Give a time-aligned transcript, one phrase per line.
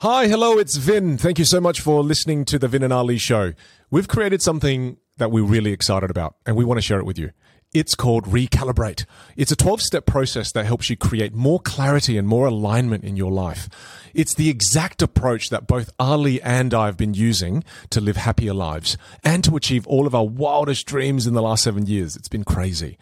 [0.00, 1.18] Hi, hello, it's Vin.
[1.18, 3.54] Thank you so much for listening to the Vin and Ali show.
[3.90, 7.18] We've created something that we're really excited about, and we want to share it with
[7.18, 7.32] you.
[7.74, 9.06] It's called Recalibrate.
[9.36, 13.16] It's a 12 step process that helps you create more clarity and more alignment in
[13.16, 13.68] your life.
[14.14, 18.54] It's the exact approach that both Ali and I have been using to live happier
[18.54, 22.14] lives and to achieve all of our wildest dreams in the last seven years.
[22.14, 22.98] It's been crazy.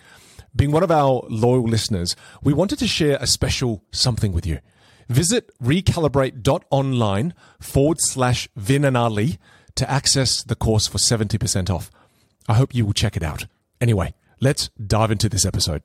[0.56, 4.60] Being one of our loyal listeners, we wanted to share a special something with you.
[5.08, 9.38] Visit recalibrate.online forward slash Vin and Ali
[9.76, 11.90] to access the course for 70% off.
[12.48, 13.46] I hope you will check it out.
[13.80, 15.82] Anyway, let's dive into this episode.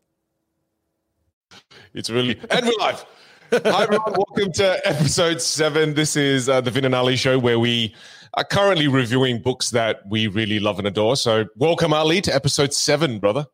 [1.93, 3.05] It's really, and we're live.
[3.51, 4.13] Hi, everyone.
[4.13, 5.93] Welcome to episode seven.
[5.93, 7.93] This is uh, the Vin and Ali show where we
[8.35, 11.17] are currently reviewing books that we really love and adore.
[11.17, 13.45] So, welcome, Ali, to episode seven, brother.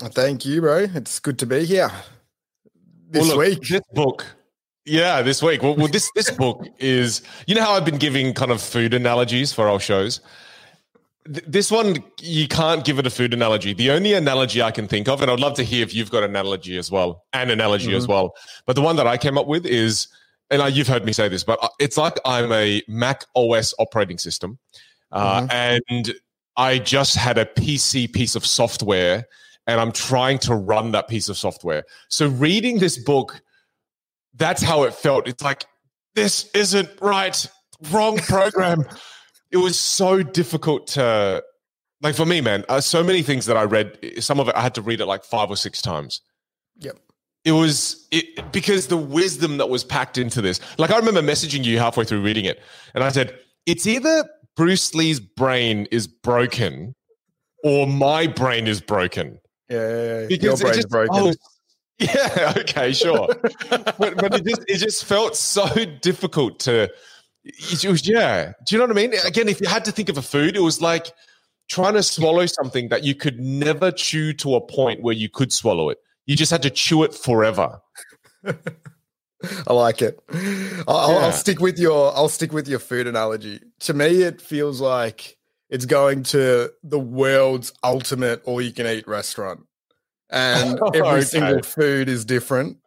[0.00, 0.88] Thank you, bro.
[0.92, 1.92] It's good to be here
[3.08, 3.68] this Well, look, week.
[3.68, 4.26] This book.
[4.86, 5.62] Yeah, this week.
[5.62, 7.20] Well, well, this this book is.
[7.48, 10.20] You know how I've been giving kind of food analogies for our shows.
[11.26, 13.74] Th- This one you can't give it a food analogy.
[13.74, 16.22] The only analogy I can think of, and I'd love to hear if you've got
[16.22, 18.34] an analogy as well, an analogy as well.
[18.64, 20.06] But the one that I came up with is,
[20.50, 23.74] and I, you've heard me say this, but uh, it's like I'm a Mac OS
[23.80, 24.58] operating system,
[25.10, 26.14] uh, and
[26.56, 29.26] I just had a PC piece of software,
[29.66, 31.82] and I'm trying to run that piece of software.
[32.08, 33.42] So reading this book
[34.36, 35.26] that's how it felt.
[35.28, 35.64] It's like,
[36.14, 37.46] this isn't right.
[37.90, 38.84] Wrong program.
[39.50, 41.42] it was so difficult to,
[42.02, 44.60] like, for me, man, uh, so many things that I read, some of it I
[44.62, 46.20] had to read it like five or six times.
[46.78, 46.98] Yep.
[47.44, 50.60] It was it, because the wisdom that was packed into this.
[50.78, 52.60] Like, I remember messaging you halfway through reading it,
[52.94, 54.24] and I said, it's either
[54.56, 56.94] Bruce Lee's brain is broken
[57.62, 59.38] or my brain is broken.
[59.68, 60.18] Yeah, yeah, yeah.
[60.20, 61.10] your Because brain's just- broken.
[61.14, 61.32] oh,
[61.98, 63.26] yeah, okay, sure.
[63.70, 65.66] but but it just it just felt so
[66.02, 66.90] difficult to
[67.44, 68.52] it was yeah.
[68.66, 69.14] Do you know what I mean?
[69.24, 71.12] Again, if you had to think of a food, it was like
[71.68, 75.52] trying to swallow something that you could never chew to a point where you could
[75.52, 75.98] swallow it.
[76.26, 77.80] You just had to chew it forever.
[78.44, 80.18] I like it.
[80.88, 81.18] I'll, I'll- Yeah.
[81.26, 82.14] I'll stick with your.
[82.16, 83.60] I'll stick with your food analogy.
[83.80, 85.36] To me, it feels like
[85.70, 89.60] it's going to the world's ultimate all-you-can-eat restaurant,
[90.30, 91.20] and oh, every Okay.
[91.22, 92.78] single food is different,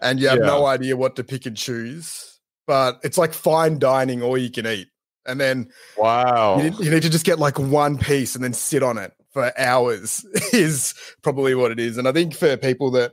[0.00, 0.46] and you have Yeah.
[0.46, 2.40] no idea what to pick and choose.
[2.66, 4.88] But it's like fine dining, all you can eat,
[5.26, 6.58] and then Wow.
[6.58, 9.52] You, you need to just get like one piece and then sit on it for
[9.58, 11.98] hours is probably what it is.
[11.98, 13.12] And I think for people that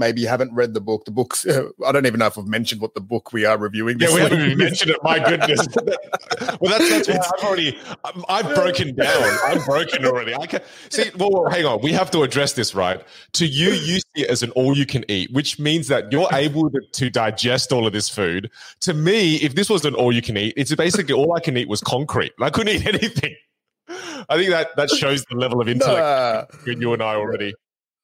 [0.00, 1.46] maybe you haven't read the book, the books,
[1.86, 4.00] I don't even know if I've mentioned what the book we are reviewing.
[4.00, 4.96] Yeah, we haven't even mentioned it.
[5.04, 5.68] My goodness.
[6.60, 9.38] well, that's that's why I've already I'm- I've broken down.
[9.44, 10.34] I'm broken already.
[10.34, 11.10] I can see.
[11.16, 11.80] Well, well, hang on.
[11.82, 13.00] We have to address this, right?
[13.34, 16.28] To you, you see it as an all you can eat, which means that you're
[16.32, 18.50] able to, to digest all of this food.
[18.80, 21.56] To me, if this was an all you can eat, it's basically all I can
[21.56, 22.32] eat was concrete.
[22.40, 23.36] I couldn't eat anything.
[24.28, 27.54] I think that that shows the level of intellect Nah, between you and I already.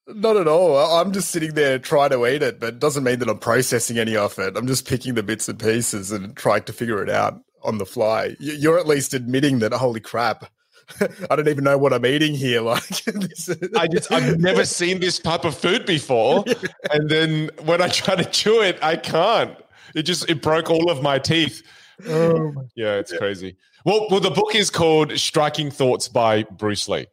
[0.07, 0.77] Not at all.
[0.77, 3.97] I'm just sitting there trying to eat it, but it doesn't mean that I'm processing
[3.97, 4.55] any of it.
[4.57, 7.85] I'm just picking the bits and pieces and trying to figure it out on the
[7.85, 8.35] fly.
[8.39, 10.49] You're at least admitting that, holy crap,
[11.29, 12.61] I don't even know what I'm eating here.
[12.67, 16.45] Like, this is- I just I've never seen this type of food before,
[16.91, 19.55] and then when I try to chew it, I can't.
[19.95, 21.61] It just it broke all of my teeth.
[22.07, 23.57] Oh my- Yeah, it's crazy.
[23.83, 27.07] Well, well, the book is called "Striking Thoughts" by Bruce Lee,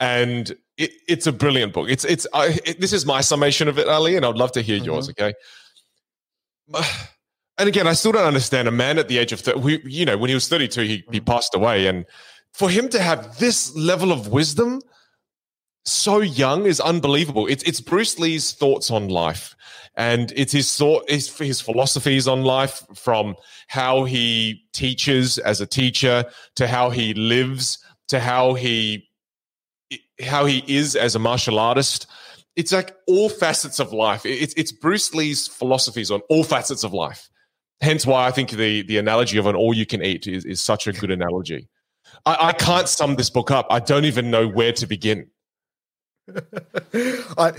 [0.00, 1.88] and it, it's a brilliant book.
[1.90, 4.62] It's it's I, it, this is my summation of it, Ali, and I'd love to
[4.62, 5.08] hear yours.
[5.08, 5.24] Mm-hmm.
[6.76, 6.84] Okay.
[7.60, 10.04] And again, I still don't understand a man at the age of 30, we, you
[10.04, 11.24] know, when he was 32, he, he mm-hmm.
[11.24, 11.88] passed away.
[11.88, 12.06] And
[12.52, 14.80] for him to have this level of wisdom
[15.84, 17.48] so young is unbelievable.
[17.48, 19.56] It's, it's Bruce Lee's thoughts on life.
[19.96, 23.34] And it's his thought, his, his philosophies on life from
[23.66, 27.78] how he teaches as a teacher to how he lives
[28.08, 29.07] to how he,
[30.22, 32.06] how he is as a martial artist.
[32.56, 34.26] It's like all facets of life.
[34.26, 37.28] It's, it's Bruce Lee's philosophies on all facets of life.
[37.80, 40.60] Hence why I think the, the analogy of an all you can eat is, is
[40.60, 41.68] such a good analogy.
[42.26, 43.66] I, I can't sum this book up.
[43.70, 45.28] I don't even know where to begin.
[47.38, 47.52] I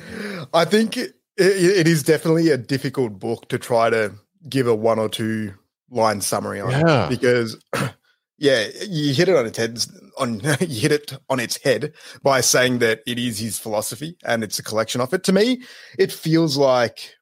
[0.54, 4.14] I think it, it is definitely a difficult book to try to
[4.48, 5.54] give a one or two
[5.90, 7.08] line summary on Yeah.
[7.10, 7.58] because
[8.40, 9.78] yeah, you hit it on its head
[10.18, 11.94] on you hit it on its head
[12.24, 15.24] by saying that it is his philosophy and it's a collection of it.
[15.26, 15.64] To me,
[15.98, 17.16] it feels like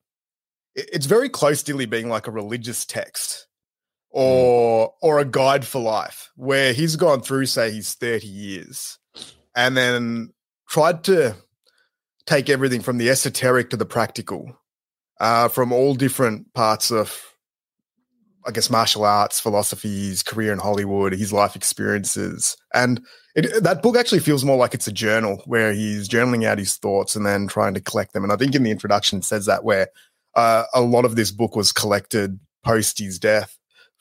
[0.76, 3.48] it's very close to being like a religious text
[4.12, 9.00] or or a guide for life where he's gone through say his 30 years
[9.56, 10.34] and then
[10.70, 11.36] tried to
[12.26, 14.60] take everything from the esoteric to the practical
[15.20, 17.24] uh, from all different parts of
[18.48, 23.06] I guess martial arts, philosophies, career in Hollywood, his life experiences, and
[23.36, 26.76] it, that book actually feels more like it's a journal where he's journaling out his
[26.78, 28.24] thoughts and then trying to collect them.
[28.24, 29.90] And I think in the introduction it says that where
[30.34, 33.58] uh, a lot of this book was collected post his death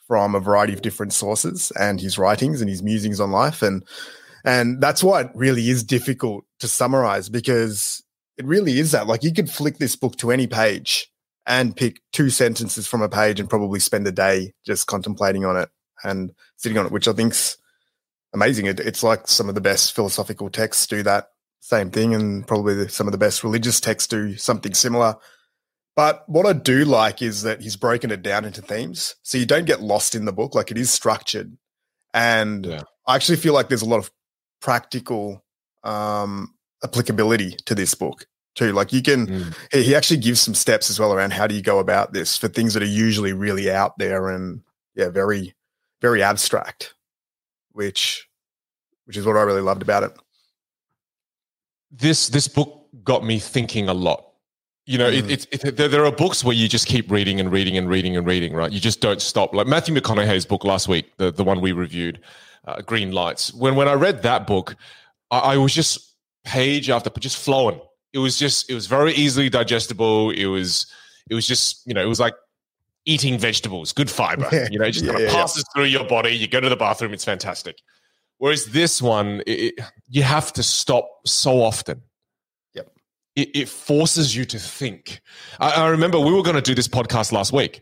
[0.07, 3.61] from a variety of different sources and his writings and his musings on life.
[3.61, 3.83] And
[4.43, 8.01] and that's why it really is difficult to summarize because
[8.37, 9.05] it really is that.
[9.05, 11.06] Like you could flick this book to any page
[11.47, 15.57] and pick two sentences from a page and probably spend a day just contemplating on
[15.57, 15.69] it
[16.03, 17.57] and sitting on it which i think's
[18.33, 21.29] amazing it, it's like some of the best philosophical texts do that
[21.59, 25.15] same thing and probably the, some of the best religious texts do something similar
[25.97, 29.15] but what I do like is that he's broken it down into themes.
[29.23, 30.53] So you don't get lost in the book.
[30.53, 31.57] Like it is structured.
[32.13, 32.83] And yeah.
[33.07, 34.11] I actually feel like there's a lot of
[34.61, 35.43] practical
[35.83, 36.53] um,
[36.83, 38.73] applicability to this book too.
[38.73, 39.55] Like you can, mm.
[39.71, 42.47] he actually gives some steps as well around how do you go about this for
[42.47, 44.61] things that are usually really out there and
[44.95, 45.55] yeah, very,
[46.01, 46.93] very abstract,
[47.71, 48.27] which,
[49.05, 50.11] which is what I really loved about it.
[51.91, 54.27] This, this book got me thinking a lot
[54.87, 55.29] you know, mm.
[55.29, 57.89] it, it, it, there, there are books where you just keep reading and reading and
[57.89, 58.71] reading and reading, right?
[58.71, 59.53] You just don't stop.
[59.53, 62.21] Like Matthew McConaughey's book last week, the, the one we reviewed,
[62.65, 63.53] uh, Green Lights.
[63.53, 64.77] When when I read that book,
[65.29, 66.15] I, I, was just
[66.45, 67.81] page after just flowing.
[68.13, 70.31] It was just it was very easily digestible.
[70.31, 70.87] It was
[71.29, 72.35] it was just you know it was like
[73.05, 74.47] eating vegetables, good fiber.
[74.51, 74.67] Yeah.
[74.71, 76.31] You know, it just yeah, kind of yeah, passes through your body.
[76.31, 77.77] You go to the bathroom, it's fantastic.
[78.39, 82.03] Whereas this one, you have to stop so often
[83.37, 85.21] it, it forces you to think.
[85.59, 87.81] I, I remember we were going to do this podcast last week.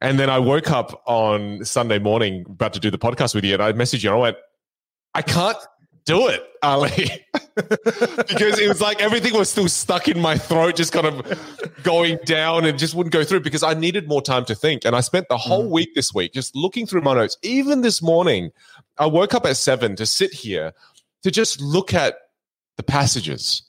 [0.00, 3.54] And then I woke up on Sunday morning about to do the podcast with you,
[3.54, 4.36] and I messaged you and I went,
[5.14, 5.56] I can't
[6.04, 7.24] do it, Ali.
[7.54, 12.18] because it was like everything was still stuck in my throat, just kind of going
[12.24, 14.84] down and just wouldn't go through because I needed more time to think.
[14.84, 15.70] And I spent the whole mm.
[15.70, 17.36] week this week just looking through my notes.
[17.42, 18.50] Even this morning,
[18.98, 20.72] I woke up at seven to sit here
[21.22, 22.16] to just look at
[22.76, 23.68] the passages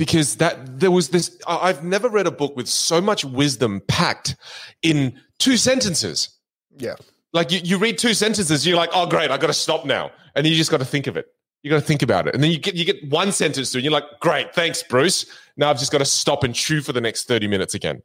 [0.00, 4.34] because that there was this I've never read a book with so much wisdom packed
[4.80, 6.38] in two sentences.
[6.74, 6.94] Yeah.
[7.32, 10.10] Like you, you read two sentences, you're like, oh great, I gotta stop now.
[10.34, 11.26] And you just gotta think of it.
[11.62, 12.34] You gotta think about it.
[12.34, 15.26] And then you get you get one sentence through, and you're like, great, thanks, Bruce.
[15.56, 18.02] Now I've just got to stop and chew for the next 30 minutes again.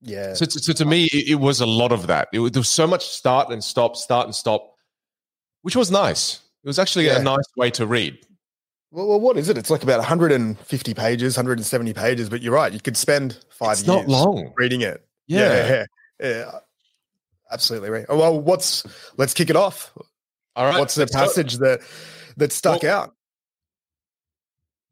[0.00, 0.34] Yeah.
[0.34, 2.28] So, so to me, it, it, was a lot of that.
[2.32, 4.74] It, there was so much start and stop, start and stop,
[5.62, 6.40] which was nice.
[6.64, 7.18] It was actually yeah.
[7.18, 8.18] a nice way to read.
[8.92, 9.56] Well, well, what is it?
[9.56, 12.28] It's like about 150 pages, 170 pages.
[12.28, 15.04] But you're right; you could spend five it's years not long reading it.
[15.26, 15.84] Yeah, yeah,
[16.20, 16.50] yeah,
[17.52, 18.08] absolutely right.
[18.08, 18.84] Well, what's
[19.16, 19.92] let's kick it off.
[20.56, 21.80] All right, what's the passage that
[22.36, 23.14] that stuck well, out?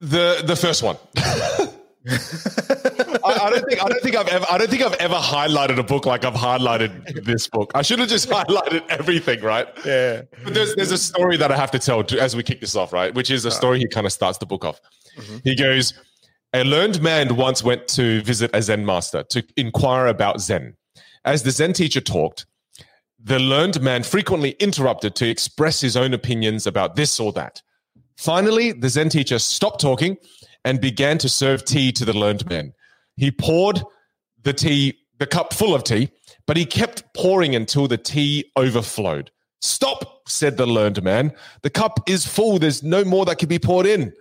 [0.01, 0.97] The the first one.
[3.23, 5.79] I, I, don't think I don't think I've ever I don't think I've ever highlighted
[5.79, 7.71] a book like I've highlighted this book.
[7.75, 9.69] I should have just highlighted everything, right?
[9.85, 10.23] Yeah.
[10.43, 12.75] But there's there's a story that I have to tell to, as we kick this
[12.75, 13.15] off, right?
[13.15, 14.81] Which is a story he kind of starts the book off.
[15.19, 15.37] Mm-hmm.
[15.45, 15.93] He goes,
[16.55, 20.75] "A learned man once went to visit a Zen master to inquire about Zen.
[21.25, 22.47] As the Zen teacher talked,
[23.23, 27.63] the learned man frequently interrupted to express his own opinions about this or that.
[28.17, 30.17] Finally, the Zen teacher stopped talking."
[30.65, 32.73] and began to serve tea to the learned man.
[33.17, 33.83] He poured
[34.43, 36.11] the tea, the cup full of tea,
[36.47, 39.31] but he kept pouring until the tea overflowed.
[39.61, 41.33] Stop, said the learned man.
[41.63, 42.59] The cup is full.
[42.59, 44.13] There's no more that can be poured in.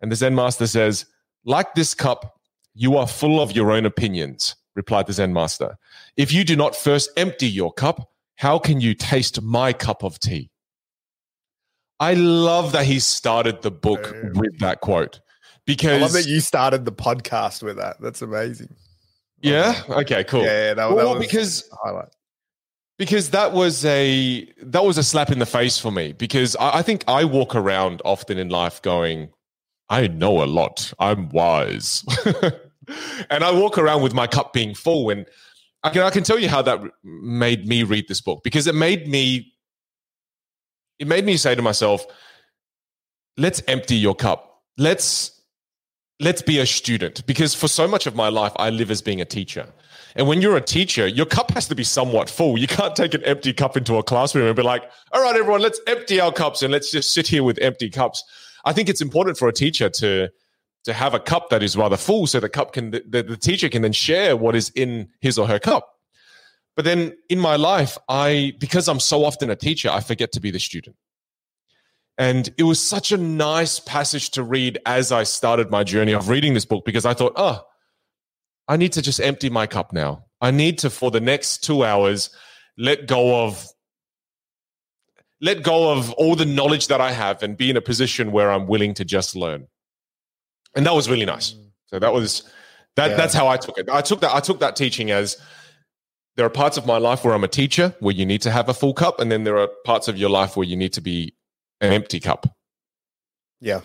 [0.00, 1.06] And the Zen master says,
[1.44, 2.40] Like this cup,
[2.74, 5.78] you are full of your own opinions, replied the Zen master.
[6.16, 10.18] If you do not first empty your cup, how can you taste my cup of
[10.18, 10.50] tea?
[12.00, 15.20] I love that he started the book with that quote
[15.66, 18.00] because I love that you started the podcast with that.
[18.00, 18.74] That's amazing.
[19.40, 19.80] Yeah.
[19.88, 20.24] Okay.
[20.24, 20.42] Cool.
[20.42, 20.68] Yeah.
[20.68, 22.08] yeah that, well, that because highlight.
[22.98, 26.12] Because that was a that was a slap in the face for me.
[26.12, 29.30] Because I, I think I walk around often in life going,
[29.88, 30.92] I know a lot.
[30.98, 32.04] I'm wise,
[33.30, 35.10] and I walk around with my cup being full.
[35.10, 35.26] And
[35.84, 38.74] I can I can tell you how that made me read this book because it
[38.74, 39.52] made me
[40.98, 42.06] it made me say to myself,
[43.36, 44.62] let's empty your cup.
[44.78, 45.42] Let's
[46.20, 47.26] let's be a student.
[47.26, 49.66] Because for so much of my life i live as being a teacher.
[50.14, 52.58] And when you're a teacher your cup has to be somewhat full.
[52.58, 55.60] You can't take an empty cup into a classroom and be like all right everyone
[55.62, 58.22] let's empty our cups and let's just sit here with empty cups.
[58.64, 60.28] I think it's important for a teacher to
[60.84, 63.68] to have a cup that is rather full so the cup can the, the teacher
[63.68, 65.88] can then share what is in his or her cup
[66.76, 70.40] but then in my life i because i'm so often a teacher i forget to
[70.40, 70.96] be the student
[72.18, 76.28] and it was such a nice passage to read as I started my journey of
[76.28, 77.64] reading this book because I thought, oh,
[78.68, 80.26] I need to just empty my cup now.
[80.40, 82.30] I need to, for the next two hours,
[82.76, 83.66] let go of
[85.40, 88.52] let go of all the knowledge that I have and be in a position where
[88.52, 89.66] I'm willing to just learn.
[90.74, 91.54] And that was really nice.
[91.86, 92.50] So that was
[92.96, 93.16] that yeah.
[93.16, 93.88] that's how I took it.
[93.90, 95.36] I took that I took that teaching as
[96.36, 98.68] there are parts of my life where I'm a teacher where you need to have
[98.68, 101.00] a full cup and then there are parts of your life where you need to
[101.00, 101.34] be
[101.80, 102.46] an empty cup.
[103.60, 103.80] Yeah.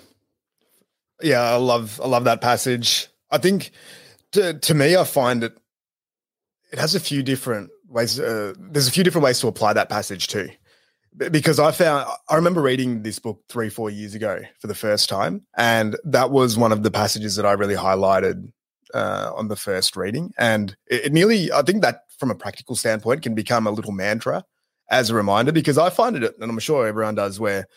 [1.22, 3.08] Yeah, I love I love that passage.
[3.32, 3.72] I think
[4.32, 5.58] to to me I find it
[6.72, 9.90] it has a few different ways uh, there's a few different ways to apply that
[9.90, 10.50] passage too
[11.16, 15.10] because I found I remember reading this book three four years ago for the first
[15.10, 18.52] time, and that was one of the passages that I really highlighted
[18.94, 22.76] uh, on the first reading, and it, it, nearly I think that from a practical
[22.76, 24.44] standpoint can become a little mantra
[24.90, 27.68] as a reminder because I find it, and I'm sure everyone does, where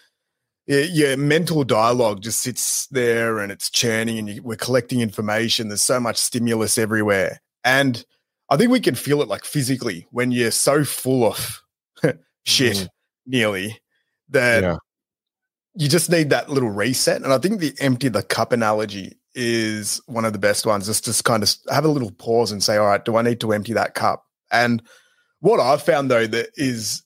[0.67, 5.69] your mental dialogue just sits there and it's churning, and you, we're collecting information.
[5.69, 8.05] There's so much stimulus everywhere, and
[8.51, 11.63] I think we can feel it like physically when you're so full of
[12.45, 12.77] shit.
[12.77, 12.89] Mm
[13.31, 13.81] nearly
[14.29, 14.77] that yeah.
[15.75, 17.23] you just need that little reset.
[17.23, 20.87] And I think the empty the cup analogy is one of the best ones.
[20.87, 23.41] Just to kind of have a little pause and say, all right, do I need
[23.41, 24.25] to empty that cup?
[24.51, 24.83] And
[25.41, 27.03] what I've found though that is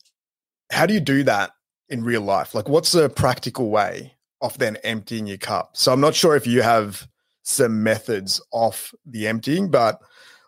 [0.70, 1.50] how do you do that
[1.88, 2.54] in real life?
[2.54, 5.76] Like what's a practical way of then emptying your cup?
[5.76, 7.06] So I'm not sure if you have
[7.42, 10.00] some methods off the emptying, but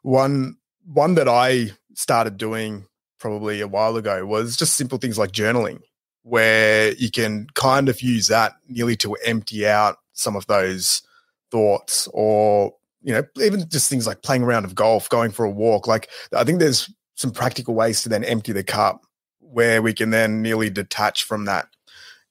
[0.03, 2.87] one one that I started doing
[3.19, 5.81] probably a while ago was just simple things like journaling,
[6.23, 11.03] where you can kind of use that nearly to empty out some of those
[11.51, 15.51] thoughts or you know even just things like playing around of golf going for a
[15.51, 15.87] walk.
[15.87, 19.03] Like i think there's some practical ways to then empty the cup
[19.41, 21.69] where we can then nearly detach from that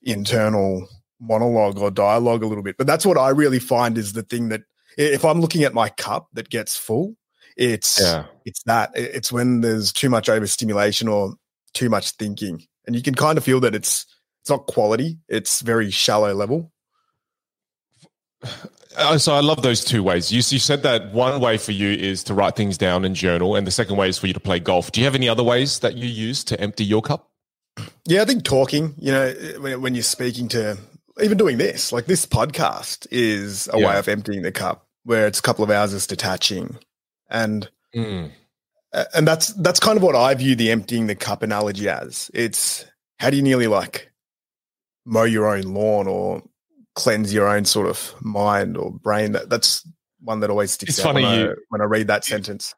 [0.02, 0.86] internal
[1.20, 2.76] monologue or dialogue a little bit.
[2.76, 4.62] But that's what i really find is the thing that
[4.98, 7.16] if i'm looking at my cup that gets full
[7.56, 8.26] it's yeah.
[8.44, 11.34] it's that it's when there's too much overstimulation or
[11.74, 14.06] too much thinking, and you can kind of feel that it's
[14.42, 16.72] it's not quality; it's very shallow level.
[19.18, 20.32] So I love those two ways.
[20.32, 23.54] You, you said that one way for you is to write things down and journal,
[23.54, 24.90] and the second way is for you to play golf.
[24.90, 27.30] Do you have any other ways that you use to empty your cup?
[28.06, 28.94] Yeah, I think talking.
[28.96, 30.78] You know, when, when you're speaking to,
[31.20, 33.86] even doing this, like this podcast, is a yeah.
[33.86, 36.78] way of emptying the cup, where it's a couple of hours of detaching
[37.30, 38.30] and mm.
[39.14, 42.30] and that's that's kind of what I view the emptying the cup analogy as.
[42.34, 42.84] It's
[43.18, 44.10] how do you nearly like
[45.04, 46.42] mow your own lawn or
[46.94, 49.32] cleanse your own sort of mind or brain?
[49.32, 49.86] That that's
[50.20, 52.74] one that always sticks it's out funny when, you, I, when I read that sentence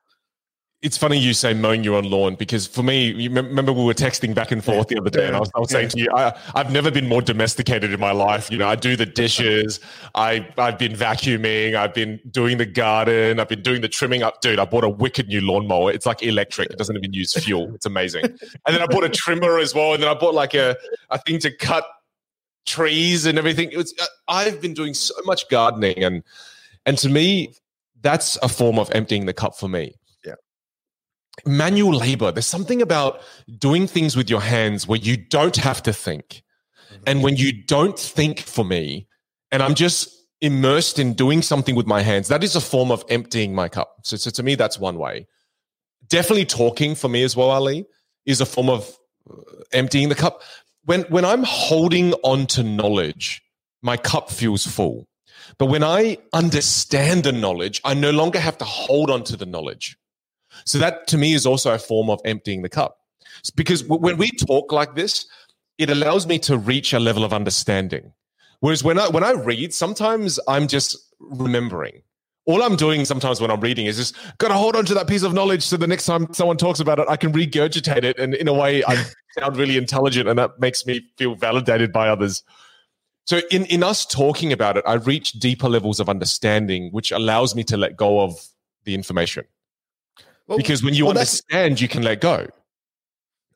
[0.80, 3.94] it's funny you say mowing your own lawn because for me, you remember we were
[3.94, 6.08] texting back and forth the other day, and I was, I was saying to you,
[6.14, 8.48] I, have never been more domesticated in my life.
[8.48, 9.80] You know, I do the dishes,
[10.14, 14.40] I I've been vacuuming, I've been doing the garden, I've been doing the trimming up.
[14.40, 15.90] Dude, I bought a wicked new lawnmower.
[15.90, 17.74] It's like electric; it doesn't even use fuel.
[17.74, 18.24] It's amazing.
[18.24, 20.76] And then I bought a trimmer as well, and then I bought like a
[21.10, 21.86] a thing to cut
[22.66, 23.72] trees and everything.
[23.72, 26.22] It was uh, I've been doing so much gardening, and
[26.86, 27.52] and to me,
[28.00, 29.97] that's a form of emptying the cup for me
[31.46, 32.32] manual labor.
[32.32, 33.20] There's something about
[33.58, 36.42] doing things with your hands where you don't have to think.
[37.06, 39.06] And when you don't think for me,
[39.50, 43.04] and I'm just immersed in doing something with my hands, that is a form of
[43.08, 43.96] emptying my cup.
[44.04, 45.26] So, so to me, that's one way.
[46.08, 47.86] Definitely talking for me as well, Ali,
[48.24, 48.96] is a form of
[49.30, 49.34] uh,
[49.72, 50.42] emptying the cup.
[50.84, 53.42] When when I'm holding on to knowledge,
[53.82, 55.06] my cup feels full.
[55.58, 59.46] But when I understand the knowledge, I no longer have to hold on to the
[59.46, 59.97] knowledge.
[60.68, 62.98] So that to me is also a form of emptying the cup.
[63.56, 65.26] Because when we talk like this,
[65.78, 68.12] it allows me to reach a level of understanding.
[68.60, 72.02] Whereas when I when I read, sometimes I'm just remembering.
[72.44, 75.06] All I'm doing sometimes when I'm reading is just got to hold on to that
[75.06, 78.18] piece of knowledge so the next time someone talks about it, I can regurgitate it.
[78.18, 79.04] And in a way, I
[79.38, 82.42] sound really intelligent and that makes me feel validated by others.
[83.26, 87.54] So in, in us talking about it, I reach deeper levels of understanding, which allows
[87.54, 88.38] me to let go of
[88.84, 89.44] the information.
[90.48, 92.46] Well, because when you well, understand, you can let go.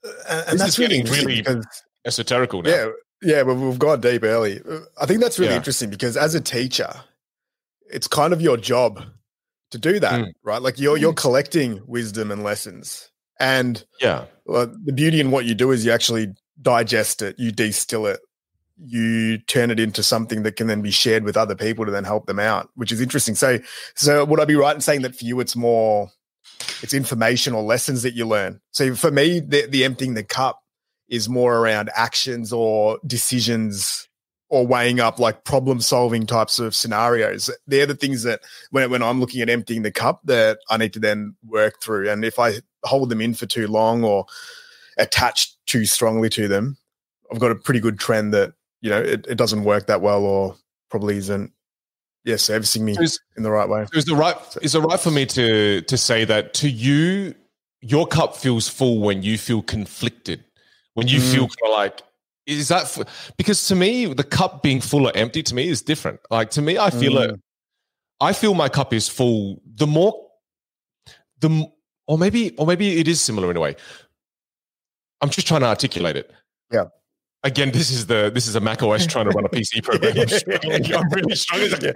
[0.04, 1.64] Uh, and this that's really really because,
[2.06, 2.70] esoterical now.
[2.70, 2.88] Yeah,
[3.22, 4.60] yeah, but we've gone deep early.
[5.00, 5.58] I think that's really yeah.
[5.58, 6.92] interesting because as a teacher,
[7.90, 9.02] it's kind of your job
[9.70, 10.32] to do that, mm.
[10.44, 10.60] right?
[10.60, 11.16] Like you're you're mm.
[11.16, 15.92] collecting wisdom and lessons, and yeah, well, the beauty in what you do is you
[15.92, 16.28] actually
[16.60, 18.20] digest it, you distill it,
[18.76, 22.04] you turn it into something that can then be shared with other people to then
[22.04, 23.34] help them out, which is interesting.
[23.34, 23.58] So,
[23.94, 26.10] so would I be right in saying that for you, it's more
[26.82, 28.60] it's information or lessons that you learn.
[28.72, 30.62] So for me, the, the emptying the cup
[31.08, 34.08] is more around actions or decisions
[34.48, 37.50] or weighing up like problem solving types of scenarios.
[37.66, 38.40] They're the things that
[38.70, 42.10] when when I'm looking at emptying the cup that I need to then work through.
[42.10, 44.26] And if I hold them in for too long or
[44.98, 46.76] attach too strongly to them,
[47.32, 48.52] I've got a pretty good trend that
[48.82, 50.56] you know it, it doesn't work that well or
[50.90, 51.50] probably isn't
[52.24, 53.86] yeah servicing me is, in the right way.
[53.92, 57.34] Is the right is it right for me to to say that to you
[57.80, 60.44] your cup feels full when you feel conflicted
[60.94, 61.32] when you mm.
[61.32, 62.02] feel kind of like
[62.46, 65.82] is that f- because to me the cup being full or empty to me is
[65.82, 67.28] different like to me i feel mm.
[67.28, 67.40] it
[68.20, 70.14] i feel my cup is full the more
[71.40, 71.66] the
[72.06, 73.74] or maybe or maybe it is similar in a way
[75.20, 76.30] i'm just trying to articulate it
[76.72, 76.84] yeah
[77.44, 80.14] again this is the this is a mac os trying to run a pc program
[80.16, 81.94] i'm, I'm really struggling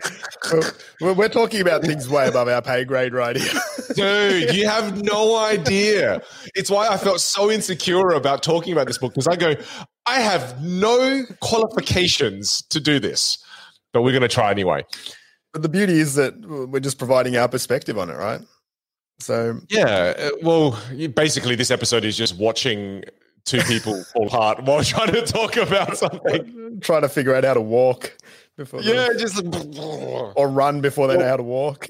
[1.01, 1.13] yeah.
[1.13, 3.61] we're talking about things way above our pay grade right here
[3.95, 6.21] dude you have no idea
[6.55, 9.55] it's why i felt so insecure about talking about this book because i go
[10.07, 13.39] I have no qualifications to do this,
[13.93, 14.85] but we're going to try anyway.
[15.53, 18.41] But the beauty is that we're just providing our perspective on it, right?
[19.19, 20.79] So yeah, uh, well,
[21.15, 23.03] basically, this episode is just watching
[23.47, 27.55] two people fall apart while trying to talk about something, trying to figure out how
[27.55, 28.17] to walk
[28.57, 28.83] before.
[28.83, 29.43] Yeah, just
[29.79, 31.87] or run before they know how to walk,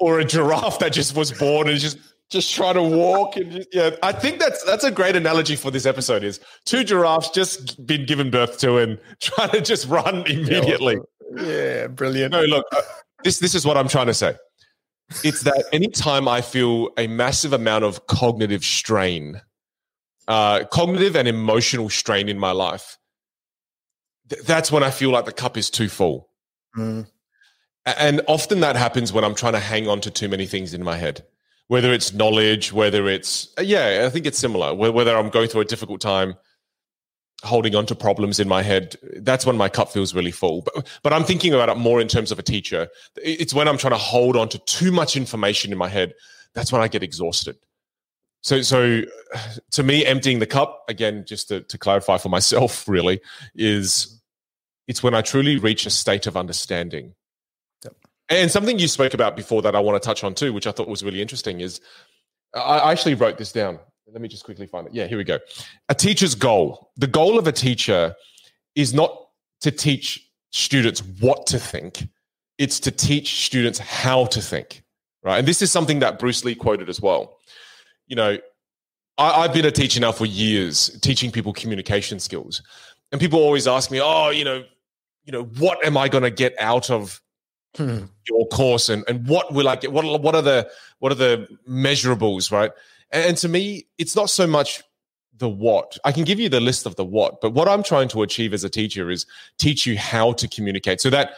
[0.00, 1.98] or a giraffe that just was born and just
[2.30, 5.70] just try to walk and just, yeah i think that's that's a great analogy for
[5.70, 10.26] this episode is two giraffes just been given birth to and trying to just run
[10.26, 10.98] immediately.
[11.36, 12.32] yeah brilliant.
[12.32, 12.80] No look uh,
[13.22, 14.34] this this is what i'm trying to say.
[15.22, 19.40] It's that anytime i feel a massive amount of cognitive strain
[20.28, 22.98] uh, cognitive and emotional strain in my life
[24.28, 26.28] th- that's when i feel like the cup is too full
[26.76, 27.06] mm.
[27.84, 30.82] and often that happens when i'm trying to hang on to too many things in
[30.82, 31.24] my head
[31.68, 34.74] whether it's knowledge, whether it's, uh, yeah, I think it's similar.
[34.74, 36.34] Whether I'm going through a difficult time,
[37.42, 40.62] holding on to problems in my head, that's when my cup feels really full.
[40.62, 42.88] But, but I'm thinking about it more in terms of a teacher.
[43.16, 46.14] It's when I'm trying to hold on to too much information in my head.
[46.54, 47.56] That's when I get exhausted.
[48.44, 49.02] So, so
[49.72, 53.20] to me, emptying the cup, again, just to, to clarify for myself, really,
[53.54, 54.22] is
[54.86, 57.14] it's when I truly reach a state of understanding
[58.28, 60.72] and something you spoke about before that I want to touch on too, which I
[60.72, 61.80] thought was really interesting, is
[62.54, 63.78] I actually wrote this down.
[64.06, 64.94] Let me just quickly find it.
[64.94, 65.38] Yeah, here we go.
[65.88, 66.90] A teacher's goal.
[66.96, 68.14] The goal of a teacher
[68.74, 69.28] is not
[69.62, 72.08] to teach students what to think,
[72.58, 74.82] it's to teach students how to think.
[75.22, 75.38] Right.
[75.38, 77.38] And this is something that Bruce Lee quoted as well.
[78.06, 78.38] You know,
[79.18, 82.62] I, have been a teacher now for years, teaching people communication skills.
[83.12, 84.64] And people always ask me, oh, you know,
[85.24, 87.20] you know, what am I going to get out of
[87.76, 88.04] hmm.
[88.28, 89.92] your course and, and what will I get?
[89.92, 92.70] What, what are the what are the measurables, right?
[93.10, 94.82] And, and to me, it's not so much
[95.36, 95.96] the what.
[96.04, 98.52] I can give you the list of the what, but what I'm trying to achieve
[98.52, 99.26] as a teacher is
[99.58, 101.34] teach you how to communicate so that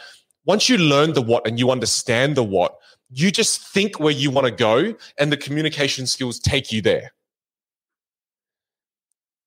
[0.47, 2.77] once you learn the what and you understand the what,
[3.09, 7.11] you just think where you want to go and the communication skills take you there.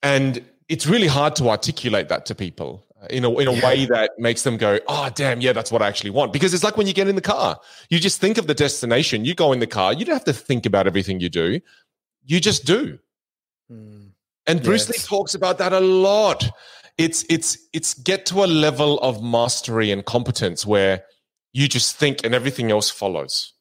[0.02, 3.64] And it's really hard to articulate that to people in a in a yeah.
[3.64, 6.32] way that makes them go, oh damn, yeah, that's what I actually want.
[6.32, 7.58] Because it's like when you get in the car,
[7.88, 9.24] you just think of the destination.
[9.24, 11.60] You go in the car, you don't have to think about everything you do,
[12.24, 12.98] you just do.
[13.72, 14.10] Mm.
[14.46, 14.98] And Bruce yes.
[14.98, 16.50] Lee talks about that a lot.
[17.00, 21.04] It's it's it's get to a level of mastery and competence where
[21.50, 23.54] you just think and everything else follows.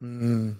[0.00, 0.58] Mm.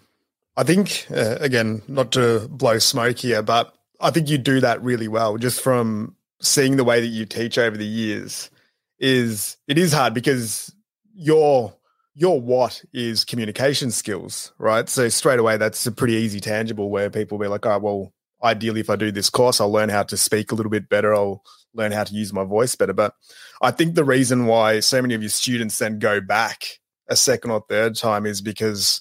[0.57, 4.83] I think uh, again, not to blow smoke here, but I think you do that
[4.83, 8.51] really well just from seeing the way that you teach over the years
[8.99, 10.75] is it is hard because
[11.15, 11.77] your
[12.15, 14.89] your what is communication skills, right?
[14.89, 18.12] So straight away that's a pretty easy tangible where people be like, oh well,
[18.43, 21.15] ideally if I do this course, I'll learn how to speak a little bit better,
[21.15, 21.45] I'll
[21.77, 22.93] learn how to use my voice better.
[22.93, 23.15] But
[23.62, 26.67] I think the reason why so many of your students then go back
[27.09, 29.01] a second or third time is because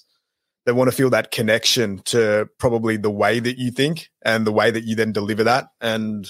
[0.64, 4.52] they want to feel that connection to probably the way that you think and the
[4.52, 5.68] way that you then deliver that.
[5.80, 6.28] And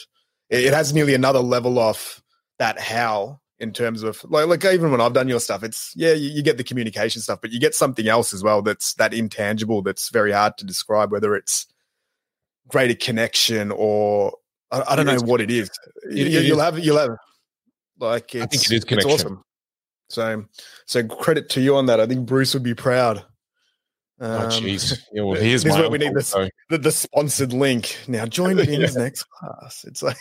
[0.51, 2.23] it has nearly another level of
[2.59, 6.13] that how in terms of like, like even when I've done your stuff, it's yeah,
[6.13, 9.15] you, you, get the communication stuff, but you get something else as well that's that
[9.15, 11.67] intangible that's very hard to describe, whether it's
[12.69, 14.33] greater connection or
[14.71, 15.71] I, I don't know what it is.
[16.11, 17.17] It, you, will have you'll have
[17.99, 19.11] like I think it is connection.
[19.13, 19.43] awesome.
[20.09, 20.45] So
[20.87, 22.01] so credit to you on that.
[22.01, 23.25] I think Bruce would be proud.
[24.19, 24.99] Oh, um, oh, jeez.
[25.13, 26.35] Yeah, well, here's this where we need this,
[26.71, 27.99] the, the sponsored link.
[28.09, 29.03] Now, join Ben's yeah.
[29.03, 29.85] next class.
[29.87, 30.17] It's like,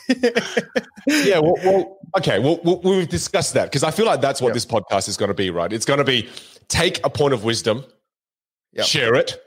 [1.08, 2.40] yeah, well, well okay.
[2.40, 4.56] Well, well, we've discussed that because I feel like that's what yep.
[4.56, 5.72] this podcast is going to be, right?
[5.72, 6.30] It's going to be
[6.68, 7.86] take a point of wisdom,
[8.74, 8.86] yep.
[8.86, 9.38] share it,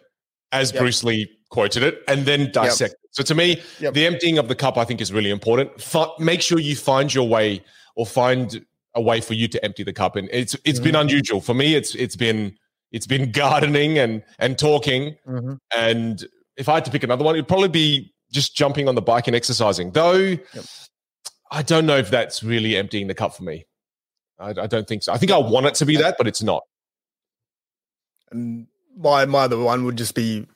[0.52, 0.80] as yep.
[0.80, 2.98] Bruce Lee quoted it, and then dissect it.
[3.18, 3.94] So to me, yep.
[3.94, 5.72] the emptying of the cup, I think, is really important.
[5.76, 7.64] F- make sure you find your way
[7.96, 10.14] or find a way for you to empty the cup.
[10.14, 10.84] And it's it's mm-hmm.
[10.84, 11.74] been unusual for me.
[11.74, 12.56] It's it's been
[12.92, 15.16] it's been gardening and and talking.
[15.26, 15.54] Mm-hmm.
[15.76, 16.24] And
[16.56, 19.26] if I had to pick another one, it'd probably be just jumping on the bike
[19.26, 19.90] and exercising.
[19.90, 20.64] Though yep.
[21.50, 23.66] I don't know if that's really emptying the cup for me.
[24.38, 25.12] I, I don't think so.
[25.12, 26.62] I think I want it to be that, but it's not.
[28.30, 30.46] And my my other one would just be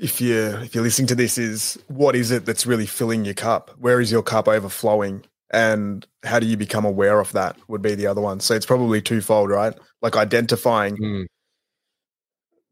[0.00, 3.34] if you're if you're listening to this is what is it that's really filling your
[3.34, 3.70] cup?
[3.78, 5.24] Where is your cup overflowing?
[5.52, 7.56] And how do you become aware of that?
[7.68, 8.40] Would be the other one.
[8.40, 9.74] So it's probably twofold, right?
[10.00, 11.26] Like identifying mm.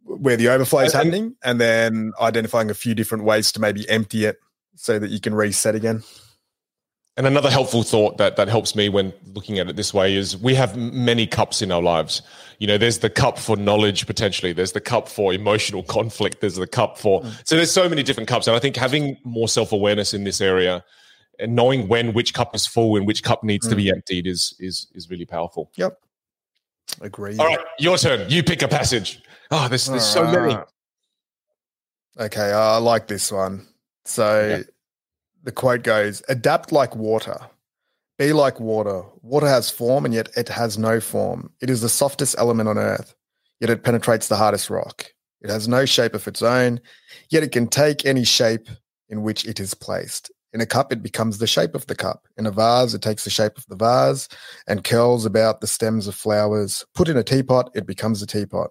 [0.05, 4.25] where the overflow is happening, and then identifying a few different ways to maybe empty
[4.25, 4.39] it
[4.77, 6.03] so that you can reset again.
[7.19, 10.37] And another helpful thought that that helps me when looking at it this way is
[10.37, 12.23] we have many cups in our lives.
[12.61, 14.53] You know, there's the cup for knowledge potentially.
[14.53, 16.41] There's the cup for emotional conflict.
[16.41, 17.43] There's the cup for mm.
[17.45, 18.47] so there's so many different cups.
[18.47, 20.85] And I think having more self awareness in this area
[21.41, 23.71] and knowing when which cup is full and which cup needs mm.
[23.71, 23.95] to be mm.
[23.95, 25.73] emptied is is is really powerful.
[25.75, 25.99] Yep,
[27.01, 27.37] agree.
[27.37, 28.31] All right, your turn.
[28.31, 29.21] You pick a passage.
[29.51, 30.57] Oh, there's there's so many.
[32.17, 33.67] Okay, I like this one.
[34.05, 34.59] So.
[34.59, 34.63] Yeah
[35.43, 37.39] the quote goes adapt like water
[38.19, 39.05] be like water.
[39.23, 41.53] Water has form and yet it has no form.
[41.61, 43.15] It is the softest element on earth
[43.61, 45.07] yet it penetrates the hardest rock.
[45.41, 46.81] It has no shape of its own
[47.31, 48.69] yet it can take any shape
[49.09, 50.33] in which it is placed.
[50.53, 52.27] In a cup it becomes the shape of the cup.
[52.37, 54.29] In a vase it takes the shape of the vase
[54.67, 56.85] and curls about the stems of flowers.
[56.95, 58.71] Put in a teapot it becomes a teapot.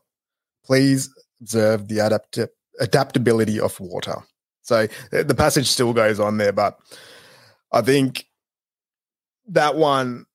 [0.65, 2.51] Please observe the adapt-
[2.81, 4.23] adaptability of water
[4.67, 6.77] so uh, the passage still goes on there, but
[7.71, 8.25] I think
[9.47, 10.25] that one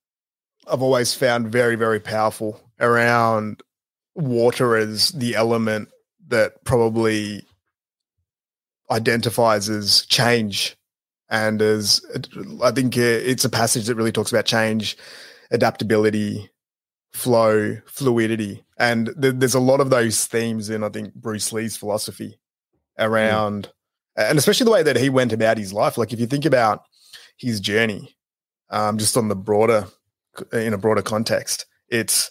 [0.66, 3.62] I've always found very, very powerful around
[4.14, 5.90] water as the element
[6.28, 7.44] that probably
[8.90, 10.76] identifies as change
[11.28, 12.00] and as
[12.62, 14.96] I think it's a passage that really talks about change,
[15.50, 16.50] adaptability,
[17.12, 22.38] flow, fluidity, and there's a lot of those themes in I think Bruce Lee's philosophy
[22.98, 23.70] around
[24.16, 25.98] and especially the way that he went about his life.
[25.98, 26.84] Like if you think about
[27.36, 28.16] his journey,
[28.70, 29.86] um, just on the broader,
[30.52, 32.30] in a broader context, it's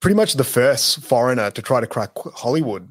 [0.00, 2.88] pretty much the first foreigner to try to crack Hollywood.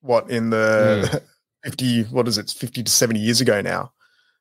[0.00, 1.22] What in the mm.
[1.64, 2.04] fifty?
[2.04, 2.50] What is it?
[2.50, 3.92] Fifty to seventy years ago now,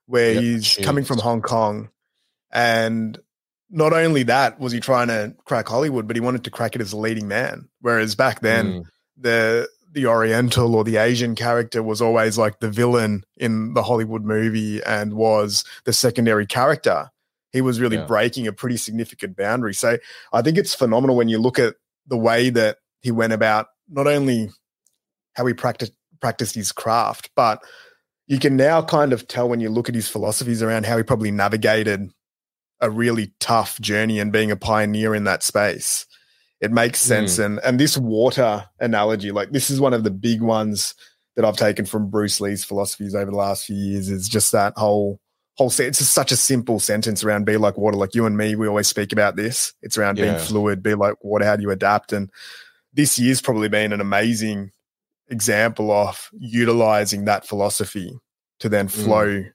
[0.05, 0.85] where yep, he's geez.
[0.85, 1.89] coming from Hong Kong,
[2.51, 3.19] and
[3.69, 6.81] not only that was he trying to crack Hollywood, but he wanted to crack it
[6.81, 7.67] as a leading man.
[7.81, 8.85] Whereas back then, mm.
[9.17, 14.23] the the Oriental or the Asian character was always like the villain in the Hollywood
[14.23, 17.09] movie and was the secondary character.
[17.51, 18.05] He was really yeah.
[18.05, 19.73] breaking a pretty significant boundary.
[19.73, 19.97] So
[20.33, 24.07] I think it's phenomenal when you look at the way that he went about not
[24.07, 24.49] only
[25.33, 27.63] how he practiced practiced his craft, but
[28.25, 31.03] you can now kind of tell when you look at his philosophies around how he
[31.03, 32.09] probably navigated
[32.81, 36.05] a really tough journey and being a pioneer in that space
[36.59, 37.37] it makes sense.
[37.37, 37.45] Mm.
[37.45, 40.95] And and this water analogy, like this is one of the big ones
[41.35, 44.09] that I've taken from Bruce Lee's philosophies over the last few years.
[44.09, 45.19] Is just that whole
[45.55, 45.87] whole set.
[45.87, 47.97] It's just such a simple sentence around be like water.
[47.97, 49.73] Like you and me, we always speak about this.
[49.81, 50.25] It's around yeah.
[50.25, 51.45] being fluid, be like water.
[51.45, 52.13] How do you adapt?
[52.13, 52.31] And
[52.93, 54.71] this year's probably been an amazing
[55.29, 58.17] example of utilizing that philosophy
[58.59, 59.03] to then mm.
[59.03, 59.51] flow mm.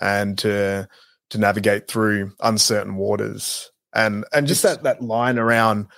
[0.00, 0.88] and to
[1.30, 3.70] to navigate through uncertain waters.
[3.94, 5.88] And and just it's, that that line around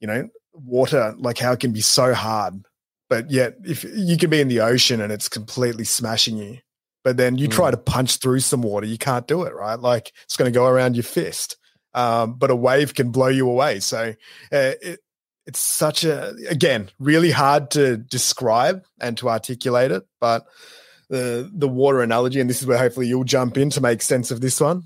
[0.00, 2.62] you know, water, like how it can be so hard,
[3.08, 6.58] but yet if you can be in the ocean and it's completely smashing you,
[7.04, 7.52] but then you mm.
[7.52, 9.78] try to punch through some water, you can't do it, right?
[9.78, 11.56] Like it's going to go around your fist.
[11.92, 13.80] Um, but a wave can blow you away.
[13.80, 14.14] So
[14.52, 15.00] uh, it,
[15.46, 20.46] it's such a again really hard to describe and to articulate it, but
[21.08, 24.30] the the water analogy, and this is where hopefully you'll jump in to make sense
[24.30, 24.84] of this one.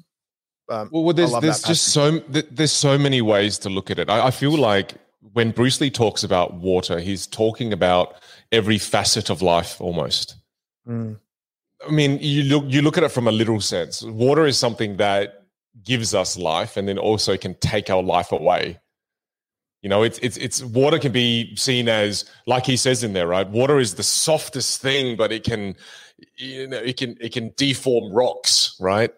[0.70, 4.08] Um, well, well, there's there's just so there's so many ways to look at it.
[4.08, 4.94] I, I feel like
[5.32, 8.16] when Bruce Lee talks about water, he's talking about
[8.52, 10.36] every facet of life almost.
[10.86, 11.18] Mm.
[11.86, 14.02] I mean, you look you look at it from a literal sense.
[14.02, 15.44] Water is something that
[15.82, 18.78] gives us life and then also can take our life away.
[19.82, 23.26] You know, it's it's it's water can be seen as like he says in there,
[23.26, 23.48] right?
[23.48, 25.74] Water is the softest thing, but it can
[26.36, 29.10] you know, it can it can deform rocks, right?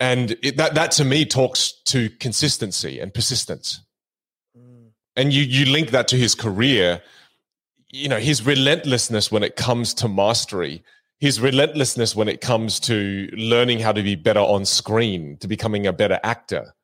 [0.00, 3.80] And it, that that to me talks to consistency and persistence
[5.16, 7.02] and you you link that to his career
[7.90, 10.82] you know his relentlessness when it comes to mastery
[11.18, 15.86] his relentlessness when it comes to learning how to be better on screen to becoming
[15.86, 16.74] a better actor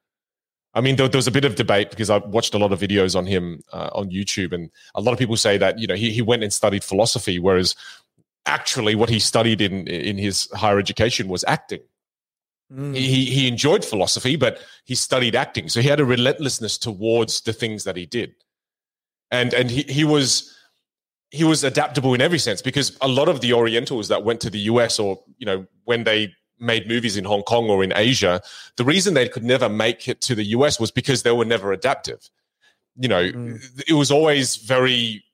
[0.75, 2.81] i mean there, there was a bit of debate because i watched a lot of
[2.81, 5.95] videos on him uh, on youtube and a lot of people say that you know
[5.95, 7.75] he, he went and studied philosophy whereas
[8.47, 11.81] actually what he studied in in his higher education was acting.
[12.73, 12.97] Mm.
[12.97, 17.53] He he enjoyed philosophy, but he studied acting, so he had a relentlessness towards the
[17.53, 18.35] things that he did,
[19.31, 20.57] and and he he was
[21.31, 24.51] he was adaptable in every sense because a lot of the Orientals that went to
[24.51, 28.41] the US or you know when they made movies in Hong Kong or in Asia,
[28.77, 31.73] the reason they could never make it to the US was because they were never
[31.73, 32.31] adaptive.
[32.97, 33.83] You know, mm.
[33.87, 35.25] it was always very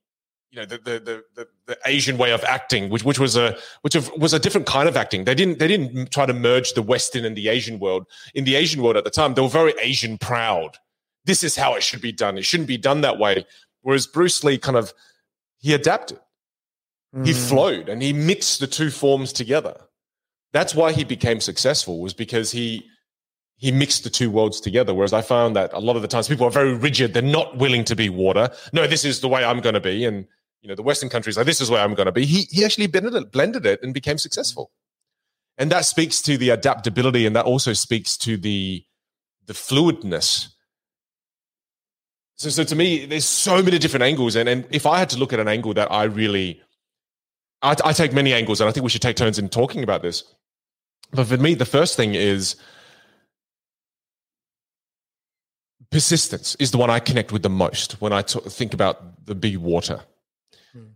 [0.51, 3.95] you know the, the the the Asian way of acting, which which was a which
[4.17, 5.25] was a different kind of acting.
[5.25, 8.07] They didn't they didn't try to merge the Western and the Asian world.
[8.35, 10.79] In the Asian world at the time, they were very Asian proud.
[11.25, 12.39] This is how it should be done.
[12.39, 13.45] It shouldn't be done that way.
[13.83, 14.95] Whereas Bruce Lee kind of
[15.59, 16.21] he adapted,
[17.15, 17.27] mm.
[17.27, 19.77] he flowed, and he mixed the two forms together.
[20.53, 22.01] That's why he became successful.
[22.01, 22.89] Was because he
[23.59, 24.95] he mixed the two worlds together.
[24.95, 27.13] Whereas I found that a lot of the times people are very rigid.
[27.13, 28.51] They're not willing to be water.
[28.73, 30.05] No, this is the way I'm going to be.
[30.05, 30.27] And
[30.61, 32.25] you know, the Western countries like this is where I'm going to be.
[32.25, 34.71] He he actually blended it, and became successful.
[35.57, 38.85] And that speaks to the adaptability, and that also speaks to the
[39.47, 40.49] the fluidness.
[42.37, 45.19] So, so to me, there's so many different angles, and and if I had to
[45.19, 46.61] look at an angle that I really,
[47.63, 50.03] I, I take many angles, and I think we should take turns in talking about
[50.03, 50.23] this.
[51.11, 52.57] But for me, the first thing is
[55.91, 59.35] persistence is the one I connect with the most when I t- think about the
[59.35, 60.01] big water.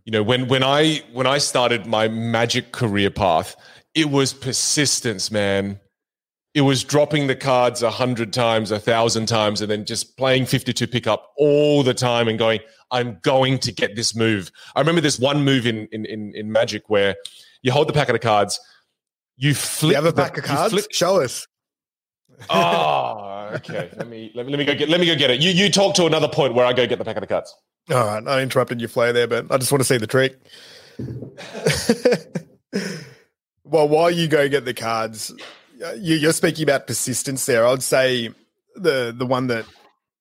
[0.05, 3.55] You know, when when I when I started my magic career path,
[3.93, 5.79] it was persistence, man.
[6.53, 10.45] It was dropping the cards a hundred times, a thousand times, and then just playing
[10.45, 12.59] 52 pickup all the time and going,
[12.91, 14.51] I'm going to get this move.
[14.75, 17.15] I remember this one move in in in, in Magic where
[17.63, 18.59] you hold the packet of cards,
[19.37, 19.91] you flip.
[19.91, 20.73] You have a pack the, of cards?
[20.73, 21.47] Flip, Show us.
[22.49, 23.89] oh, okay.
[23.95, 25.41] Let me, let me let me go get let me go get it.
[25.41, 27.55] You you talk to another point where I go get the packet of cards.
[27.89, 30.39] All right, I interrupted your flow there, but I just want to see the trick.
[33.63, 35.33] well, while you go get the cards,
[35.83, 37.67] uh, you're speaking about persistence there.
[37.67, 38.29] I'd say
[38.75, 39.65] the the one that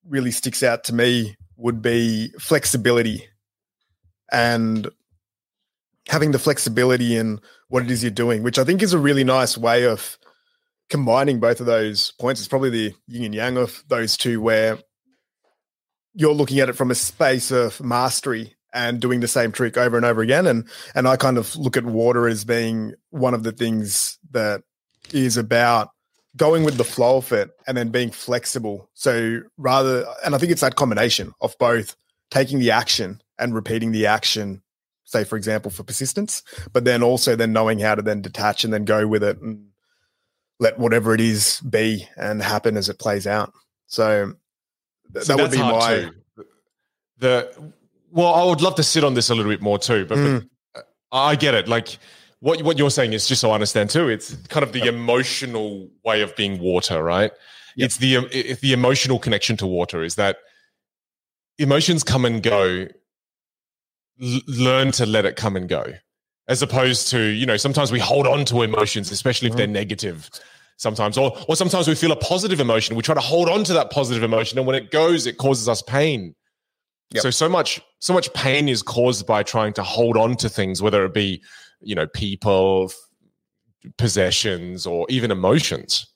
[0.08, 3.28] really sticks out to me would be flexibility
[4.32, 4.88] and
[6.08, 9.24] having the flexibility in what it is you're doing, which I think is a really
[9.24, 10.18] nice way of
[10.90, 12.40] combining both of those points.
[12.40, 14.78] It's probably the yin and yang of those two, where
[16.14, 19.96] you're looking at it from a space of mastery and doing the same trick over
[19.96, 20.46] and over again.
[20.46, 24.62] And and I kind of look at water as being one of the things that
[25.12, 25.90] is about
[26.36, 28.88] going with the flow of it and then being flexible.
[28.94, 31.94] So rather, and I think it's that combination of both
[32.30, 34.62] taking the action and repeating the action,
[35.04, 38.72] say for example for persistence, but then also then knowing how to then detach and
[38.72, 39.66] then go with it and
[40.58, 43.52] let whatever it is be and happen as it plays out.
[43.86, 44.32] So
[45.20, 46.44] so that would be my too.
[47.18, 47.72] the
[48.10, 50.48] well i would love to sit on this a little bit more too but, mm.
[50.74, 51.98] but i get it like
[52.40, 55.88] what what you're saying is just so i understand too it's kind of the emotional
[56.04, 57.32] way of being water right
[57.76, 57.86] yep.
[57.86, 60.38] it's the it's the emotional connection to water is that
[61.58, 62.86] emotions come and go
[64.22, 65.94] L- learn to let it come and go
[66.48, 69.70] as opposed to you know sometimes we hold on to emotions especially if they're mm.
[69.70, 70.28] negative
[70.82, 72.96] sometimes, or or sometimes we feel a positive emotion.
[72.96, 75.68] We try to hold on to that positive emotion, and when it goes, it causes
[75.68, 76.34] us pain.
[77.12, 77.22] Yep.
[77.22, 80.82] So so much so much pain is caused by trying to hold on to things,
[80.82, 81.42] whether it be
[81.80, 82.92] you know people,
[83.96, 86.06] possessions, or even emotions.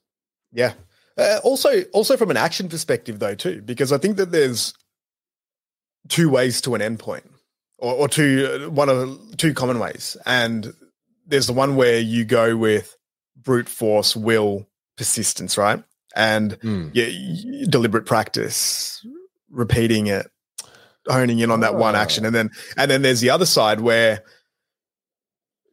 [0.53, 0.73] Yeah.
[1.19, 4.75] Uh, also, also from an action perspective, though, too, because I think that there's
[6.09, 7.25] two ways to an endpoint,
[7.79, 10.75] or, or two one of two common ways, and
[11.27, 12.96] there's the one where you go with
[13.47, 15.83] brute force, will, persistence, right?
[16.15, 16.91] And mm.
[16.93, 19.07] yeah, deliberate practice,
[19.51, 20.27] repeating it,
[21.07, 21.79] honing in on that oh.
[21.79, 24.23] one action, and then and then there's the other side where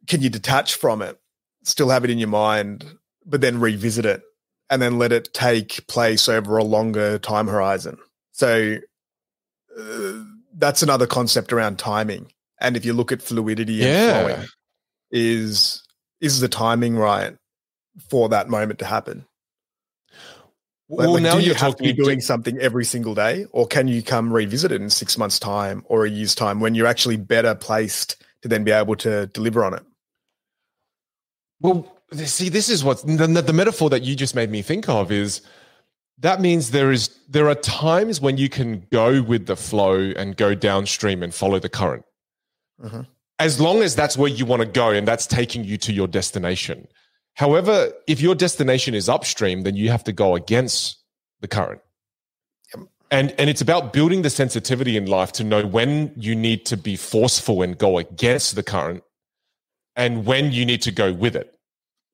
[0.06, 1.18] can you detach from it,
[1.64, 2.84] still have it in your mind,
[3.26, 4.22] but then revisit it
[4.70, 7.98] and then let it take place over a longer time horizon.
[8.32, 8.78] So
[9.78, 10.12] uh,
[10.54, 12.32] that's another concept around timing.
[12.60, 14.24] And if you look at fluidity and yeah.
[14.24, 14.48] flowing,
[15.10, 15.82] is
[16.20, 17.36] is the timing right?
[17.98, 19.26] For that moment to happen?
[20.88, 23.46] Well, like, now do you you're have to be doing to- something every single day,
[23.52, 26.74] or can you come revisit it in six months' time or a year's time when
[26.74, 29.82] you're actually better placed to then be able to deliver on it?
[31.60, 35.10] Well, see, this is what the, the metaphor that you just made me think of
[35.10, 35.40] is
[36.18, 40.36] that means there is there are times when you can go with the flow and
[40.36, 42.04] go downstream and follow the current.
[42.82, 43.02] Mm-hmm.
[43.38, 46.06] As long as that's where you want to go and that's taking you to your
[46.06, 46.86] destination.
[47.34, 51.02] However, if your destination is upstream, then you have to go against
[51.40, 51.80] the current.
[53.10, 56.76] And, and it's about building the sensitivity in life to know when you need to
[56.76, 59.02] be forceful and go against the current
[59.94, 61.54] and when you need to go with it.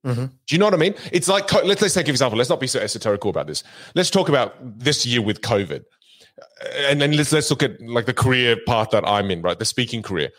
[0.04, 0.30] Mhm.
[0.46, 0.94] Do you know what I mean?
[1.12, 2.38] It's like let's let's take an example.
[2.38, 3.62] Let's not be so esoterical about this.
[3.94, 5.84] Let's talk about this year with COVID,
[6.88, 9.58] and then let's let's look at like the career path that I'm in, right?
[9.58, 10.30] The speaking career.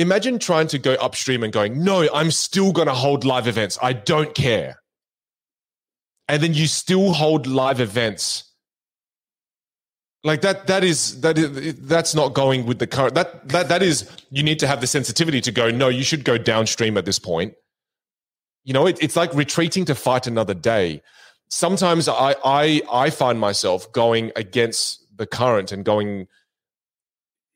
[0.00, 3.78] Imagine trying to go upstream and going, no, I'm still going to hold live events.
[3.82, 4.80] I don't care,
[6.28, 8.44] and then you still hold live events.
[10.22, 13.14] Like that, that is that is that's not going with the current.
[13.14, 15.70] That that that is you need to have the sensitivity to go.
[15.70, 17.54] No, you should go downstream at this point
[18.64, 21.02] you know, it, it's like retreating to fight another day.
[21.48, 26.28] Sometimes I, I, I find myself going against the current and going,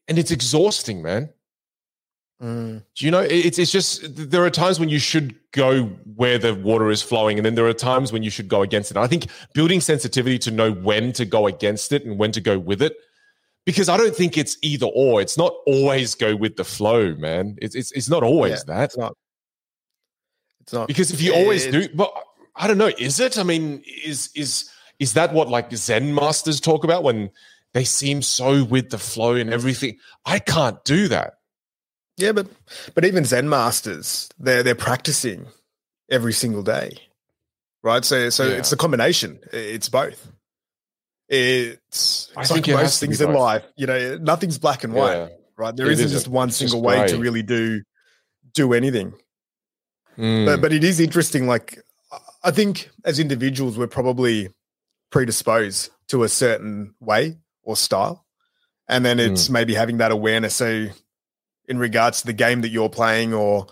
[0.08, 1.30] and it's exhausting, man.
[2.44, 2.82] Mm.
[2.94, 3.20] Do you know?
[3.20, 5.84] It's, it's just, there are times when you should go
[6.16, 8.90] where the water is flowing, and then there are times when you should go against
[8.90, 8.98] it.
[8.98, 12.58] I think building sensitivity to know when to go against it and when to go
[12.58, 12.96] with it,
[13.64, 15.22] because I don't think it's either or.
[15.22, 17.56] It's not always go with the flow, man.
[17.62, 18.84] It's, it's, it's not always that.
[18.84, 19.16] It's not.
[20.64, 22.10] It's not because if you always do but
[22.56, 26.58] i don't know is it i mean is is is that what like zen masters
[26.58, 27.30] talk about when
[27.74, 31.34] they seem so with the flow and everything i can't do that
[32.16, 32.46] Yeah, but
[32.94, 35.46] but even Zen masters, they're they're practicing
[36.10, 36.96] every single day,
[37.82, 38.04] right?
[38.04, 38.56] So so Yeah.
[38.58, 39.40] it's a combination.
[39.52, 40.30] It's both.
[41.28, 43.36] It's, I it's think like it most things in both.
[43.40, 43.64] life.
[43.76, 45.28] You know, nothing's black and white, Yeah.
[45.56, 45.74] right?
[45.74, 46.14] There isn't isn't.
[46.16, 47.82] just one just single way to really do
[48.52, 49.14] do anything.
[50.18, 50.46] Mm.
[50.46, 51.46] But but it is interesting.
[51.46, 51.78] Like
[52.44, 54.50] I think as individuals, we're probably
[55.10, 58.24] predisposed to a certain way or style,
[58.86, 60.54] and then it's maybe having that awareness.
[60.54, 60.88] So,
[61.68, 63.66] in regards to the game that you're playing or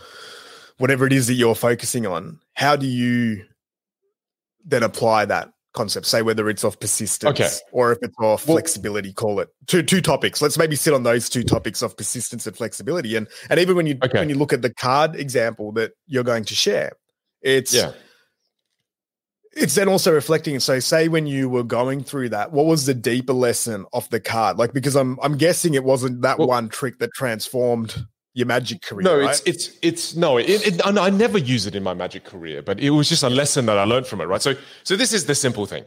[0.78, 3.44] whatever it is that you're focusing on, how do you
[4.64, 6.07] then apply that concept?
[6.07, 7.50] Say whether it's of persistence Okay.
[7.72, 9.12] or if it's of Well- flexibility.
[9.12, 10.40] Call it two two topics.
[10.42, 13.16] Let's maybe sit on those two topics of persistence and flexibility.
[13.16, 14.18] And and even when you Okay.
[14.18, 16.92] when you look at the card example that you're going to share,
[17.42, 17.92] it's yeah
[19.54, 20.58] it's then also reflecting.
[20.60, 24.20] So, say when you were going through that, what was the deeper lesson of the
[24.20, 24.58] card?
[24.58, 28.80] Like, because I'm I'm guessing it wasn't that Well- one trick that transformed your magic
[28.80, 29.02] career.
[29.04, 29.28] no right?
[29.30, 32.80] it's it's it's no it, it, i never use it in my magic career but
[32.80, 35.26] it was just a lesson that i learned from it right so so this is
[35.26, 35.84] the simple thing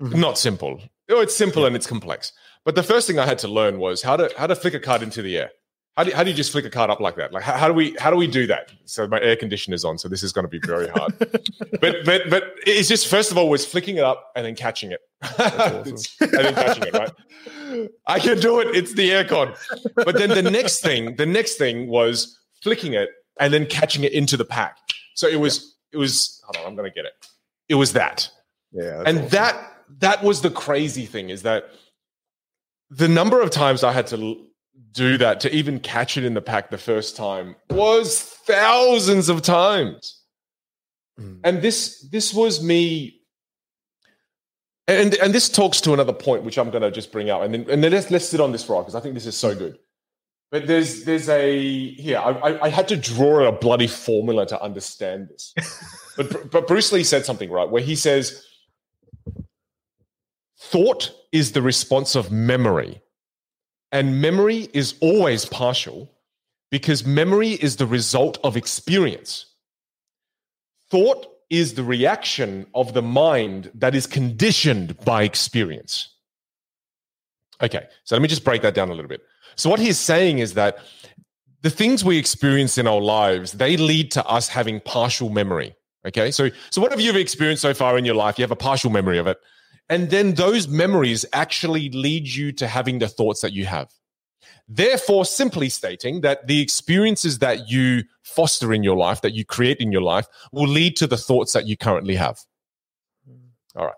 [0.00, 0.16] Mhm.
[0.16, 2.32] not simple oh it's simple and it's complex
[2.64, 4.80] but the first thing i had to learn was how to how to flick a
[4.80, 5.50] card into the air
[5.96, 7.32] how do, how do you just flick a card up like that?
[7.32, 8.72] Like how, how do we how do we do that?
[8.84, 11.14] So my air conditioner's on so this is going to be very hard.
[11.80, 14.90] But but but it's just first of all was flicking it up and then catching
[14.92, 15.00] it.
[15.22, 17.90] It's- and then catching it right?
[18.06, 18.74] I can do it.
[18.74, 19.56] It's the aircon.
[19.94, 24.12] But then the next thing the next thing was flicking it and then catching it
[24.12, 24.78] into the pack.
[25.14, 27.12] So it was it was hold on i'm going to get it.
[27.68, 28.28] It was that.
[28.72, 29.28] Yeah, and awesome.
[29.30, 31.68] that that was the crazy thing is that
[32.90, 34.44] the number of times i had to
[34.94, 39.42] do that to even catch it in the pack the first time was thousands of
[39.42, 40.20] times.
[41.20, 41.40] Mm.
[41.44, 43.20] and this this was me
[44.88, 47.54] and and this talks to another point which i'm going to just bring up and
[47.54, 49.36] then and then let's let's sit on this for a because i think this is
[49.36, 49.78] so good.
[50.50, 54.62] But there's there's a here I, I, I had to draw a bloody formula to
[54.62, 55.54] understand this.
[56.16, 58.44] But but bruce lee said something right where he says
[60.60, 63.00] thought is the response of memory
[63.94, 66.10] and memory is always partial
[66.70, 69.46] because memory is the result of experience
[70.90, 76.08] thought is the reaction of the mind that is conditioned by experience.
[77.62, 79.22] Okay, so let me just break that down a little bit.
[79.56, 80.78] So, what he's saying is that
[81.62, 85.74] the things we experience in our lives they lead to us having partial memory.
[86.06, 88.90] Okay, so so whatever you've experienced so far in your life, you have a partial
[88.90, 89.38] memory of it,
[89.88, 93.90] and then those memories actually lead you to having the thoughts that you have.
[94.66, 99.78] Therefore, simply stating that the experiences that you foster in your life, that you create
[99.78, 102.38] in your life, will lead to the thoughts that you currently have.
[103.26, 103.78] Hmm.
[103.78, 103.94] All right.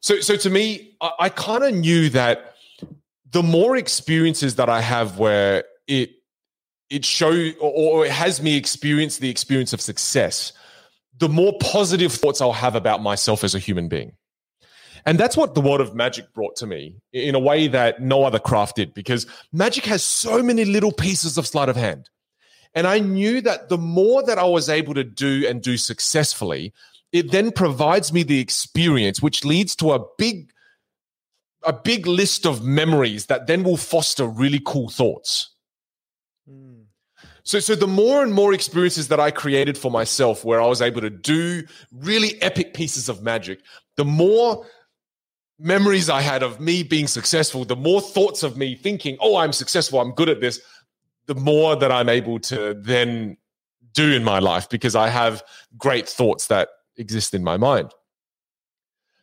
[0.00, 2.54] So, so to me, I, I kind of knew that
[3.30, 6.10] the more experiences that I have where it
[6.90, 10.52] it show or, or it has me experience the experience of success,
[11.18, 14.12] the more positive thoughts I'll have about myself as a human being.
[15.06, 18.24] And that's what the world of magic brought to me in a way that no
[18.24, 22.08] other craft did, because magic has so many little pieces of sleight of hand.
[22.74, 26.72] And I knew that the more that I was able to do and do successfully,
[27.12, 30.50] it then provides me the experience, which leads to a big,
[31.62, 35.50] a big list of memories that then will foster really cool thoughts.
[36.50, 36.84] Mm.
[37.44, 40.80] So, so the more and more experiences that I created for myself, where I was
[40.80, 41.62] able to do
[41.92, 43.60] really epic pieces of magic,
[43.96, 44.66] the more
[45.64, 49.52] memories I had of me being successful, the more thoughts of me thinking, "Oh, I'm
[49.52, 50.60] successful, I'm good at this,"
[51.26, 53.36] the more that I'm able to then
[53.92, 55.42] do in my life because I have
[55.78, 57.92] great thoughts that exist in my mind.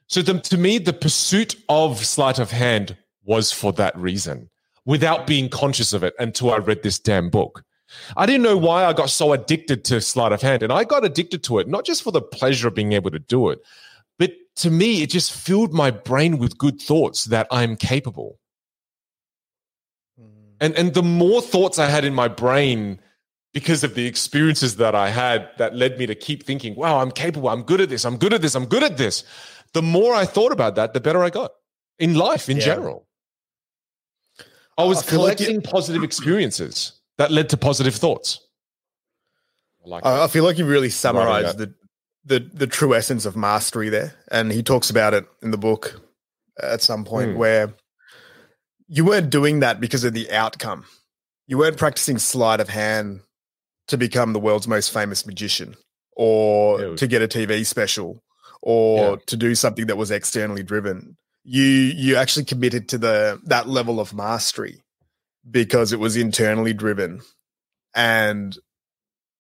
[0.08, 4.50] So the, to me, the pursuit of sleight of hand was for that reason
[4.86, 7.64] without being conscious of it until I read this damn book.
[8.18, 10.64] I didn't know why I got so addicted to sleight of hand.
[10.64, 13.20] And I got addicted to it, not just for the pleasure of being able to
[13.20, 13.60] do it,
[14.58, 18.40] to me, it just filled my brain with good thoughts that I'm capable.
[20.20, 20.56] Mm.
[20.60, 23.00] And, and the more thoughts I had in my brain
[23.54, 27.12] because of the experiences that I had that led me to keep thinking, wow, I'm
[27.12, 27.50] capable.
[27.50, 28.06] I'm good at this.
[28.06, 28.56] I'm good at this.
[28.56, 29.24] I'm good at this.
[29.74, 31.52] The more I thought about that, the better I got
[32.00, 32.64] in life in yeah.
[32.64, 33.08] general.
[34.78, 38.40] I was I collecting like positive experiences that led to positive thoughts.
[39.86, 41.74] I, like I feel like you really summarized the,
[42.26, 46.02] the the true essence of mastery there, and he talks about it in the book
[46.62, 47.38] at some point mm.
[47.38, 47.74] where
[48.88, 50.86] you weren't doing that because of the outcome.
[51.48, 53.22] You weren't practicing sleight of hand
[53.88, 55.76] to become the world's most famous magician,
[56.16, 58.24] or to get a TV special,
[58.62, 59.16] or yeah.
[59.28, 64.00] to do something that was externally driven you you actually committed to the that level
[64.00, 64.82] of mastery
[65.50, 67.22] because it was internally driven
[67.96, 68.58] and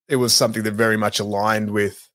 [0.07, 2.09] it was something that very much aligned with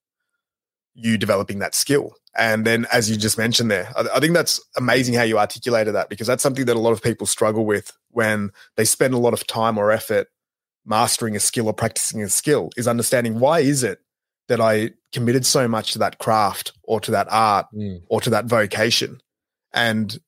[0.96, 5.14] you developing that skill and then as you just mentioned there I, think that's amazing
[5.14, 8.50] how you articulated that because that's something that a lot of people struggle with when
[8.76, 10.28] they spend a lot of time or effort
[10.84, 14.00] mastering a skill or practicing a skill is understanding why is it
[14.48, 18.00] that I committed so much to that craft or to that art mm.
[18.08, 19.20] or to that vocation
[19.72, 20.18] and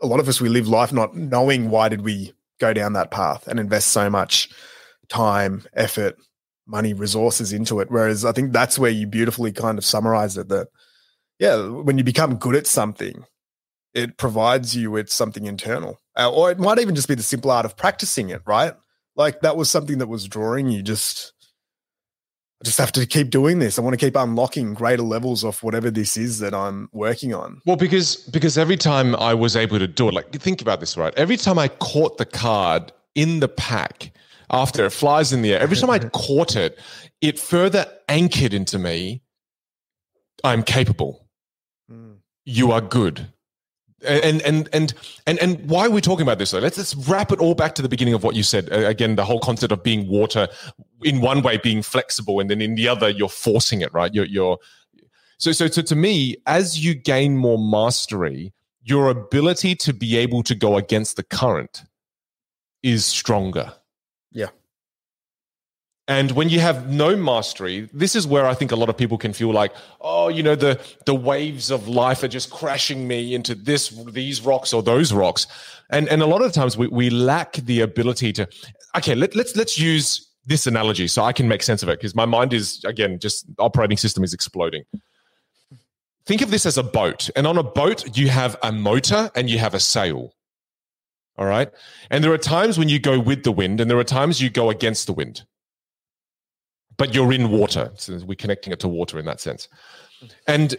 [0.00, 3.10] a lot of us, we live life not knowing why did we go down that
[3.10, 4.48] path and invest so much
[5.08, 6.16] time, effort,
[6.66, 7.90] money, resources into it.
[7.90, 10.68] Whereas I think that's where you beautifully kind of summarize it that,
[11.38, 13.24] yeah, when you become good at something,
[13.94, 16.00] it provides you with something internal.
[16.16, 18.74] Uh, or it might even just be the simple art of practicing it, right?
[19.14, 21.32] Like that was something that was drawing you just
[22.62, 23.78] I just have to keep doing this.
[23.78, 27.60] I want to keep unlocking greater levels of whatever this is that I'm working on.
[27.66, 30.96] Well, because because every time I was able to do it, like think about this,
[30.96, 31.12] right?
[31.16, 34.10] Every time I caught the card in the pack
[34.50, 36.78] after it flies in the air, every time I caught it,
[37.20, 39.22] it further anchored into me.
[40.44, 41.26] I'm capable.
[41.90, 42.18] Mm.
[42.44, 43.28] You are good
[44.06, 44.94] and and and
[45.26, 46.58] and and why are we talking about this though?
[46.58, 48.70] Let's let's wrap it all back to the beginning of what you said.
[48.70, 50.48] Again, the whole concept of being water,
[51.02, 54.12] in one way being flexible, and then in the other you're forcing it, right?
[54.14, 54.58] You're you're
[55.38, 60.42] so so so to me, as you gain more mastery, your ability to be able
[60.44, 61.84] to go against the current
[62.82, 63.72] is stronger.
[64.36, 64.50] Yeah.
[66.08, 69.18] And when you have no mastery, this is where I think a lot of people
[69.18, 73.34] can feel like, oh, you know, the the waves of life are just crashing me
[73.34, 75.46] into this, these rocks or those rocks.
[75.90, 78.46] And and a lot of times we, we lack the ability to
[78.96, 82.14] okay, let, let's let's use this analogy so I can make sense of it because
[82.14, 84.84] my mind is again just operating system is exploding.
[86.26, 87.30] Think of this as a boat.
[87.36, 90.35] And on a boat, you have a motor and you have a sail.
[91.38, 91.70] All right.
[92.10, 94.50] And there are times when you go with the wind, and there are times you
[94.50, 95.42] go against the wind
[96.96, 97.90] but you're in water.
[97.96, 99.68] So we're connecting it to water in that sense.
[100.46, 100.76] And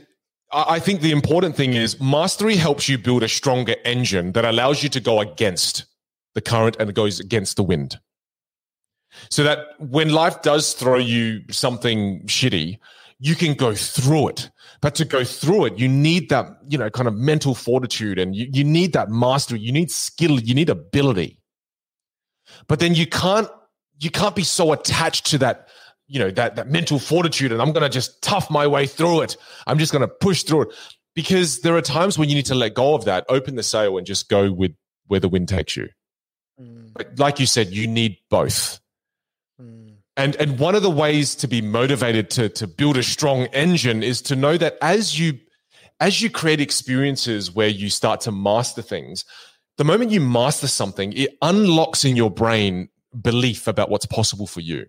[0.51, 4.81] I think the important thing is mastery helps you build a stronger engine that allows
[4.81, 5.85] you to go against
[6.35, 7.99] the current and it goes against the wind.
[9.29, 12.79] So that when life does throw you something shitty,
[13.19, 14.49] you can go through it.
[14.81, 18.35] But to go through it, you need that, you know, kind of mental fortitude and
[18.35, 19.59] you, you need that mastery.
[19.59, 20.39] You need skill.
[20.39, 21.39] You need ability.
[22.67, 23.49] But then you can't,
[23.99, 25.69] you can't be so attached to that
[26.09, 29.21] you know that that mental fortitude and i'm going to just tough my way through
[29.21, 30.69] it i'm just going to push through it
[31.15, 33.97] because there are times when you need to let go of that open the sail
[33.97, 34.71] and just go with
[35.07, 35.89] where the wind takes you
[36.61, 36.93] mm.
[36.93, 38.79] but like you said you need both.
[40.17, 44.03] And and one of the ways to be motivated to to build a strong engine
[44.03, 45.39] is to know that as you
[45.99, 49.23] as you create experiences where you start to master things
[49.77, 52.89] the moment you master something it unlocks in your brain
[53.21, 54.85] belief about what's possible for you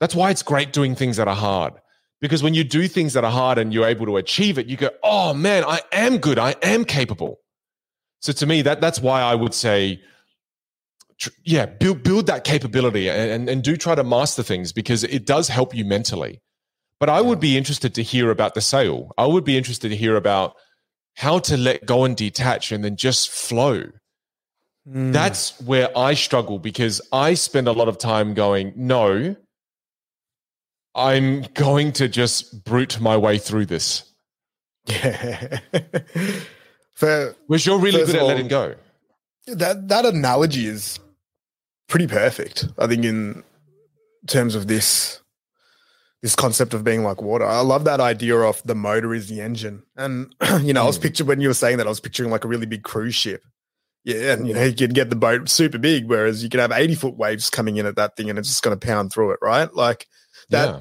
[0.00, 1.74] that's why it's great doing things that are hard.
[2.20, 4.76] Because when you do things that are hard and you're able to achieve it, you
[4.76, 6.38] go, oh man, I am good.
[6.38, 7.40] I am capable.
[8.20, 10.02] So to me, that that's why I would say,
[11.44, 15.48] yeah, build build that capability and, and, do try to master things because it does
[15.48, 16.40] help you mentally.
[16.98, 19.12] But I would be interested to hear about the sail.
[19.18, 20.54] I would be interested to hear about
[21.16, 23.84] how to let go and detach and then just flow.
[24.88, 25.12] Mm.
[25.12, 29.36] That's where I struggle because I spend a lot of time going, no,
[30.94, 34.04] I'm going to just brute my way through this.
[34.86, 35.58] Yeah.
[36.94, 38.74] For, Was you're really good at all, letting go.
[39.46, 40.98] That that analogy is
[41.90, 42.66] pretty perfect.
[42.78, 43.44] I think in
[44.26, 45.20] terms of this
[46.22, 47.46] this concept of being like water.
[47.46, 49.82] I love that idea of the motor is the engine.
[49.96, 50.84] And you know, mm.
[50.84, 51.02] I was hmm.
[51.02, 53.42] picturing when you were saying that, I was picturing like a really big cruise ship.
[54.04, 56.72] Yeah, and you know, you can get the boat super big, whereas you can have
[56.72, 59.38] 80 foot waves coming in at that thing and it's just gonna pound through it,
[59.42, 59.72] right?
[59.74, 60.06] Like
[60.48, 60.80] that, yeah.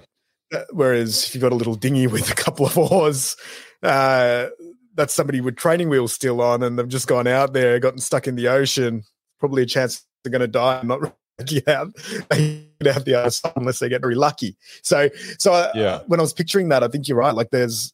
[0.51, 3.35] that whereas if you've got a little dinghy with a couple of oars,
[3.83, 4.47] uh,
[4.95, 8.27] that's somebody with training wheels still on and they've just gone out there, gotten stuck
[8.27, 9.03] in the ocean,
[9.39, 10.81] probably a chance they're gonna die.
[10.83, 11.15] not
[11.45, 11.93] get out,
[12.31, 14.57] get out the other side unless they get very lucky.
[14.81, 15.99] So, so I, yeah.
[16.07, 17.33] when I was picturing that, I think you're right.
[17.33, 17.93] Like there's,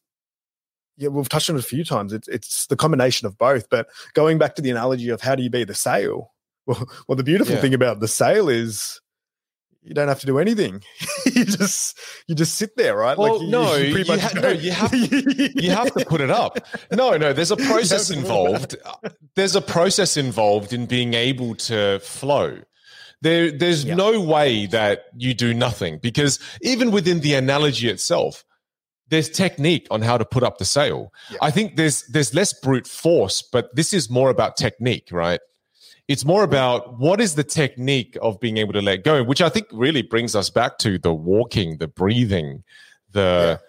[0.96, 2.12] yeah, we've touched on it a few times.
[2.12, 3.68] It's it's the combination of both.
[3.68, 6.32] But going back to the analogy of how do you be the sail?
[6.68, 7.60] Well, well, the beautiful yeah.
[7.60, 9.00] thing about the sail is
[9.86, 10.82] you don't have to do anything.
[11.26, 13.16] you just you just sit there, right?
[13.16, 16.30] Well, like you, no, you, you, ha- no, you have you have to put it
[16.30, 16.58] up.
[16.92, 18.76] No, no, there's a process involved.
[19.36, 22.58] There's a process involved in being able to flow.
[23.22, 23.94] There, there's yeah.
[23.94, 28.44] no way that you do nothing because even within the analogy itself,
[29.08, 31.12] there's technique on how to put up the sail.
[31.30, 31.38] Yeah.
[31.40, 35.40] I think there's there's less brute force, but this is more about technique, right?
[36.08, 39.48] It's more about what is the technique of being able to let go, which I
[39.48, 42.62] think really brings us back to the walking, the breathing,
[43.10, 43.68] the yeah.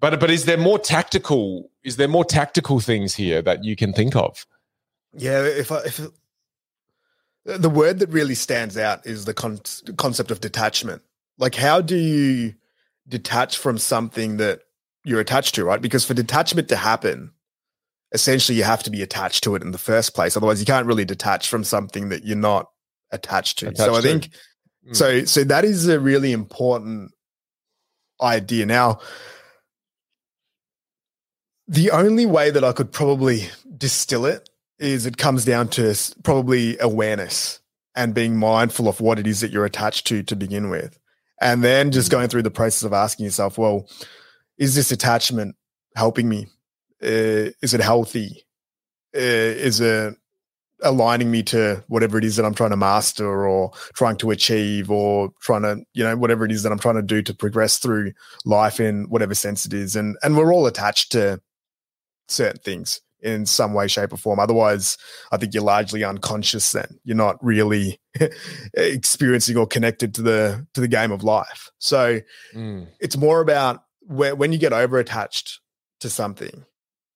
[0.00, 3.92] but but is there more tactical is there more tactical things here that you can
[3.92, 4.46] think of?
[5.12, 6.00] Yeah, if I, if
[7.44, 9.60] the word that really stands out is the con-
[9.96, 11.02] concept of detachment.
[11.38, 12.54] Like, how do you
[13.08, 14.60] detach from something that
[15.04, 15.80] you're attached to, right?
[15.80, 17.32] Because for detachment to happen,
[18.12, 20.36] essentially you have to be attached to it in the first place.
[20.36, 22.66] Otherwise, you can't really detach from something that you're not
[23.10, 23.68] attached to.
[23.68, 24.30] Attached so I think
[24.86, 24.96] mm.
[24.96, 25.24] so.
[25.24, 27.12] So that is a really important
[28.20, 28.66] idea.
[28.66, 29.00] Now,
[31.68, 34.48] the only way that I could probably distill it
[34.78, 35.94] is it comes down to
[36.24, 37.60] probably awareness
[37.94, 40.98] and being mindful of what it is that you're attached to to begin with.
[41.40, 42.12] And then just mm.
[42.12, 43.88] going through the process of asking yourself, well,
[44.58, 45.56] is this attachment
[45.96, 46.46] helping me?
[47.02, 48.44] Uh, is it healthy?
[49.14, 50.14] Uh, is it
[50.82, 54.90] aligning me to whatever it is that I'm trying to master or trying to achieve
[54.90, 57.78] or trying to, you know, whatever it is that I'm trying to do to progress
[57.78, 58.12] through
[58.44, 59.96] life in whatever sense it is.
[59.96, 61.40] And and we're all attached to
[62.28, 64.38] certain things in some way, shape, or form.
[64.38, 64.96] Otherwise,
[65.30, 66.72] I think you're largely unconscious.
[66.72, 68.00] Then you're not really
[68.74, 71.70] experiencing or connected to the to the game of life.
[71.78, 72.20] So
[72.54, 72.86] mm.
[73.00, 75.60] it's more about where, when you get over attached
[76.00, 76.64] to something,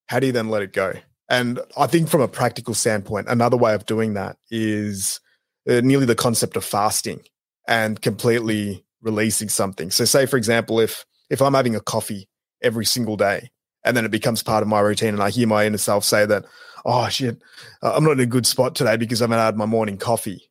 [0.07, 0.95] how do you then let it go?
[1.29, 5.21] And I think from a practical standpoint, another way of doing that is
[5.69, 7.21] uh, nearly the concept of fasting
[7.67, 9.91] and completely releasing something.
[9.91, 12.29] So, say for example, if if I'm having a coffee
[12.63, 13.51] every single day
[13.85, 15.15] and then it becomes part of my routine.
[15.15, 16.45] And I hear my inner self say that,
[16.85, 17.39] oh shit,
[17.83, 20.51] I'm not in a good spot today because I haven't had my morning coffee.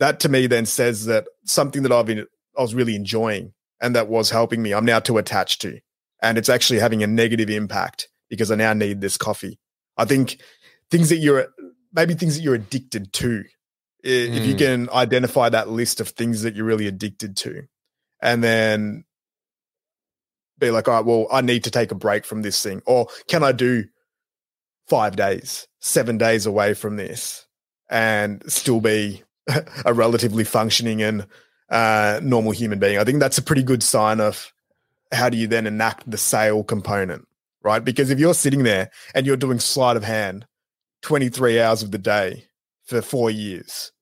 [0.00, 2.26] That to me then says that something that I've been,
[2.58, 5.78] I was really enjoying and that was helping me, I'm now too attached to.
[6.20, 9.58] And it's actually having a negative impact because I now need this coffee.
[9.98, 10.40] I think
[10.90, 11.48] things that you're,
[11.92, 13.44] maybe things that you're addicted to,
[14.02, 14.46] if mm.
[14.46, 17.64] you can identify that list of things that you're really addicted to,
[18.22, 19.04] and then
[20.58, 22.80] be like, all right, well, I need to take a break from this thing.
[22.86, 23.84] Or can I do
[24.88, 27.46] five days, seven days away from this
[27.90, 29.22] and still be
[29.84, 31.26] a relatively functioning and
[31.68, 32.96] uh, normal human being?
[32.96, 34.54] I think that's a pretty good sign of
[35.12, 37.28] how do you then enact the sail component,
[37.62, 37.84] right?
[37.84, 40.46] Because if you're sitting there and you're doing sleight of hand
[41.02, 42.46] 23 hours of the day
[42.84, 43.92] for four years,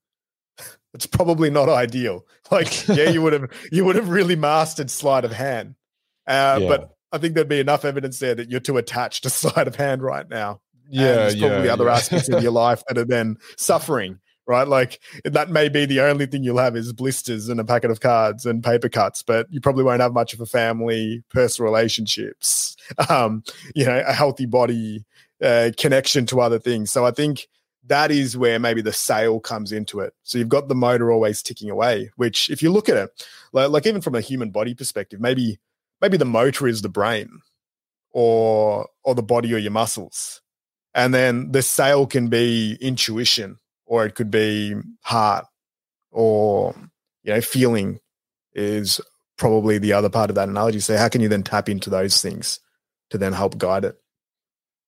[0.95, 2.27] it's probably not ideal.
[2.51, 5.77] Like, yeah, you would have you would have really mastered sleight of hand.
[6.27, 6.67] Uh, yeah.
[6.67, 9.77] But I think there'd be enough evidence there that you're too attached to sleight of
[9.77, 10.61] hand right now.
[10.91, 11.95] Yeah, and there's probably yeah, other yeah.
[11.95, 14.19] aspects of your life that are then suffering,
[14.51, 14.67] right?
[14.67, 18.01] Like that may be the only thing you'll have is blisters and a packet of
[18.01, 22.77] cards and paper cuts, but you probably won't have much of a family, personal relationships,
[23.09, 23.45] um,
[23.77, 25.05] you know, a healthy body,
[25.41, 26.91] uh, connection to other things.
[26.91, 27.47] So I think
[27.87, 30.15] that is where maybe the sail comes into it.
[30.25, 33.71] So you've got the motor always ticking away, which if you look at it, like,
[33.71, 35.61] like even from a human body perspective, maybe
[36.01, 37.41] maybe the motor is the brain
[38.11, 40.43] or or the body or your muscles
[40.93, 43.60] and then the sail can be intuition
[43.91, 45.45] or it could be heart
[46.11, 46.75] or
[47.25, 47.99] you know feeling
[48.55, 49.01] is
[49.37, 52.23] probably the other part of that analogy so how can you then tap into those
[52.23, 52.61] things
[53.11, 54.01] to then help guide it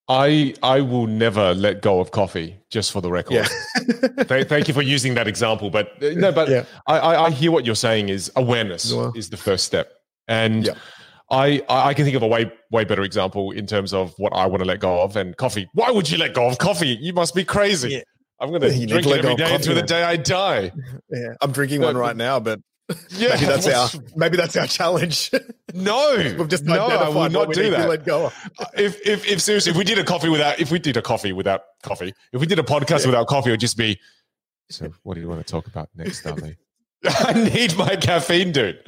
[0.09, 3.35] I I will never let go of coffee, just for the record.
[3.35, 3.49] Yeah.
[4.25, 6.65] thank, thank, you for using that example, but uh, no, but yeah.
[6.89, 9.93] I, I, I hear what you're saying is awareness is the first step,
[10.27, 10.75] and yeah.
[11.31, 14.45] I, I can think of a way way better example in terms of what I
[14.47, 15.69] want to let go of and coffee.
[15.73, 16.99] Why would you let go of coffee?
[17.01, 18.03] You must be crazy.
[18.43, 20.73] I'm going to drink it every day until the day I die.
[21.11, 22.59] Yeah, I'm drinking one right now, but
[23.11, 25.31] Yeah, maybe that's our maybe that's our challenge.
[25.75, 27.89] No, We've just no, I will not do that.
[27.89, 28.35] let go of.
[28.59, 31.03] Uh, if, if, if seriously, if we did a coffee without, if we did a
[31.03, 33.07] coffee without coffee, if we did a podcast Yeah.
[33.07, 33.99] without coffee, it would just be.
[34.69, 36.57] So, what do you want to talk about next, Ali?
[37.07, 38.81] I need my caffeine, dude.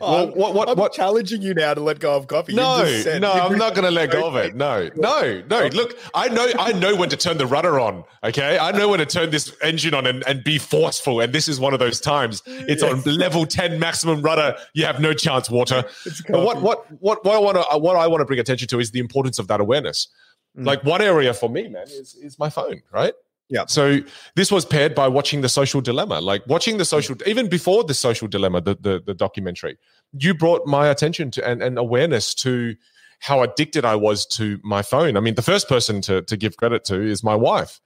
[0.00, 0.92] Well, what, what, I'm what?
[0.92, 2.54] challenging you now to let go of coffee.
[2.54, 2.84] No,
[3.18, 4.54] no, I'm not going to let go of it.
[4.54, 5.66] No, no, no.
[5.68, 8.04] Look, I know, I know when to turn the rudder on.
[8.22, 11.20] Okay, I know when to turn this engine on and, and be forceful.
[11.20, 12.42] And this is one of those times.
[12.46, 14.56] It's on level ten maximum rudder.
[14.72, 15.84] You have no chance, water.
[16.28, 18.80] But what, what, what, what I want to, what I want to bring attention to
[18.80, 20.08] is the importance of that awareness.
[20.56, 20.66] Mm.
[20.66, 23.14] Like one area for me, man, is is my phone, right?
[23.50, 23.66] Yeah.
[23.66, 24.00] So
[24.36, 27.94] this was paired by watching the Social Dilemma, like watching the social, even before the
[27.94, 29.76] Social Dilemma, the the, the documentary.
[30.12, 32.74] You brought my attention to and, and awareness to
[33.20, 35.16] how addicted I was to my phone.
[35.16, 37.80] I mean, the first person to to give credit to is my wife.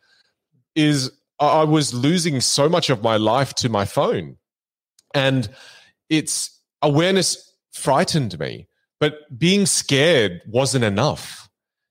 [0.75, 4.37] Is I I was losing so much of my life to my phone,
[5.13, 5.49] and
[6.09, 8.69] it's awareness frightened me,
[9.01, 11.49] but being scared wasn't enough.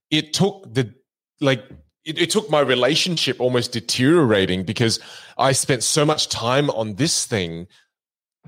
[0.09, 0.93] It took the
[1.41, 1.63] like
[2.07, 4.99] it, it took my relationship almost deteriorating because
[5.37, 7.67] I spent so much time on this thing.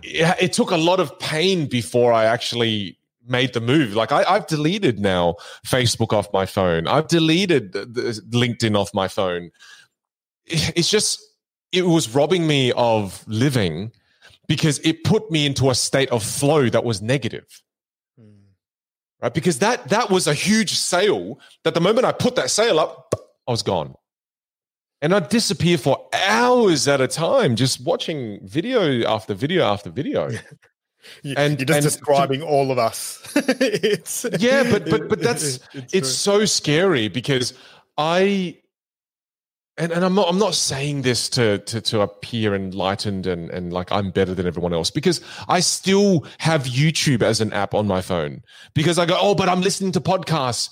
[0.02, 2.98] It, it took a lot of pain before I actually
[3.28, 3.94] made the move.
[3.94, 5.36] Like I, I've deleted now
[5.68, 6.88] Facebook off my phone.
[6.88, 9.52] I've deleted the, the LinkedIn off my phone.
[10.46, 11.20] It- It's just
[11.72, 13.92] it was robbing me of living
[14.48, 17.62] because it put me into a state of flow that was negative
[18.20, 18.26] hmm.
[19.22, 22.80] right because that that was a huge sail that the moment i put that sail
[22.80, 23.14] up
[23.50, 23.94] i was gone
[25.02, 30.30] and i'd disappear for hours at a time just watching video after video after video
[31.24, 33.20] You- and- you're just and- describing all of us.
[33.36, 36.02] it's yeah but but but that's it's true.
[36.04, 37.54] so scary because
[37.98, 38.58] i
[39.78, 43.72] and, and I'm not I'm not saying this to to to appear enlightened and and
[43.72, 47.88] like I'm better than everyone else because I still have YouTube as an app on
[47.88, 48.44] my phone
[48.74, 50.70] because I go oh but I'm listening to podcasts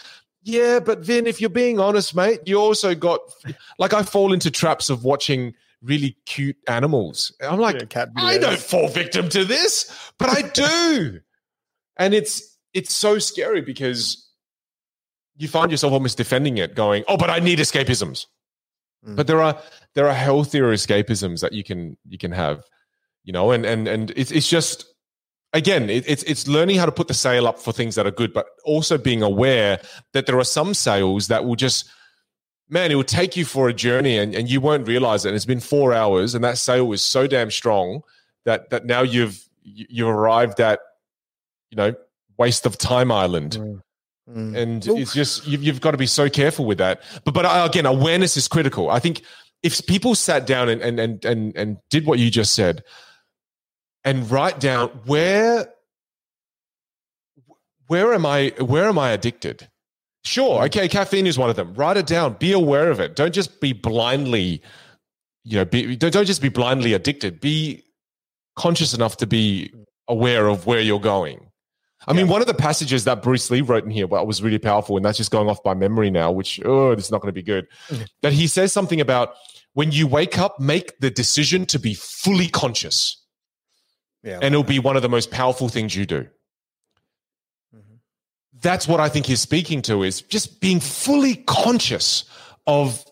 [0.47, 3.19] yeah but Vin if you're being honest mate you also got
[3.79, 8.37] like I fall into traps of watching really cute animals I'm like Yeah, cat I
[8.37, 11.19] don't fall victim to this, but I do.
[11.97, 14.23] and it's it's so scary because
[15.35, 18.25] you find yourself almost defending it, going, "Oh, but I need escapisms."
[19.05, 19.15] Mm.
[19.15, 19.61] But there are
[19.93, 22.63] there are healthier escapisms that you can you can have,
[23.23, 24.85] you know, and and and it's it's just
[25.57, 28.11] again it, it's it's learning how to put the sail up for things that are
[28.11, 29.79] good, but also being aware
[30.13, 31.89] that there are some sails that will just
[32.69, 35.29] man, it will take you for a journey and, and you won't realize it.
[35.29, 38.01] And it's been four hours, and that sail was so damn strong
[38.45, 40.79] that that now you've you- you've arrived at
[41.71, 41.93] you know
[42.37, 43.57] waste of time island.
[44.29, 44.55] Mm.
[44.57, 47.01] and Well- it's just you've, you've got to be so careful with that.
[47.25, 48.89] But but again awareness is critical.
[48.89, 49.21] I think
[49.63, 52.83] if people sat down and and and and, and did what you just said
[54.07, 55.67] and write down where
[57.87, 59.67] where am i where am i addicted?
[60.23, 60.65] Sure hmm.
[60.65, 61.73] okay caffeine is one of them.
[61.73, 62.33] Write it down.
[62.39, 63.15] Be aware of it.
[63.15, 64.61] Don't just be blindly
[65.43, 67.41] you know be, don't, don't just be blindly addicted.
[67.41, 67.83] Be
[68.55, 69.73] conscious enough to be
[70.07, 71.43] aware of where you're going.
[72.09, 74.59] I mean, one of the passages that Bruce Lee wrote in here well, was really
[74.59, 77.27] powerful, and that's just going off by memory now, which, oh, this is not going
[77.27, 77.67] to be good.
[77.89, 78.03] Hmm.
[78.21, 79.33] That he says something about
[79.73, 83.26] when you wake up, make the decision to be fully conscious,
[84.23, 84.35] Yeah.
[84.41, 86.27] and it'll be one of the most powerful things you do.
[87.73, 87.99] Mhm.
[88.59, 92.25] That's what I think he's speaking to is just being fully conscious
[92.65, 93.03] of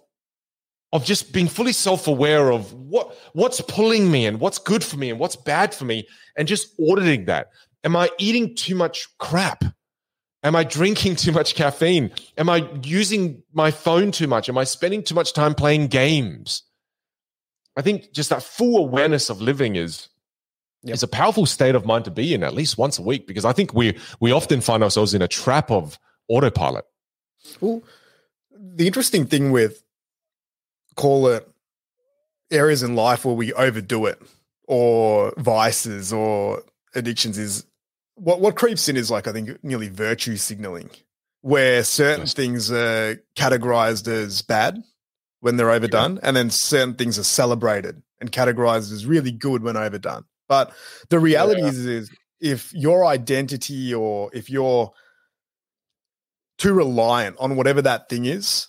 [0.91, 5.10] of just being fully self-aware of what what's pulling me and what's good for me
[5.10, 7.47] and what's bad for me and just auditing that
[7.84, 9.66] am i eating too much crap
[10.43, 14.64] am i drinking too much caffeine am i using my phone too much am i
[14.64, 16.64] spending too much time playing games
[17.76, 20.08] i think just that full awareness of living is
[20.86, 20.94] Yep.
[20.94, 23.44] is a powerful state of mind to be in at least once a week because
[23.46, 26.86] i think we we often find ourselves in a trap of autopilot
[27.60, 27.82] Well,
[28.58, 29.84] the interesting thing with
[30.96, 31.48] call it
[32.52, 34.22] areas in life where we overdo it
[34.68, 36.64] or vices or
[36.94, 37.66] addictions is
[38.16, 40.90] what what creeps in is like I think nearly virtue signaling
[41.42, 42.34] where certain Yes.
[42.34, 44.82] things are categorized as bad
[45.42, 49.76] when they're overdone and then certain things are celebrated and categorized as really good when
[49.78, 50.24] overdone.
[50.48, 50.74] But
[51.10, 51.68] the reality Yeah.
[51.70, 54.91] is is if your identity or if you're
[56.58, 58.68] too reliant on whatever that thing is,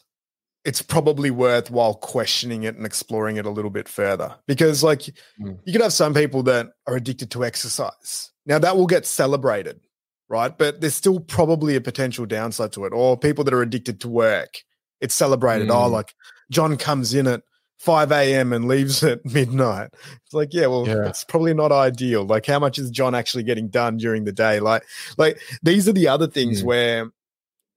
[0.65, 4.35] it's probably worthwhile questioning it and exploring it a little bit further.
[4.49, 5.03] Because, like,
[5.41, 5.59] Mm.
[5.65, 8.31] you could have some people that are addicted to exercise.
[8.47, 9.81] Now, that will get celebrated,
[10.29, 10.57] right?
[10.57, 12.93] But there's still probably a potential downside to it.
[12.93, 14.55] Or people that are addicted to work,
[15.01, 15.71] it's celebrated.
[15.71, 15.93] Oh, Mm.
[15.93, 16.15] like
[16.51, 17.43] John comes in at
[17.79, 18.53] 5 a.m.
[18.53, 19.91] and leaves at midnight.
[20.25, 21.07] It's like, yeah, well, Yeah.
[21.09, 22.25] it's probably not ideal.
[22.25, 24.61] Like, how much is John actually getting done during the day?
[24.61, 24.83] Like,
[25.19, 26.67] like these are the other things Mm.
[26.67, 27.11] where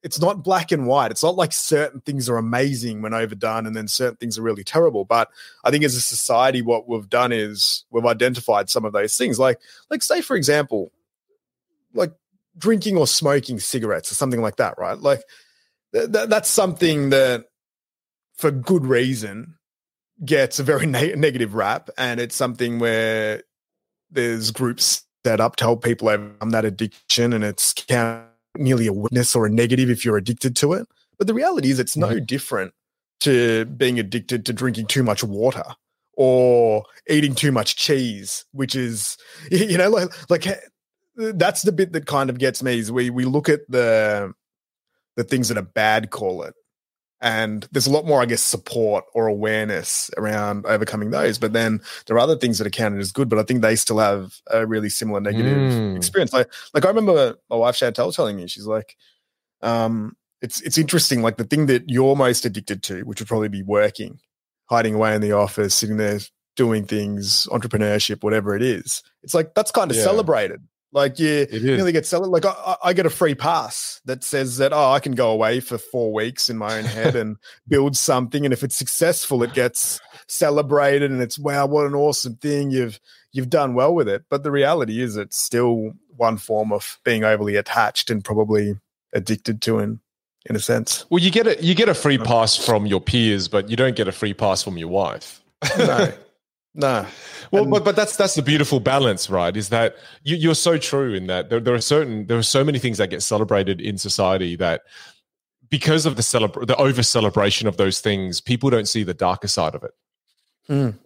[0.01, 1.11] it's not black and white.
[1.11, 4.63] It's not like certain things are amazing when overdone and then certain things are really
[4.63, 5.03] terrible.
[5.03, 5.29] But
[5.65, 9.37] I think as a society, what we've done is we've identified some of those things.
[9.37, 10.93] Like, like say, for example,
[11.93, 12.13] like
[12.57, 14.97] drinking or smoking cigarettes or something like that, right?
[14.97, 15.23] Like
[15.93, 17.45] th- th- that's something that
[18.37, 19.55] for good reason
[20.25, 23.43] gets a very ne- negative rap and it's something where
[24.11, 27.75] there's groups set up to help people overcome that addiction and it's
[28.57, 30.87] nearly a witness or a negative if you're addicted to it.
[31.17, 32.73] But the reality is it's no different
[33.19, 35.63] to being addicted to drinking too much water
[36.13, 39.17] or eating too much cheese which is
[39.51, 40.55] you know like like eh,
[41.15, 44.33] that's the bit that kind of gets me is we we look at the
[45.15, 46.53] the things that are bad call it
[47.21, 51.81] and there's a lot more i guess support or awareness around overcoming those but then
[52.05, 54.35] there are other things that are counted as good but i think they still have
[54.51, 55.95] a really similar negative Mm.
[55.97, 58.95] experience like like i remember my wife chantel telling me she's like
[59.61, 63.49] um it's it's interesting like the thing that you're most addicted to which would probably
[63.49, 64.19] be working
[64.69, 66.19] hiding away in the office sitting there
[66.55, 70.03] doing things entrepreneurship whatever it is it's like that's kind of Yeah.
[70.03, 70.61] celebrated
[70.91, 71.63] like you is.
[71.63, 72.45] nearly get celebrated.
[72.47, 75.29] Like I, I- I get a free pass that says that oh, I can go
[75.31, 77.37] away for four weeks in my own head and
[77.67, 82.35] build something, and if it's successful, it gets celebrated, and it's wow, what an awesome
[82.35, 82.99] thing you've
[83.31, 84.23] you've done well with it.
[84.29, 88.77] But the reality is, it's still one form of being overly attached and probably
[89.13, 89.99] addicted to, in
[90.45, 91.05] in a sense.
[91.09, 93.95] Well, you get a you get a free pass from your peers, but you don't
[93.95, 95.41] get a free pass from your wife.
[95.77, 96.11] No,
[96.75, 97.05] no.
[97.51, 99.55] Well, And- but, but that's that's the beautiful balance, right?
[99.55, 102.63] Is that you, you're so true in that there, there are certain there are so
[102.63, 104.81] many things that get celebrated in society that
[105.69, 109.47] because of the celebra- the over celebration of those things, people don't see the darker
[109.47, 109.91] side of it.
[110.69, 110.97] Mm.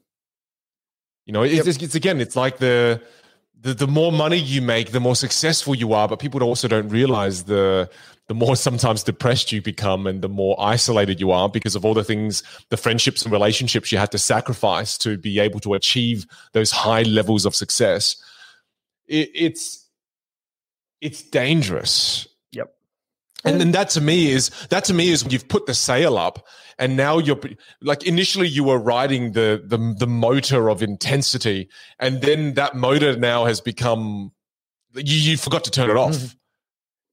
[1.26, 1.68] You know, it's, Yep.
[1.68, 3.01] it's, it's again, it's like the,
[3.61, 6.89] the the more money you make, the more successful you are, but people also don't
[6.89, 7.89] realize the
[8.28, 11.93] the more sometimes depressed you become and the more isolated you are because of all
[11.93, 16.26] the things, the friendships and relationships you had to sacrifice to be able to achieve
[16.53, 18.15] those high levels of success.
[19.07, 19.89] It, it's
[21.01, 22.28] it's dangerous.
[22.53, 22.74] Yep.
[23.43, 26.47] And then that to me is that to me is you've put the sail up
[26.80, 27.39] and now you're
[27.82, 31.69] like initially you were riding the the the motor of intensity
[31.99, 34.32] and then that motor now has become
[34.93, 36.38] you, you forgot to turn it off mm-hmm.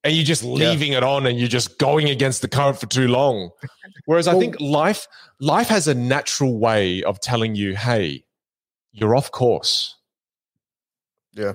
[0.03, 3.09] And you're just leaving it on and you're just going against the current for too
[3.09, 3.51] long
[4.07, 5.07] whereas i think life
[5.41, 8.25] life has a natural way of telling you hey
[8.93, 9.97] you're off course
[11.35, 11.53] Yeah.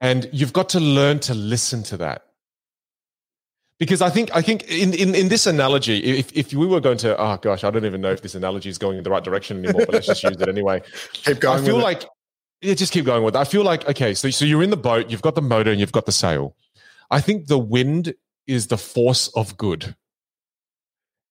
[0.00, 2.24] and you've got to learn to listen to that
[3.78, 6.98] because I think I think in, in, in this analogy, if, if we were going
[6.98, 9.24] to oh gosh, I don't even know if this analogy is going in the right
[9.24, 10.82] direction anymore, but let's just use it anyway.
[11.14, 11.60] Keep going.
[11.60, 11.84] I feel with it.
[11.86, 12.04] like
[12.60, 13.38] yeah, just keep going with it.
[13.40, 15.80] I feel like okay, so so you're in the boat, you've got the motor and
[15.80, 16.54] you've got the sail.
[17.12, 18.14] I think the wind
[18.46, 19.94] is the force of good.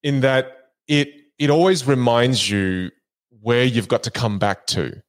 [0.04, 0.46] In that
[0.88, 2.92] it it always reminds you
[3.42, 5.02] where you've got to come back to.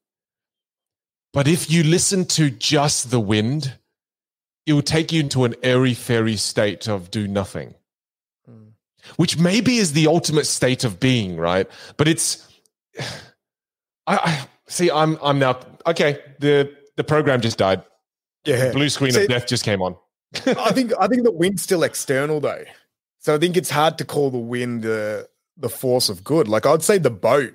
[1.33, 3.75] But if you listen to just the wind,
[4.67, 7.75] it will take you into an airy fairy state of do nothing
[8.51, 8.73] Mm.
[9.17, 11.69] which maybe is the ultimate state of being, right?
[11.97, 12.49] But it's,
[14.07, 14.91] I, I see.
[14.91, 16.19] I'm I'm now okay.
[16.41, 17.83] The the program just died.
[18.45, 18.73] yeah.
[18.73, 19.97] Blue screen See- of death just came on.
[20.47, 22.65] I think I think the wind's still external though,
[23.19, 26.49] so I think it's hard to call the wind the the force of good.
[26.49, 27.55] Like I'd say the boat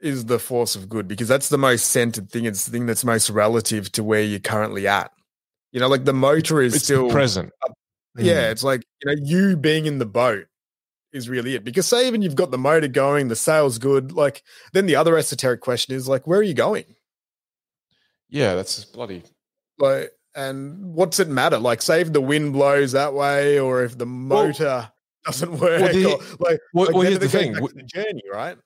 [0.00, 2.44] is the force of good because that's the most centered thing.
[2.44, 5.12] It's the thing that's most relative to where you're currently at.
[5.72, 7.52] You know, like the motor is It's still present.
[8.16, 8.24] Hmm.
[8.24, 8.50] yeah.
[8.50, 10.46] It's like you know you being in the boat
[11.12, 14.12] is really it because say even you've got the motor going, the sail's good.
[14.12, 14.42] Like
[14.72, 16.96] then the other esoteric question is like where are you going?
[18.28, 19.22] Yeah, that's bloody.
[19.78, 23.96] like and what's it matter like say if the wind blows that way or if
[23.98, 24.90] the motor
[25.24, 27.52] doesn't work well, the- or, like, well, like well, here's the thing.
[27.54, 28.56] the journey right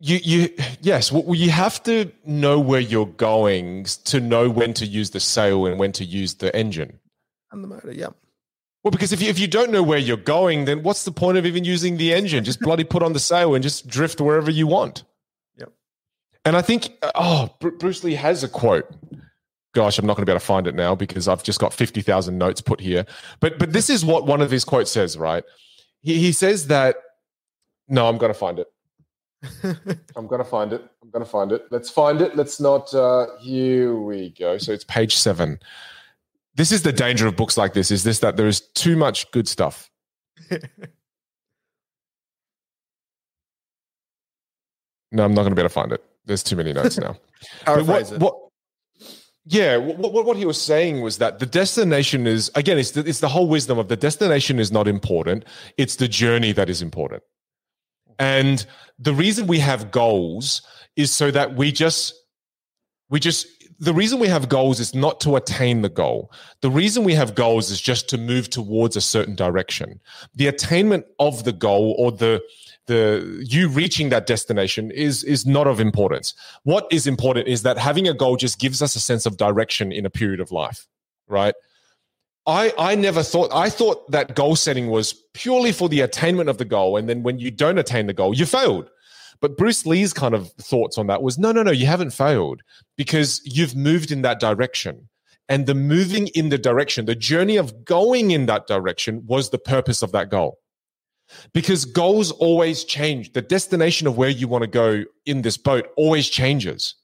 [0.00, 1.10] You you yes.
[1.10, 5.64] Well, you have to know where you're going to know when to use the sail
[5.66, 6.98] and when to use the engine.
[7.50, 8.10] and the motor yeah
[8.84, 11.38] Well, because if you, if you don't know where you're going, then what's the point
[11.38, 12.44] of even using the engine?
[12.44, 15.04] Just bloody put on the sail and just drift wherever you want.
[15.56, 15.70] Yep.
[16.44, 17.48] And I think, uh, oh,
[17.80, 18.86] Bruce Lee has a quote.
[19.76, 21.70] Gosh, I'm not going to be able to find it now because I've just got
[21.70, 23.04] 50,000 notes put here.
[23.40, 25.44] But but this is what one of his quotes says, right?
[26.00, 26.96] He, he says that,
[27.86, 28.68] no, I'm going to find it.
[30.16, 30.82] I'm going to find it.
[31.02, 31.66] I'm going to find it.
[31.70, 32.34] Let's find it.
[32.34, 32.94] Let's not.
[32.94, 34.56] Uh, here we go.
[34.56, 35.60] So it's page seven.
[36.54, 37.90] This is the danger of books like this.
[37.90, 39.90] Is this that there is too much good stuff?
[45.12, 46.04] No, I'm not going to be able to find it.
[46.26, 47.16] There's too many notes now.
[47.64, 48.45] What, what,
[49.48, 53.00] yeah, what, what, what he was saying was that the destination is again, it's the,
[53.00, 55.44] it's the whole wisdom of the destination is not important.
[55.78, 57.22] It's the journey that is important.
[58.18, 58.66] And
[58.98, 60.62] the reason we have goals
[60.96, 62.14] is so that we just
[63.08, 63.46] we just
[63.78, 66.32] the reason we have goals is not to attain the goal.
[66.62, 70.00] The reason we have goals is just to move towards a certain direction.
[70.34, 72.42] The attainment of the goal or the
[72.86, 76.34] the you reaching that destination is is not of importance.
[76.62, 79.92] What is important is that having a goal just gives us a sense of direction
[79.92, 80.86] in a period of life,
[81.28, 81.54] right?
[82.46, 86.58] I I never thought I thought that goal setting was purely for the attainment of
[86.58, 88.90] the goal and then when you don't attain the goal, you failed.
[89.40, 92.62] But Bruce Lee's kind of thoughts on that was no, no, no, you haven't failed
[92.96, 95.08] because you've moved in that direction.
[95.48, 99.58] And the moving in the direction, the journey of going in that direction was the
[99.58, 100.58] purpose of that goal.
[101.52, 103.32] Because goals always change.
[103.32, 106.94] The destination of where you want to go in this boat always changes.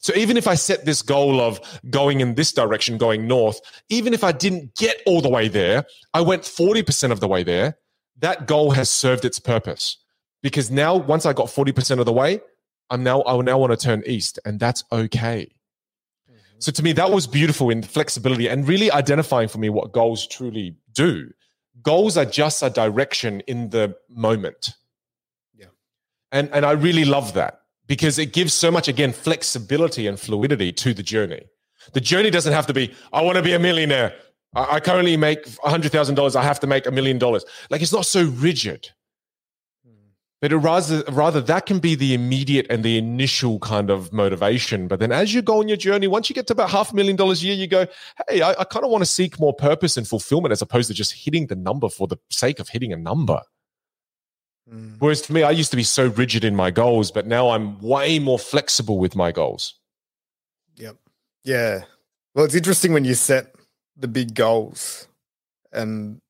[0.00, 4.14] So even if I set this goal of going in this direction, going north, even
[4.14, 5.84] if I didn't get all the way there,
[6.14, 7.76] I went 40% of the way there,
[8.20, 9.98] that goal has served its purpose
[10.42, 12.40] because now once I got 40% of the way,
[12.90, 15.50] I'm now I now want to turn east and that's okay.
[16.30, 16.36] Mm-hmm.
[16.58, 20.26] So to me that was beautiful in flexibility and really identifying for me what goals
[20.26, 21.30] truly do.
[21.82, 24.74] Goals are just a direction in the moment.
[25.54, 25.66] Yeah.
[26.32, 30.72] And and I really love that because it gives so much again flexibility and fluidity
[30.72, 31.42] to the journey.
[31.92, 34.14] The journey doesn't have to be I want to be a millionaire.
[34.54, 36.36] I, I currently make $100,000.
[36.36, 37.44] I have to make a million dollars.
[37.70, 38.90] Like it's not so rigid
[40.40, 44.86] but rather rather that can be the immediate and the initial kind of motivation.
[44.86, 46.96] But then as you go on your journey once you get to about half a
[46.96, 47.86] million dollars a year you go
[48.28, 50.94] hey i, I kind of want to seek more purpose and fulfillment as opposed to
[50.94, 53.40] just hitting the number for the sake of hitting a number.
[54.70, 54.96] Mm.
[54.98, 57.80] whereas for me i used to be so rigid in my goals but now i'm
[57.80, 59.74] way more flexible with my goals.
[60.76, 60.96] Yep.
[61.42, 61.84] Yeah.
[62.34, 63.54] Well it's interesting when you set
[63.96, 65.08] the big goals
[65.72, 66.20] and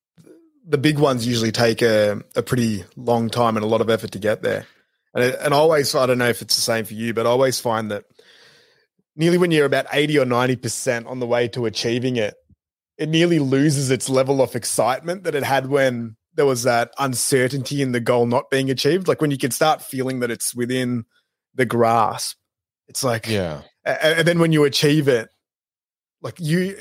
[0.68, 4.12] the big ones usually take a, a pretty long time and a lot of effort
[4.12, 4.66] to get there.
[5.14, 7.58] And, and always, I don't know if it's the same for you, but I always
[7.58, 8.04] find that
[9.16, 12.34] nearly when you're about 80 or 90% on the way to achieving it,
[12.98, 17.80] it nearly loses its level of excitement that it had when there was that uncertainty
[17.80, 19.08] in the goal not being achieved.
[19.08, 21.04] Like when you can start feeling that it's within
[21.54, 22.36] the grasp,
[22.88, 23.62] it's like, yeah.
[23.84, 25.30] And then when you achieve it,
[26.20, 26.76] like you,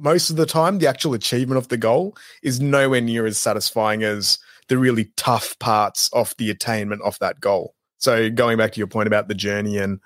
[0.00, 4.02] most of the time, the actual achievement of the goal is nowhere near as satisfying
[4.02, 4.38] as
[4.68, 7.74] the really tough parts of the attainment of that goal.
[7.98, 10.00] So going back to your point about the journey and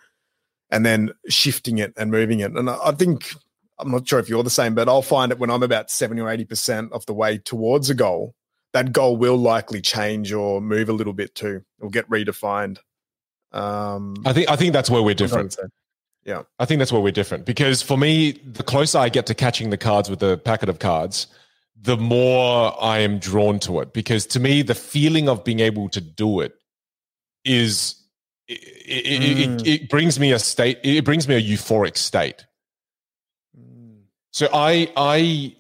[0.71, 2.51] and then shifting it and moving it.
[2.53, 3.33] And I think
[3.79, 6.21] I'm not sure if you're the same, but I'll find it when I'm about 70
[6.21, 8.35] or 80% of the way towards a goal,
[8.73, 11.63] that goal will likely change or move a little bit too.
[11.79, 12.79] It'll get redefined.
[13.53, 15.57] Um, I think I think that's where we're different.
[16.25, 16.43] Yeah.
[16.59, 19.71] I think that's where we're different because for me, the closer I get to catching
[19.71, 21.27] the cards with the packet of cards,
[21.81, 25.89] the more I am drawn to it because to me, the feeling of being able
[25.91, 26.55] to do it
[27.45, 27.97] is
[28.49, 29.61] it, mm.
[29.61, 32.47] it, it brings me a state, it brings me a euphoric state.
[33.59, 34.03] Mm.
[34.33, 35.57] So I, I,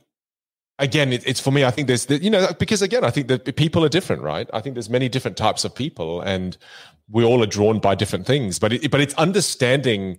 [0.79, 1.65] again, it, it's for me.
[1.65, 4.49] I think there's, you know, because again, I think that people are different, right?
[4.53, 6.57] I think there's many different types of people, and
[7.11, 8.59] we all are drawn by different things.
[8.59, 10.19] But it, but it's understanding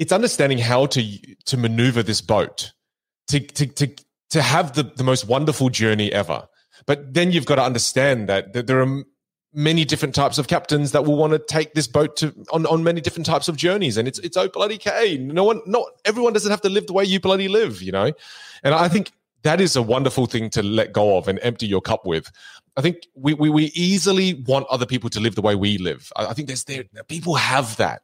[0.00, 1.02] it's understanding how to
[1.44, 2.72] to maneuver this boat
[3.28, 3.94] to to to
[4.30, 6.48] to have the, the most wonderful journey ever.
[6.86, 9.04] But then you've got to understand that, that there are
[9.52, 12.82] many different types of captains that will want to take this boat to on, on
[12.82, 13.96] many different types of journeys.
[13.96, 15.18] And it's it's oh bloody K.
[15.18, 18.12] No one not everyone doesn't have to live the way you bloody live, you know?
[18.64, 21.80] And I think that is a wonderful thing to let go of and empty your
[21.80, 22.30] cup with.
[22.76, 26.12] I think we, we, we easily want other people to live the way we live.
[26.16, 28.02] I, I think there's there people have that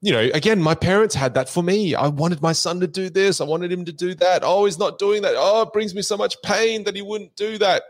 [0.00, 1.94] you know, again, my parents had that for me.
[1.94, 3.40] I wanted my son to do this.
[3.40, 4.42] I wanted him to do that.
[4.44, 5.34] Oh, he's not doing that.
[5.36, 7.82] Oh, it brings me so much pain that he wouldn't do that.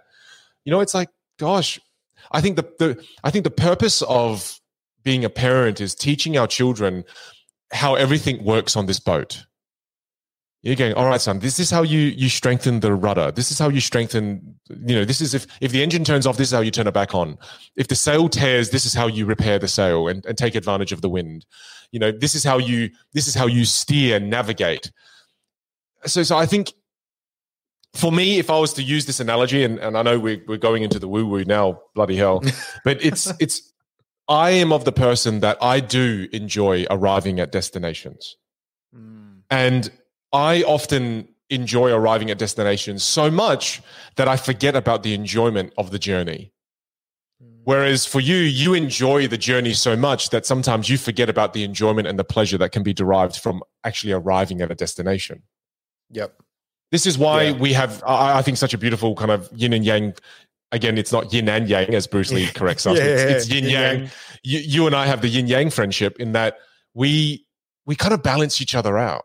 [0.64, 1.80] You know, it's like, gosh,
[2.30, 4.61] I think the, the I think the purpose of
[5.03, 7.05] being a parent is teaching our children
[7.72, 9.47] how everything works on this boat.
[10.62, 13.30] You're going, all right, son, this is how you you strengthen the rudder.
[13.30, 16.36] This is how you strengthen, you know, this is if if the engine turns off,
[16.36, 17.38] this is how you turn it back on.
[17.76, 20.92] If the sail tears, this is how you repair the sail and, and take advantage
[20.92, 21.46] of the wind.
[21.92, 24.92] You know, this is how you this is how you steer and navigate.
[26.04, 26.74] So so I think
[27.94, 30.58] for me, if I was to use this analogy, and, and I know we're we're
[30.58, 32.42] going into the woo-woo now, bloody hell,
[32.84, 33.72] but it's it's
[34.28, 38.36] I am of the person that I do enjoy arriving at destinations.
[38.94, 39.40] Mm.
[39.50, 39.90] And
[40.33, 43.83] I often enjoy arriving at destinations so much
[44.16, 46.53] that I forget about the enjoyment of the journey.
[47.43, 47.61] Mm.
[47.64, 51.64] Whereas for you, you enjoy the journey so much that sometimes you forget about the
[51.64, 55.43] enjoyment and the pleasure that can be derived from actually arriving at a destination.
[56.12, 56.41] Yep.
[56.93, 57.53] This is why Yeah.
[57.59, 60.14] we have, I I think, such a beautiful kind of yin and yang.
[60.72, 62.97] Again, it's not yin and yang, as Bruce Lee corrects us.
[62.97, 63.99] Yeah, it's, it's yin yin yang.
[64.03, 64.11] yang.
[64.45, 66.59] You, you and I have the yin yang friendship in that
[66.95, 67.45] we
[67.87, 69.24] we kind of balance each other out.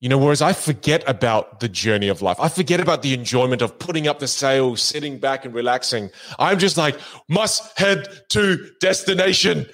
[0.00, 2.40] You know, whereas I forget about the journey of life.
[2.40, 6.10] I forget about the enjoyment of putting up the sail, sitting back and relaxing.
[6.38, 6.98] I'm just like,
[7.28, 9.66] must head to destination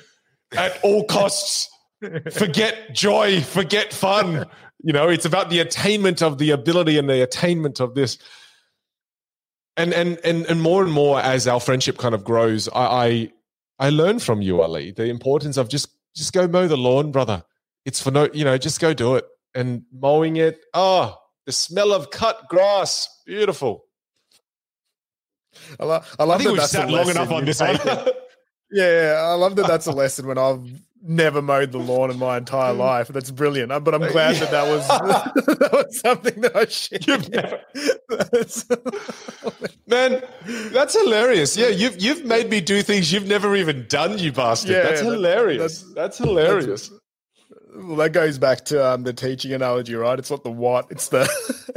[0.56, 1.70] at all costs.
[2.32, 4.46] forget joy, forget fun.
[4.82, 8.18] You know, it's about the attainment of the ability and the attainment of this.
[9.76, 13.32] And and and and more and more as our friendship kind of grows, I I,
[13.78, 17.44] I learn from you, Ali, the importance of just just go mow the lawn, brother.
[17.84, 19.26] It's for no, you know, just go do it.
[19.56, 23.84] And mowing it, oh, the smell of cut grass, beautiful.
[25.80, 27.44] I, lo- I love I think that we've that's a sat long lesson enough on
[27.44, 27.78] this one.
[28.68, 30.68] Yeah, I love that that's a lesson when I've
[31.00, 33.06] never mowed the lawn in my entire life.
[33.06, 33.70] That's brilliant.
[33.70, 34.86] Uh, But I'm glad that that was
[35.60, 37.06] that was something that I shared.
[37.06, 37.60] You've never-
[38.08, 38.66] That's-
[39.86, 40.20] Man,
[40.72, 41.56] that's hilarious.
[41.56, 44.72] Yeah, you've you've made me do things you've never even done, you bastard.
[44.72, 45.82] Yeah, that's that- hilarious.
[45.82, 46.90] That's, that's- hilarious.
[47.74, 50.18] Well, that goes back to um, the teaching analogy, right?
[50.18, 51.28] It's not the what, it's the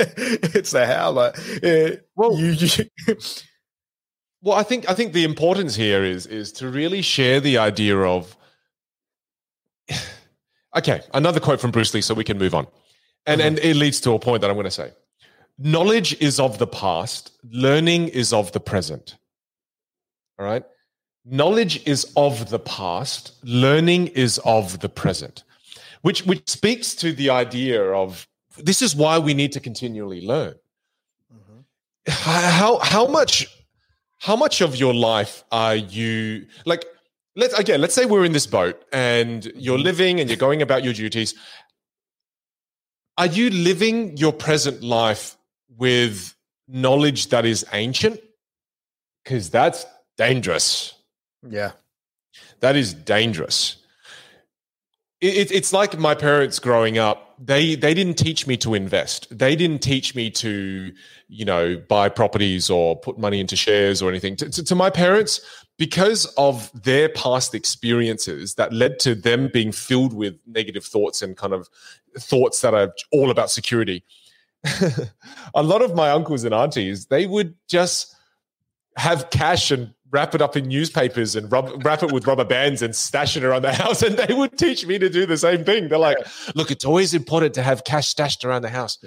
[0.55, 1.11] it's the how.
[1.11, 3.15] Like, yeah, Well- you, you
[4.41, 7.97] Well, I think I think the importance here is is to really share the idea
[7.97, 8.37] of
[10.77, 12.67] okay, another quote from Bruce Lee so we can move on.
[13.25, 14.91] And and it leads to a point that I'm going to say.
[15.57, 19.17] Knowledge is of the past, learning is of the present.
[20.39, 20.63] All right?
[21.25, 25.43] Knowledge is of the past, learning is of the present.
[26.01, 28.27] Which which speaks to the idea of
[28.57, 30.55] this is why we need to continually learn.
[31.33, 31.59] Mm-hmm.
[32.07, 33.47] How how much
[34.19, 36.85] how much of your life are you like
[37.35, 39.83] let's again let's say we're in this boat and you're mm-hmm.
[39.83, 41.35] living and you're going about your duties
[43.17, 45.37] are you living your present life
[45.77, 46.35] with
[46.67, 48.19] knowledge that is ancient
[49.23, 49.85] because that's
[50.17, 50.99] dangerous
[51.47, 51.71] yeah.
[52.59, 53.77] that is dangerous.
[55.21, 57.25] It, it- it's like my parents growing up.
[57.41, 59.27] They they didn't teach me to invest.
[59.37, 60.91] They didn't teach me to,
[61.29, 64.35] you know, buy properties or put money into shares or anything.
[64.37, 65.39] To, to, to my parents,
[65.77, 71.37] because of their past experiences that led to them being filled with negative thoughts and
[71.37, 71.69] kind of
[72.17, 74.03] thoughts that are all about security.
[75.55, 78.13] a lot of my uncles and aunties, they would just
[78.97, 82.81] have cash and wrap it up in newspapers and rub, wrap it with rubber bands
[82.81, 84.01] and stash it around the house.
[84.01, 85.87] And they would teach me to do the same thing.
[85.89, 86.17] They're like,
[86.55, 88.97] look, it's always important to have cash stashed around the house.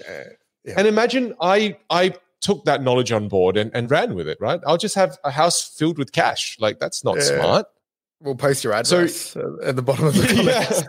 [0.64, 0.74] Yeah.
[0.76, 4.60] And imagine I I took that knowledge on board and, and ran with it, right?
[4.66, 6.56] I'll just have a house filled with cash.
[6.60, 7.40] Like that's not Yeah.
[7.40, 7.66] smart.
[8.20, 10.84] We'll post your So- address uh, at the bottom of the comments.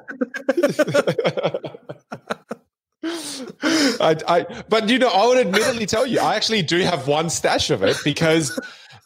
[3.99, 7.29] I, I, but you know, I would admittedly tell you, I actually do have one
[7.29, 8.57] stash of it because,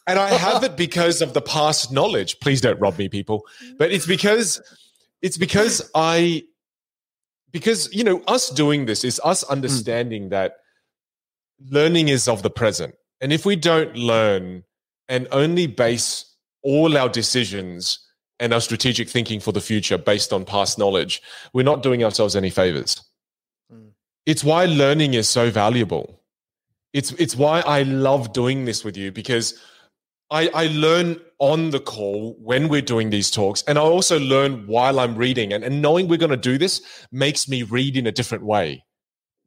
[0.08, 2.40] and I have it because of the past knowledge.
[2.40, 3.46] Please don't rob me, people.
[3.76, 4.60] But it's because,
[5.20, 6.44] it's because I,
[7.52, 9.52] because you know, us doing this is us hmm.
[9.52, 10.56] understanding that
[11.70, 14.64] learning is of the present, and if we don't learn
[15.08, 16.24] and only base
[16.62, 17.98] all our decisions
[18.40, 21.20] and our strategic thinking for the future based on past knowledge,
[21.52, 23.02] we're not doing ourselves any favors.
[23.70, 23.88] Hmm.
[24.24, 26.22] It's why learning is so valuable.
[26.94, 29.60] It's it's why I love doing this with you because
[30.30, 34.66] I, I learn on the call when we're doing these talks, and I also learn
[34.66, 35.52] while I'm reading.
[35.52, 38.84] And, and knowing we're going to do this makes me read in a different way.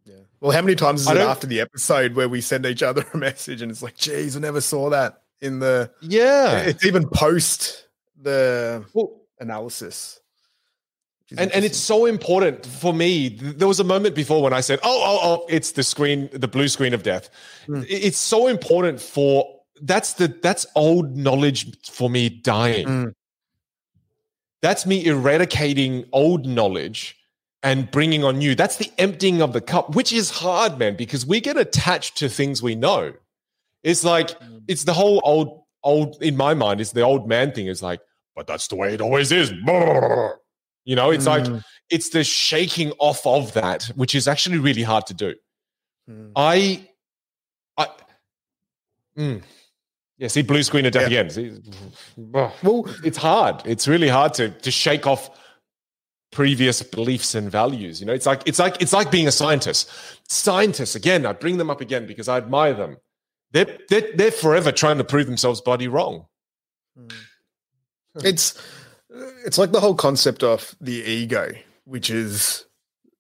[0.06, 0.16] Yeah.
[0.40, 3.06] Well, how many times is I it after the episode where we send each other
[3.14, 5.92] a message and it's like, geez, I never saw that in the.
[6.02, 6.62] Yeah.
[6.62, 7.88] It's even post
[8.20, 10.20] the Well, analysis.
[11.38, 13.30] and and it's so important for me.
[13.30, 16.48] There was a moment before when I said, "Oh, oh, oh, it's the screen, the
[16.48, 17.30] blue screen of death."
[17.68, 17.78] Hmm.
[17.82, 19.46] I- It's so important for
[19.82, 22.88] that's the that's old knowledge for me dying.
[22.88, 23.08] Hmm.
[24.62, 27.18] That's me eradicating old knowledge
[27.64, 28.54] and bringing on new.
[28.56, 32.30] That's the emptying of the cup, which is hard, man, because we get attached to
[32.30, 33.14] things we know.
[33.84, 34.60] It's like Hmm.
[34.68, 36.80] it's the whole old old in my mind.
[36.82, 37.68] It's the old man thing.
[37.68, 38.02] Is like,
[38.36, 39.52] but that's the way it always is.
[40.84, 44.82] You know, it's like Mm, it's the shaking off of that, which is actually really
[44.82, 45.36] hard to do.
[46.10, 46.32] mm.
[46.36, 46.88] I,
[47.78, 47.88] I,
[49.16, 49.44] mm.
[50.22, 50.28] Yeah.
[50.28, 51.22] See, blue screen of death Yeah.
[51.22, 51.64] again.
[52.16, 52.54] Well,
[53.04, 53.64] it's hard.
[53.66, 55.32] It's really hard to to shake off
[56.32, 58.00] previous beliefs and values.
[58.00, 59.90] You know, it's like it's like it's like being a scientist.
[60.30, 61.26] Scientists again.
[61.26, 62.98] I bring them up again because I admire them.
[63.52, 66.28] They're they're, they're forever trying to prove themselves body wrong.
[66.98, 67.14] Mm.
[68.24, 68.62] It's
[69.44, 71.52] it's like the whole concept of the ego,
[71.86, 72.66] which is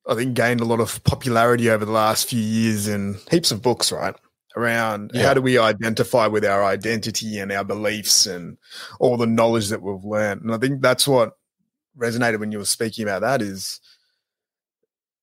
[0.07, 3.63] I think gained a lot of popularity over the last few years in heaps of
[3.63, 4.15] books, right?
[4.55, 5.23] Around yeah.
[5.23, 8.57] how do we identify with our identity and our beliefs and
[8.99, 10.41] all the knowledge that we've learned.
[10.41, 11.37] And I think that's what
[11.97, 13.79] resonated when you were speaking about that is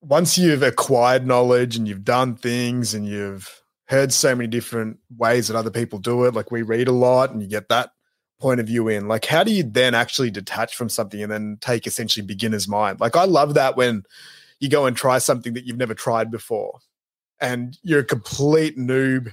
[0.00, 5.48] once you've acquired knowledge and you've done things and you've heard so many different ways
[5.48, 7.90] that other people do it, like we read a lot and you get that
[8.38, 11.58] point of view in, like how do you then actually detach from something and then
[11.60, 13.00] take essentially beginner's mind?
[13.00, 14.04] Like I love that when
[14.60, 16.78] you go and try something that you've never tried before
[17.40, 19.32] and you're a complete noob.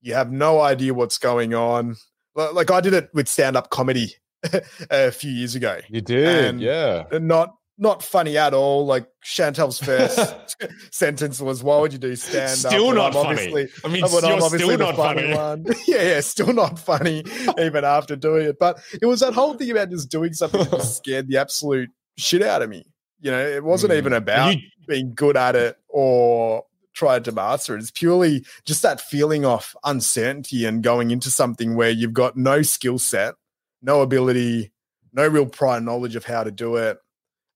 [0.00, 1.96] You have no idea what's going on.
[2.34, 4.14] Like I did it with stand up comedy
[4.90, 5.80] a few years ago.
[5.88, 7.04] You did, yeah.
[7.12, 8.86] Not not funny at all.
[8.86, 10.56] Like Chantel's first
[10.92, 13.68] sentence was, "Why would you do stand up?" Still not funny.
[13.84, 15.34] I mean, you're still not funny.
[15.34, 15.64] One.
[15.86, 17.24] yeah, yeah, still not funny
[17.58, 18.58] even after doing it.
[18.58, 22.42] But it was that whole thing about just doing something that scared the absolute shit
[22.42, 22.84] out of me.
[23.20, 23.98] You know, it wasn't mm.
[23.98, 26.64] even about you- being good at it or
[26.98, 27.80] tried to master it.
[27.80, 32.62] It's purely just that feeling of uncertainty and going into something where you've got no
[32.62, 33.34] skill set,
[33.80, 34.72] no ability,
[35.12, 36.98] no real prior knowledge of how to do it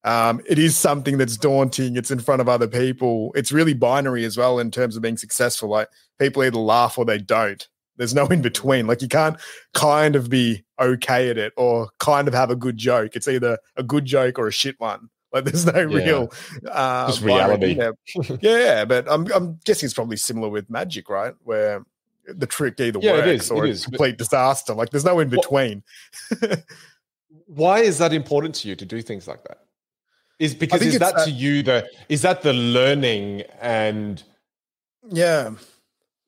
[0.05, 1.97] um, it is something that's daunting.
[1.97, 3.33] It's in front of other people.
[3.35, 5.69] It's really binary as well in terms of being successful.
[5.69, 5.89] Like
[6.19, 7.67] people either laugh or they don't.
[7.97, 8.87] There's no in between.
[8.87, 9.37] Like you can't
[9.75, 13.15] kind of be okay at it or kind of have a good joke.
[13.15, 15.09] It's either a good joke or a shit one.
[15.33, 16.05] Like there's no yeah.
[16.05, 16.33] real
[16.71, 17.79] uh, just reality.
[18.41, 21.35] yeah, but I'm I'm guessing it's probably similar with magic, right?
[21.43, 21.85] Where
[22.27, 24.75] the trick either yeah, works it is, or it it's complete disaster.
[24.75, 25.83] Like there's no in between.
[27.47, 29.59] why is that important to you to do things like that?
[30.39, 34.23] Is because is that, that to you the is that the learning and
[35.09, 35.51] yeah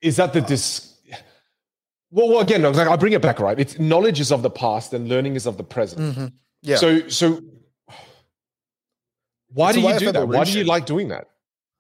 [0.01, 1.01] is that the uh, dis
[2.11, 4.93] well, well again like I bring it back right it's knowledge is of the past
[4.93, 6.27] and learning is of the present mm-hmm.
[6.63, 7.41] yeah so so
[9.55, 11.29] why it's do you do that why do you like doing that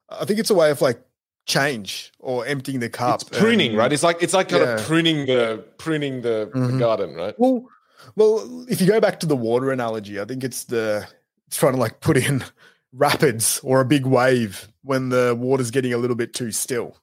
[0.08, 1.00] I think it's a way of like
[1.46, 4.74] change or emptying the cup it's pruning and, right it's like it's like kind yeah.
[4.76, 6.72] of pruning the pruning the, mm-hmm.
[6.72, 7.68] the garden right well
[8.16, 11.06] well if you go back to the water analogy I think it's the
[11.46, 12.42] it's trying to like put in
[12.94, 16.96] rapids or a big wave when the water's getting a little bit too still.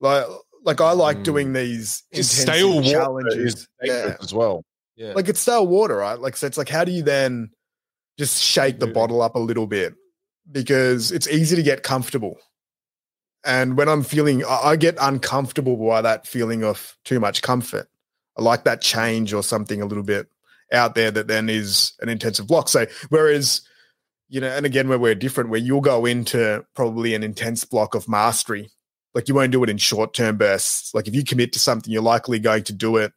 [0.00, 0.26] Like
[0.64, 1.24] like I like mm.
[1.24, 4.16] doing these stale challenges yeah.
[4.20, 4.64] as well.
[4.96, 5.12] Yeah.
[5.12, 6.18] Like it's stale water, right?
[6.18, 7.50] Like so it's like how do you then
[8.18, 9.94] just shake the bottle up a little bit?
[10.50, 12.38] Because it's easy to get comfortable.
[13.44, 17.88] And when I'm feeling I get uncomfortable by that feeling of too much comfort.
[18.36, 20.28] I like that change or something a little bit
[20.72, 22.68] out there that then is an intensive block.
[22.68, 23.60] So whereas,
[24.28, 27.94] you know, and again, where we're different, where you'll go into probably an intense block
[27.94, 28.70] of mastery,
[29.14, 30.94] like you won't do it in short term bursts.
[30.94, 33.12] Like if you commit to something, you're likely going to do it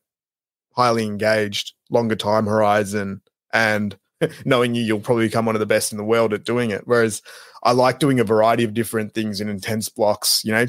[0.76, 3.22] highly engaged, longer time horizon,
[3.54, 3.98] and
[4.46, 6.84] knowing you, you'll probably become one of the best in the world at doing it.
[6.86, 7.22] Whereas
[7.64, 10.66] I like doing a variety of different things in intense blocks, you know,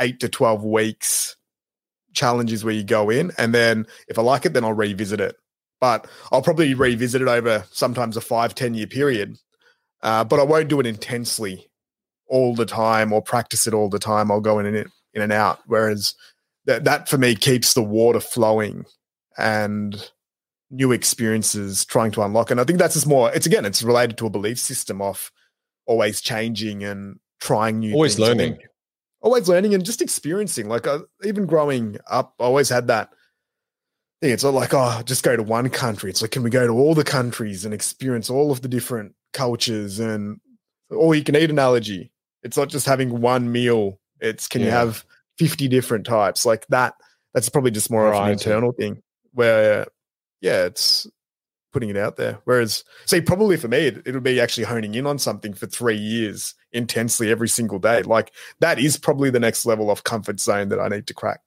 [0.00, 1.36] eight to 12 weeks
[2.14, 3.32] challenges where you go in.
[3.38, 5.36] And then if I like it, then I'll revisit it
[5.82, 9.36] but I'll probably revisit it over sometimes a five, 10 year period.
[10.00, 11.68] Uh, but I won't do it intensely
[12.28, 14.30] all the time or practice it all the time.
[14.30, 15.58] I'll go in and in and out.
[15.66, 16.14] Whereas
[16.66, 18.84] that, that for me keeps the water flowing
[19.36, 20.08] and
[20.72, 22.50] new experiences trying to unlock.
[22.50, 25.30] And I think that's just more, it's again, it's related to a belief system of
[25.86, 28.58] always changing and trying new always learning.
[29.20, 30.68] Always learning and just experiencing.
[30.68, 33.10] Like uh, even growing up, I always had that
[34.20, 36.10] thing it's not like, oh, just go to one country.
[36.10, 39.14] It's like, can we go to all the countries and experience all of the different
[39.32, 40.40] cultures and
[40.90, 42.10] all you can eat analogy?
[42.42, 44.00] It's not just having one meal.
[44.20, 44.68] It's can yeah.
[44.68, 45.04] you have
[45.38, 46.94] 50 different types like that?
[47.34, 48.16] That's probably just more right.
[48.16, 49.86] of an internal thing where,
[50.42, 51.06] yeah, it's
[51.72, 52.38] putting it out there.
[52.44, 55.66] Whereas, see, probably for me, it, it would be actually honing in on something for
[55.66, 58.02] three years intensely every single day.
[58.02, 61.40] Like that is probably the next level of comfort zone that I need to crack.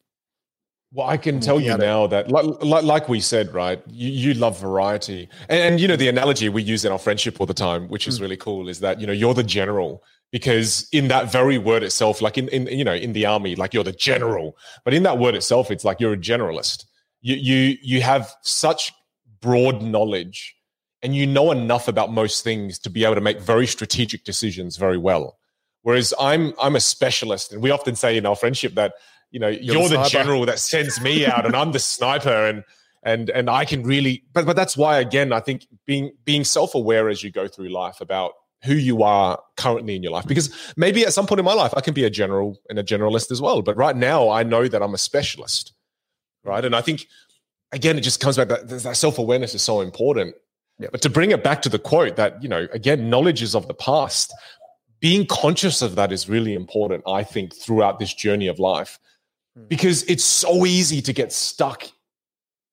[0.91, 4.33] Well, I can tell you now that, like, like, like, we said, right, you, you
[4.33, 5.27] love variety.
[5.49, 8.07] And, and, you know, the analogy we use in our friendship all the time, which
[8.07, 8.21] is mm.
[8.21, 10.01] really cool, is that, you know, you're the general
[10.31, 13.73] because in that very word itself, like in, in, you know, in the army, like
[13.73, 16.85] you're the general, but in that word itself, it's like you're a generalist.
[17.25, 18.93] You, you, you have such
[19.41, 20.55] broad knowledge
[21.01, 24.77] and you know enough about most things to be able to make very strategic decisions
[24.77, 25.37] very well.
[25.81, 27.51] Whereas I'm, I'm a specialist.
[27.51, 28.93] And we often say in our friendship that,
[29.31, 32.47] you know you're, you're the, the general that sends me out and i'm the sniper
[32.47, 32.63] and
[33.03, 37.09] and and i can really but but that's why again i think being being self-aware
[37.09, 38.31] as you go through life about
[38.63, 41.73] who you are currently in your life because maybe at some point in my life
[41.75, 44.69] i can be a general and a generalist as well but right now i know
[44.69, 45.73] that i'm a specialist
[46.45, 47.07] right and i think
[47.75, 50.35] again, it just comes back that, that self awareness is so important.
[50.79, 50.91] Yep.
[50.91, 53.67] But to bring it back to the quote that, you know, again, knowledge is of
[53.67, 54.33] the past,
[54.99, 58.99] being conscious of that is really important, I think, throughout this journey of life.
[59.55, 59.65] Hmm.
[59.67, 61.87] Because it's so easy to get stuck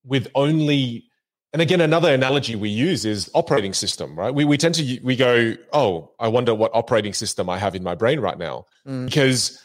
[0.05, 1.05] with only
[1.53, 5.15] and again another analogy we use is operating system right we, we tend to we
[5.15, 9.05] go oh i wonder what operating system i have in my brain right now Mm.
[9.05, 9.63] because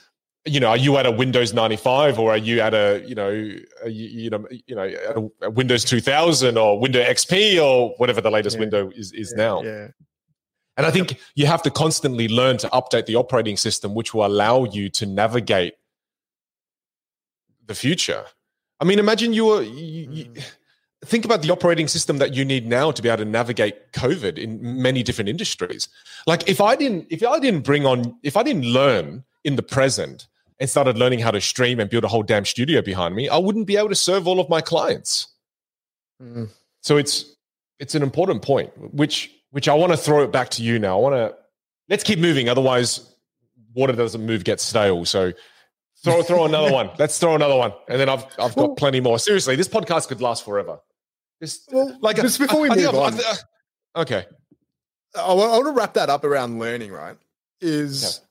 [0.47, 3.29] you know are you at a windows 95 or are you at a you know
[3.83, 8.21] a, you know you know at a, a windows 2000 or windows xp or whatever
[8.21, 8.59] the latest Yeah.
[8.61, 9.87] window is is Yeah, now Yeah.
[10.77, 14.25] and i think you have to constantly learn to update the operating system which will
[14.25, 15.73] allow you to navigate
[17.65, 18.23] the future
[18.79, 20.43] i mean imagine you were you, you, Mm.
[21.05, 24.37] think about the operating system that you need now to be able to navigate covid
[24.37, 25.89] in many different industries
[26.25, 29.61] like if i didn't if i didn't bring on if i didn't learn in the
[29.63, 30.27] present
[30.59, 33.37] and started learning how to stream and build a whole damn studio behind me i
[33.37, 35.27] wouldn't be able to serve all of my clients.
[36.21, 36.49] Mm.
[36.81, 37.35] so it's
[37.79, 40.97] it's an important point which which i want to throw it back to you now.
[40.97, 41.35] I want to
[41.89, 43.13] let's keep moving otherwise
[43.75, 45.05] water doesn't move gets stale.
[45.05, 45.31] So
[46.03, 46.89] throw throw another one.
[46.97, 47.71] Let's throw another one.
[47.87, 49.19] And then i've i've got Well- plenty more.
[49.19, 50.79] Seriously this podcast could last forever.
[51.39, 53.35] This, Well, like just before we I move I've- on, I-
[53.95, 54.25] I- okay.
[55.15, 57.15] I want, I want to wrap that up around learning, right?
[57.61, 58.21] Is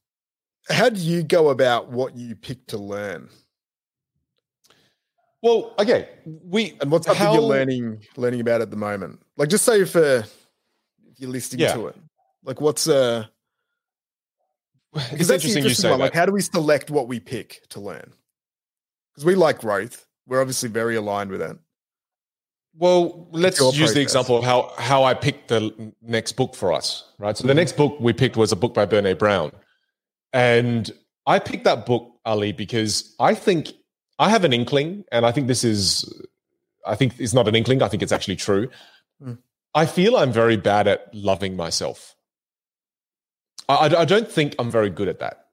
[0.68, 3.28] how do you go about what you pick to learn?
[5.42, 6.08] well okay
[6.44, 9.20] we And what's something how- you're learning learning about at the moment?
[9.36, 10.34] Like just say for if
[11.18, 11.74] you're listening Yeah.
[11.74, 11.96] to it.
[12.42, 13.26] Like what's uh
[14.92, 15.98] because that's interesting you interesting say one.
[15.98, 18.12] that Like how do we select what we pick to learn?
[19.12, 20.06] Because we like growth.
[20.26, 21.56] We're obviously very aligned with that.
[22.78, 27.04] Well, let's use the example of how how I picked the next book for us,
[27.18, 27.36] right?
[27.36, 29.52] So the next book we picked was a book by Brene Brown,
[30.32, 30.90] and
[31.26, 33.72] I picked that book Ali because I think
[34.18, 36.04] I have an inkling, and I think this is,
[36.86, 37.82] I think it's not an inkling.
[37.82, 38.70] I think it's actually true.
[39.22, 39.34] Hmm.
[39.74, 42.16] I feel I'm very bad at loving myself.
[43.68, 45.46] I, I I don't think I'm very good at that.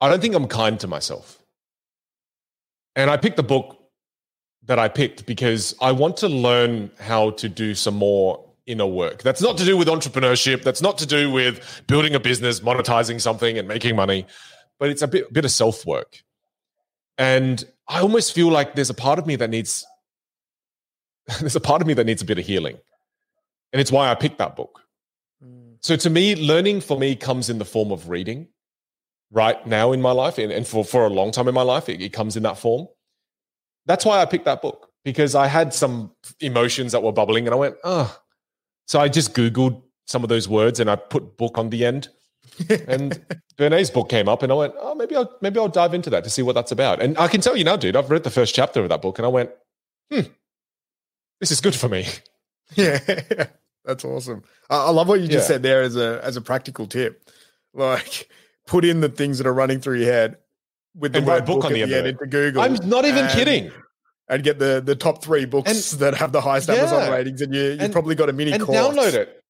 [0.00, 1.42] I don't think I'm kind to myself.
[2.94, 3.78] And I picked the book
[4.64, 9.22] that I picked because I want to learn how to do some more inner work.
[9.22, 10.62] That's not to do with entrepreneurship.
[10.62, 14.26] That's not to do with building a business, monetizing something, and making money,
[14.78, 16.22] but it's a bit, bit of self work.
[17.16, 19.84] And I almost feel like there's a part of me that needs
[21.40, 22.78] there's a part of me that needs a bit of healing,
[23.72, 24.80] and it's why I picked that book.
[25.44, 25.78] Mm.
[25.80, 28.48] So to me, learning for me comes in the form of reading.
[29.30, 31.90] Right now in my life, and, and for for a long time in my life,
[31.90, 32.88] it, it comes in that form
[33.88, 37.54] that's why I picked that book because I had some emotions that were bubbling and
[37.54, 38.16] I went, oh.
[38.88, 42.08] So I just Googled some of those words and I put book on the end.
[42.88, 43.20] And
[43.58, 46.24] Brene's book came up and I went, oh, maybe I'll maybe I'll dive into that
[46.24, 47.00] to see what that's about.
[47.02, 49.18] And I can tell you now, dude, I've read the first chapter of that book
[49.18, 49.50] and I went,
[50.10, 50.22] hmm,
[51.40, 52.06] this is good for me.
[52.74, 52.98] Yeah,
[53.86, 54.42] that's awesome.
[54.68, 55.54] I, I love what you just Yeah.
[55.54, 57.30] said there as a as a practical tip.
[57.72, 58.28] Like,
[58.66, 60.36] put in the things that are running through your head
[60.94, 62.60] with the And word book book on the end end into Google.
[62.60, 63.72] I'm not even kidding.
[64.30, 67.78] And get the the top three books that have the highest Amazon ratings, and you
[67.80, 68.76] you've probably got a mini And course.
[68.76, 69.42] download it.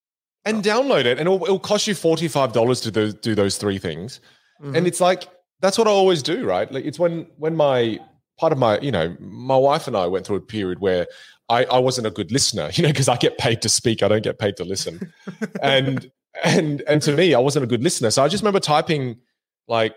[0.44, 1.18] And download it.
[1.18, 4.20] And it'll, it'll cost you $45 to do, do those three things.
[4.62, 4.76] Mhm.
[4.76, 5.28] and it's like
[5.60, 6.70] that's what I always do, right?
[6.70, 7.98] Like it's when when my
[8.38, 11.06] part of my you know my wife and I went through a period where
[11.48, 14.08] I I wasn't a good listener, you know, because I get paid to speak, I
[14.08, 15.12] don't get paid to listen,
[15.62, 16.10] and
[16.44, 18.10] and and to me, I wasn't a good listener.
[18.10, 19.18] So I just remember typing
[19.66, 19.94] like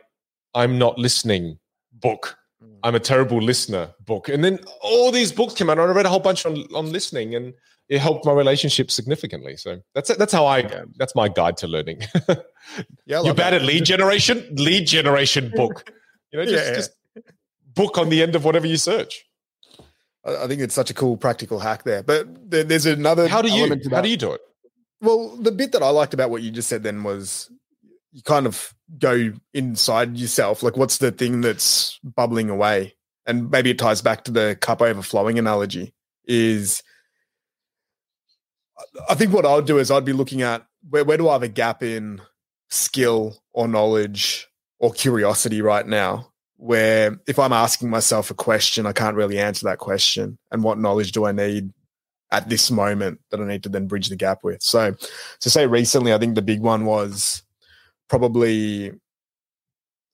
[0.56, 1.60] I'm not listening
[1.94, 2.38] book.
[2.64, 2.78] Mm.
[2.84, 4.30] I'm a terrible listener book.
[4.30, 5.80] And then all these books came out.
[5.80, 7.54] And I read a whole bunch on, on listening and
[7.90, 9.58] it helped my relationship significantly.
[9.58, 10.64] So that's that's how I
[10.98, 12.02] that's my guide to learning.
[13.06, 13.62] yeah, You're bad that.
[13.62, 14.48] at lead generation?
[14.56, 15.92] Lead generation book.
[16.32, 16.74] You know, just, Yeah.
[16.74, 16.92] just
[17.74, 19.26] book on the end of whatever you search.
[20.24, 22.04] I think it's such a cool practical hack there.
[22.04, 23.28] But there's another.
[23.28, 24.42] How do you how do you do it?
[25.02, 27.52] Well, the bit that I liked about what you just said then was
[28.12, 30.64] you kind of go inside yourself.
[30.64, 32.96] Like, what's the thing that's bubbling away?
[33.26, 35.94] And maybe it ties back to the cup overflowing analogy.
[36.26, 36.84] Is
[39.10, 41.44] I think what I'd do is I'd be looking at where, where do I have
[41.44, 42.22] a gap in
[42.70, 44.48] skill or knowledge
[44.80, 46.32] or curiosity right now?
[46.58, 50.38] Where if I'm asking myself a question, I can't really answer that question.
[50.52, 51.72] And what knowledge do I need
[52.32, 54.62] at this moment that I need to then bridge the gap with.
[54.64, 54.96] So,
[55.42, 57.44] to say recently, I think the big one was
[58.12, 58.92] probably,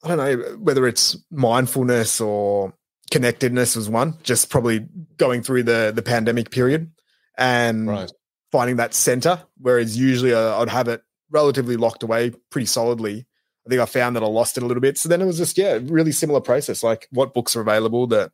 [0.04, 2.74] I don't know whether it's mindfulness or
[3.10, 4.86] connectedness was one, just probably
[5.18, 6.92] going through the the pandemic period
[7.40, 8.12] and Right.
[8.52, 9.42] finding that center.
[9.58, 11.02] Whereas usually uh, I'd have it
[11.32, 13.26] relatively locked away pretty solidly.
[13.66, 15.00] I think I found that I lost it a little bit.
[15.00, 16.84] So then it was just, yeah, really similar process.
[16.84, 18.32] Like what books are available that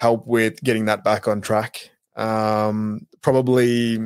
[0.00, 1.90] help with getting that back on track.
[2.16, 3.98] Um, probably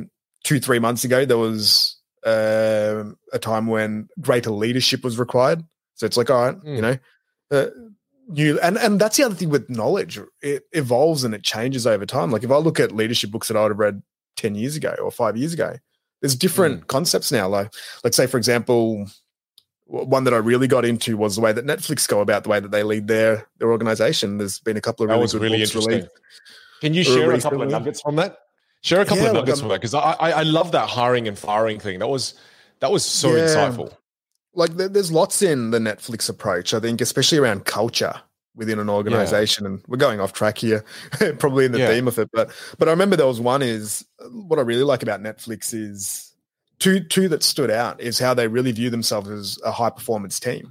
[0.43, 1.94] two, three months ago, there was
[2.25, 3.03] uh,
[3.33, 5.63] a time when greater leadership was required.
[5.93, 6.75] So it's like, all right, Mm.
[6.75, 6.97] you know,
[7.51, 7.67] uh,
[8.27, 10.19] new and and that's the other thing with knowledge.
[10.41, 12.31] It evolves and it changes over time.
[12.31, 14.01] Like if I look at leadership books that I would have read
[14.35, 15.75] ten years ago or five years ago,
[16.21, 17.47] there's different concepts now.
[17.47, 17.71] Like,
[18.03, 19.05] like say for example,
[19.85, 22.59] one that I really got into was the way that Netflix go about the way
[22.59, 24.39] that they lead their their organization.
[24.39, 25.91] There's been a couple of That really was good really interesting.
[25.91, 26.09] released.
[26.81, 28.39] Can you share a couple of nuggets from that?
[28.85, 30.87] Share a couple Yeah, of nuggets um, from that because I, I I love that
[30.87, 31.97] hiring and firing thing.
[31.97, 32.35] That was
[32.81, 33.45] that was so Yeah.
[33.45, 33.91] insightful.
[34.53, 36.71] like there's lots in the Netflix approach.
[36.71, 38.13] I think, especially around culture
[38.53, 40.85] within an organization, and we're going off track here,
[41.39, 41.87] probably in the Yeah.
[41.87, 42.29] theme of it.
[42.31, 46.35] But but I remember there was one is what I really like about Netflix is
[46.77, 50.39] two two that stood out is how they really view themselves as a high performance
[50.39, 50.69] team,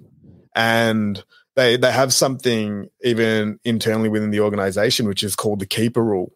[0.55, 1.25] and
[1.57, 6.33] they they have something even internally within the organization which is called the keeper rule,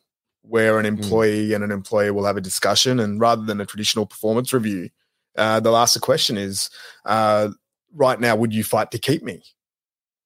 [0.48, 4.06] where an employee and an employer will have a discussion, and rather than a traditional
[4.06, 4.88] performance review,
[5.36, 6.70] uh, they'll ask the question is
[7.04, 7.48] uh,
[7.94, 9.42] right now would you fight to keep me?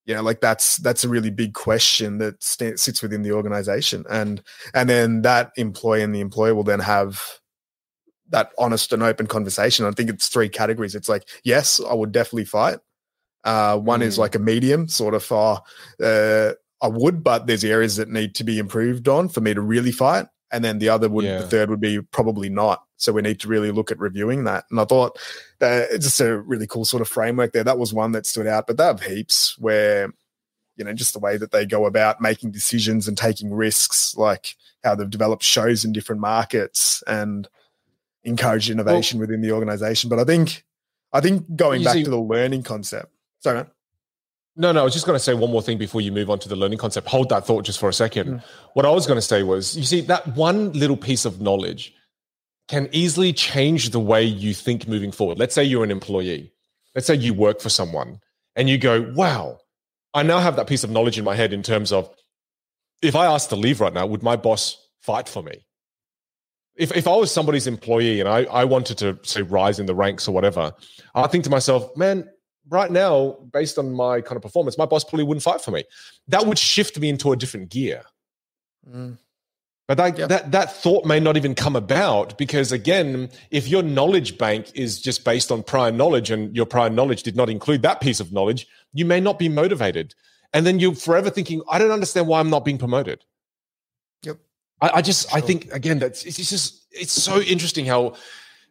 [0.05, 4.05] You know like that's that's a really big question that sta sits within the organization
[4.11, 4.43] and
[4.75, 7.23] and then that employee and the employer will then have
[8.31, 9.87] that honest and open conversation.
[9.87, 10.95] I think it's three categories.
[10.97, 12.79] It's like yes i would definitely fight.
[13.45, 14.19] Uh, one is Mm.
[14.19, 15.61] like a medium sort of uh,
[16.03, 16.53] uh,
[16.83, 19.93] i would but there's areas that need to be improved on for me to really
[19.93, 20.27] fight.
[20.55, 21.39] And then the other would Yeah.
[21.39, 22.85] the third would be probably not.
[22.99, 24.65] So we need to really look at reviewing that.
[24.71, 25.19] And i thought
[25.61, 27.65] that it's just a really cool sort of framework there.
[27.65, 30.13] That was one that stood out but they have heaps where
[30.77, 34.57] you know just the way that they go about making decisions and taking risks like
[34.85, 37.49] how they've developed shows in different markets and
[38.25, 40.11] encouraged innovation within the organization.
[40.11, 40.65] But i think
[41.13, 43.11] i think going back see- to the learning concept.
[43.41, 43.71] Sorry man.
[44.55, 46.39] No, no, I was just going to say one more thing before you move on
[46.41, 47.09] to the learning concept.
[47.09, 48.29] Hold that thought just for a second.
[48.29, 48.45] Mm.
[48.75, 51.95] What I was going to say was, you see, that one little piece of knowledge
[52.69, 55.39] can easily change the way you think moving forward.
[55.39, 56.53] Let's say you're an employee.
[56.95, 58.21] Let's say you work for someone
[58.55, 59.59] and you go, wow,
[60.15, 62.15] I now have that piece of knowledge in my head in terms of
[63.01, 65.65] if I asked to leave right now, would my boss fight for me?
[66.77, 69.95] If, if I was somebody's employee and I, I wanted to say rise in the
[69.95, 70.73] ranks or whatever,
[71.15, 72.29] I think to myself, man,
[72.69, 75.85] right now, based on my kind of performance, my boss probably wouldn't fight for me.
[76.29, 78.03] That would shift me into a different gear.
[78.89, 79.19] Mm.
[79.89, 80.27] But that, Yeah.
[80.29, 85.01] that that thought may not even come about because again, if your knowledge bank is
[85.01, 88.33] just based on prior knowledge and your prior knowledge did not include that piece of
[88.33, 90.15] knowledge, you may not be motivated.
[90.55, 93.25] And then you're forever thinking, I don't understand why I'm not being promoted.
[94.23, 94.39] Yep.
[94.81, 98.15] I, I just I think again that's it's just it's so interesting how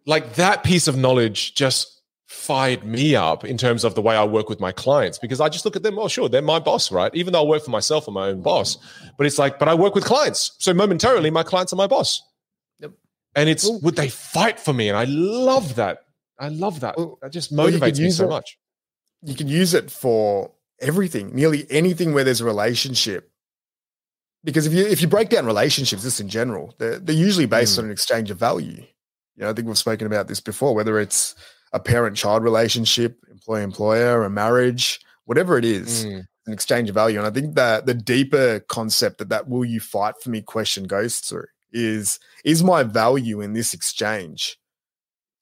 [0.05, 2.00] like that piece of knowledge just
[2.31, 5.49] fired me up in terms of the way I work with my clients because I
[5.49, 7.13] just look at them, oh, sure, they're my boss, right?
[7.13, 8.77] Even though I work for myself or my own boss,
[9.17, 10.53] but it's like, but I work with clients.
[10.57, 12.21] So momentarily, my clients are my boss.
[12.79, 12.91] Yep.
[13.35, 14.87] And it's, Well- would they fight for me?
[14.87, 16.05] And I love that.
[16.39, 16.97] I love that.
[16.97, 18.57] Well- that just well, motivates me so it- much.
[19.23, 23.29] you can use it for everything, nearly anything where there's a relationship.
[24.43, 27.75] Because if you if you break down relationships, just in general, they're, they're usually based
[27.75, 27.79] Mm.
[27.79, 28.83] on an exchange of value.
[29.35, 31.35] You know, I think we've spoken about this before, whether it's
[31.73, 36.27] a parent-child relationship, employee-employer, a marriage, whatever it is, Mm.
[36.47, 37.17] an exchange of value.
[37.17, 40.85] And I think that the deeper concept that that will you fight for me question
[40.85, 44.59] goes through is is my value in this exchange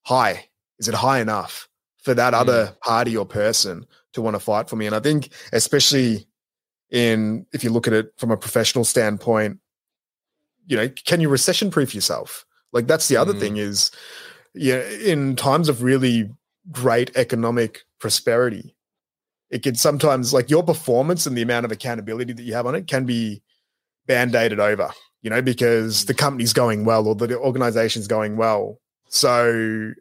[0.03, 0.49] high?
[0.77, 1.67] Is it high enough
[2.03, 4.85] for that other party or person to want to fight for me?
[4.85, 6.27] And I think especially
[6.91, 9.59] in if you look at it from a professional standpoint,
[10.67, 12.45] you know, can you recession proof yourself?
[12.71, 13.39] Like that's the other Mm.
[13.39, 13.89] thing is
[14.53, 16.29] yeah, in times of really
[16.71, 18.75] great economic prosperity,
[19.49, 22.75] it can sometimes like your performance and the amount of accountability that you have on
[22.75, 23.41] it can be
[24.05, 28.79] band-aided over, you know, because the company's going well or the organization's going well.
[29.07, 29.91] So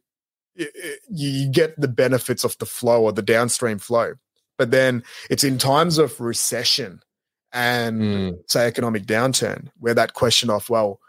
[0.59, 4.15] i- i- you get the benefits of the flow or the downstream flow.
[4.57, 7.01] But then it's in times of recession
[7.53, 8.39] and Mm.
[8.49, 11.01] say economic downturn where that question of, well,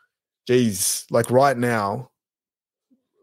[0.48, 2.12] geez, like right now,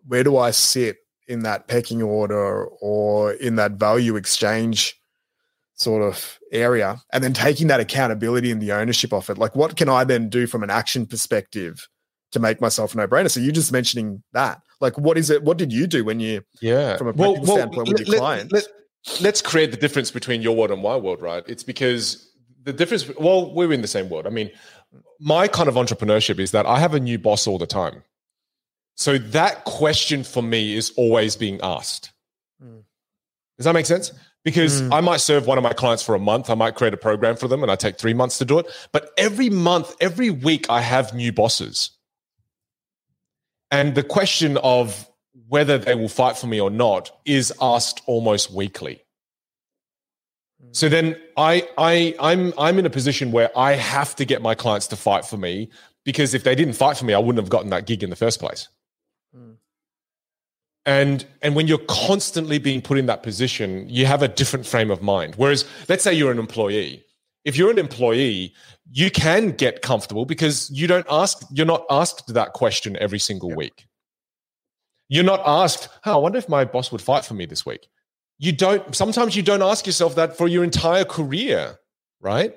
[0.07, 0.97] where do I sit
[1.28, 4.95] in that pecking order or in that value exchange
[5.74, 7.01] sort of area?
[7.12, 9.39] And then taking that accountability and the ownership of it.
[9.39, 11.87] Like, what can I then do from an action perspective
[12.33, 13.31] to make myself a no brainer?
[13.31, 14.61] So, you're just mentioning that.
[14.81, 15.43] Like, what is it?
[15.43, 16.97] What did you do when you, Yeah.
[16.97, 18.53] From a practical standpoint with your clients.
[19.20, 21.45] Let, us create the difference between your world and my world, right?
[21.47, 22.28] It's because
[22.65, 24.27] the difference, well, we're in the same world.
[24.27, 24.51] I mean,
[25.20, 28.03] my kind of entrepreneurship is that I have a new boss all the time.
[28.97, 32.12] So that question for me is always being asked.
[32.62, 32.82] Mm.
[33.59, 34.12] Does that make sense?
[34.43, 34.94] Because Mm.
[34.94, 36.48] I might serve one of my clients for a month.
[36.51, 38.66] I might create a program for them and I take three months to do it.
[38.93, 41.90] But every month, every week, I have new bosses.
[43.70, 45.09] And the question of
[45.48, 49.02] whether they will fight for me or not is asked almost weekly.
[50.73, 54.55] So then I I I'm I'm in a position where I have to get my
[54.55, 55.68] clients to fight for me
[56.05, 58.16] because if they didn't fight for me, I wouldn't have gotten that gig in the
[58.16, 58.68] first place.
[59.37, 59.57] Mm.
[60.85, 64.91] And and when you're constantly being put in that position, you have a different frame
[64.91, 65.35] of mind.
[65.37, 67.05] Whereas let's say you're an employee.
[67.45, 68.55] If you're an employee,
[68.91, 73.51] you can get comfortable because you don't ask you're not asked that question every single
[73.51, 73.59] yep.
[73.59, 73.87] week.
[75.09, 77.89] You're not asked, oh, I wonder if my boss would fight for me this week
[78.39, 81.79] you don't sometimes you don't ask yourself that for your entire career
[82.21, 82.55] right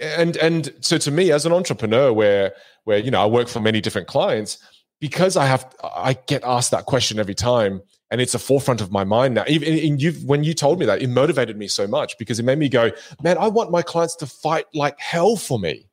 [0.00, 2.52] and and so to me as an entrepreneur where
[2.84, 4.58] where you know i work for many different clients
[5.02, 8.92] because i have i get asked that question every time and it's a forefront of
[8.92, 12.16] my mind now even you when you told me that it motivated me so much
[12.18, 12.90] because it made me go
[13.22, 15.86] man i want my clients to fight like hell for me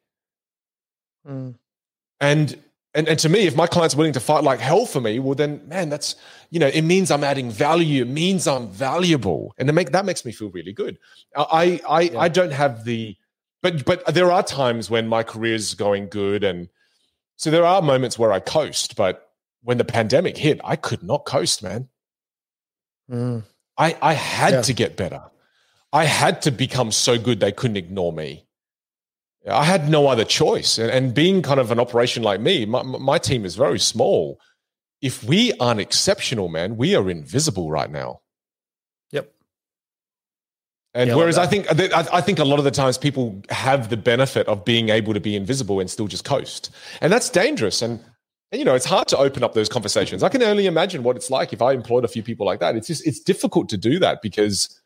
[1.28, 1.54] mm.
[2.22, 2.58] and
[2.96, 5.36] and, and to me, if my client's willing to fight like hell for me, well,
[5.36, 6.16] then, man, that's,
[6.50, 8.02] you know, it means I'm adding value.
[8.02, 9.54] It means I'm valuable.
[9.60, 10.98] And make, that makes me feel really good.
[11.36, 12.20] I, I, yeah.
[12.20, 13.16] I don't have the,
[13.62, 16.44] but, but there are times when my career is going good.
[16.44, 16.68] And
[17.40, 19.32] so there are moments where I coast, but
[19.64, 21.88] when the pandemic hit, I could not coast, man.
[23.10, 23.44] Mm.
[23.78, 24.62] I, I had yeah.
[24.64, 25.22] to get better.
[25.94, 28.46] I had to become so good they couldn't ignore me.
[29.50, 30.78] I had no other choice.
[30.78, 34.38] And, and being kind of an operation like me, my, my team is very small.
[35.02, 38.20] If we aren't exceptional, man, we are invisible right now.
[40.94, 44.48] And whereas I think I think a lot of the times people have the benefit
[44.48, 46.72] of being able to be invisible and still just coast,
[47.02, 47.84] and that's dangerous.
[47.84, 48.04] And
[48.52, 50.24] you know, it's hard to open up those conversations.
[50.24, 52.76] I can only imagine what it's like if I employed a few people like that.
[52.76, 54.82] It's just it's difficult to do that because,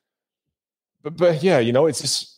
[1.04, 2.34] but, but yeah, you know, it's just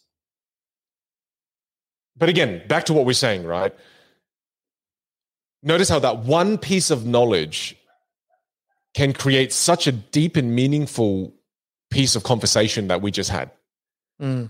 [2.17, 3.73] but again, back to what we're saying, right?
[5.63, 7.75] Notice how that one piece of knowledge
[8.93, 11.33] can create such a deep and meaningful
[11.95, 13.51] piece of conversation that we just had.
[14.21, 14.49] Mm.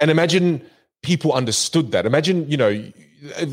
[0.00, 0.62] And imagine
[1.02, 2.06] people understood that.
[2.06, 2.92] Imagine, you know,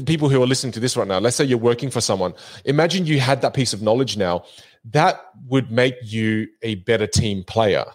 [0.05, 2.33] people who are listening to this right now, let's say you're working for someone.
[2.65, 4.43] Imagine you had that piece of knowledge now.
[4.85, 7.85] That would make you a better team player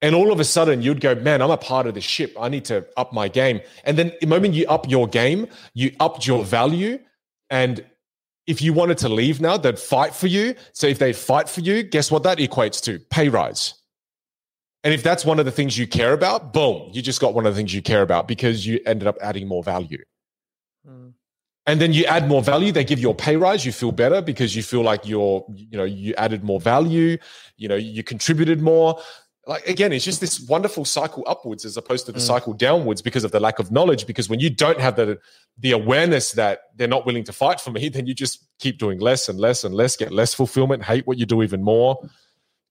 [0.00, 2.36] and all of a sudden, you'd go, man, I'm a part of the ship.
[2.38, 3.60] I need to up my game.
[3.84, 7.00] And then the moment you up your game, you upped your value.
[7.50, 7.84] And
[8.48, 10.54] if you wanted to leave now, they'd fight for you.
[10.72, 12.98] So if they fight for you, guess what that equates to?
[12.98, 13.74] Pay rise.
[14.82, 17.44] And if that's one of the things you care about, boom, you just got one
[17.44, 20.02] of the things you care about because you ended up adding more value.
[20.88, 21.12] Mm.
[21.66, 24.22] And then you add more value, they give you a pay rise, you feel better
[24.22, 27.18] because you feel like you're, you know, you added more value,
[27.58, 28.98] you know, you contributed more
[29.48, 32.26] like again it's just this wonderful cycle upwards as opposed to the mm.
[32.26, 35.18] cycle downwards because of the lack of knowledge because when you don't have the
[35.58, 39.00] the awareness that they're not willing to fight for me then you just keep doing
[39.00, 41.98] less and less and less get less fulfillment hate what you do even more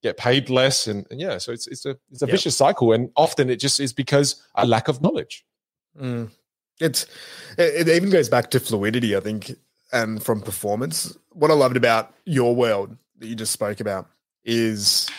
[0.04, 2.32] get paid less and, and yeah so it's it's a it's a yep.
[2.32, 5.44] vicious cycle and often it just is because a lack of knowledge
[6.00, 6.30] mm.
[6.80, 7.04] it's
[7.58, 9.52] it, it even goes back to fluidity i think
[9.92, 14.08] and from performance what i loved about your world that you just spoke about
[14.46, 15.10] is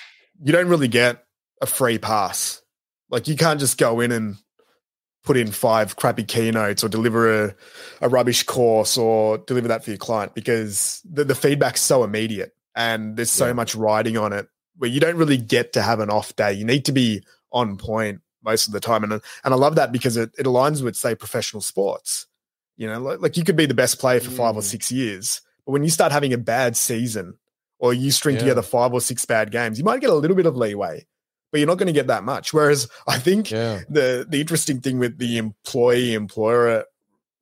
[0.41, 1.25] you don't really get
[1.61, 2.63] a free pass.
[3.11, 4.37] Like you can't just go in and
[5.25, 7.55] put in five crappy keynotes or deliver a,
[8.01, 12.55] a rubbish course or deliver that for your client because the, the feedback's so immediate
[12.75, 13.53] and there's so yeah.
[13.53, 16.53] much riding on it where you don't really get to have an off day.
[16.53, 19.03] You need to be on point most of the time.
[19.05, 22.27] And, and I love that because it, it aligns with, say, professional sports.
[22.77, 24.37] You know, like, like you could be the best player for mm.
[24.37, 24.65] five or mm.
[24.65, 27.37] six years, but when you start having a bad season
[27.81, 28.41] or you string yeah.
[28.41, 31.05] together five or six bad games, you might get a little bit of leeway
[31.51, 32.53] but you're not going to get that much.
[32.53, 33.81] Whereas I think yeah.
[33.89, 36.85] the the interesting thing with the employee employer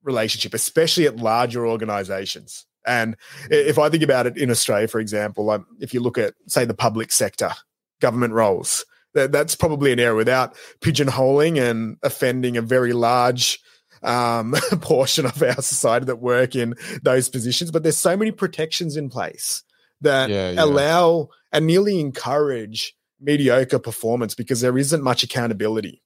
[0.03, 3.17] relationship, especially at larger organizations, and
[3.49, 6.65] if I think about it in Australia, for example, um, if you look at say
[6.65, 7.51] the public sector
[7.99, 13.59] government roles, that, that's probably an area without pigeonholing and offending a very large
[14.03, 17.71] um, portion of our society that work in those positions.
[17.71, 19.63] But there's so many protections in place
[20.01, 20.63] that yeah, yeah.
[20.63, 26.01] allow and nearly encourage mediocre performance because there isn't much accountability.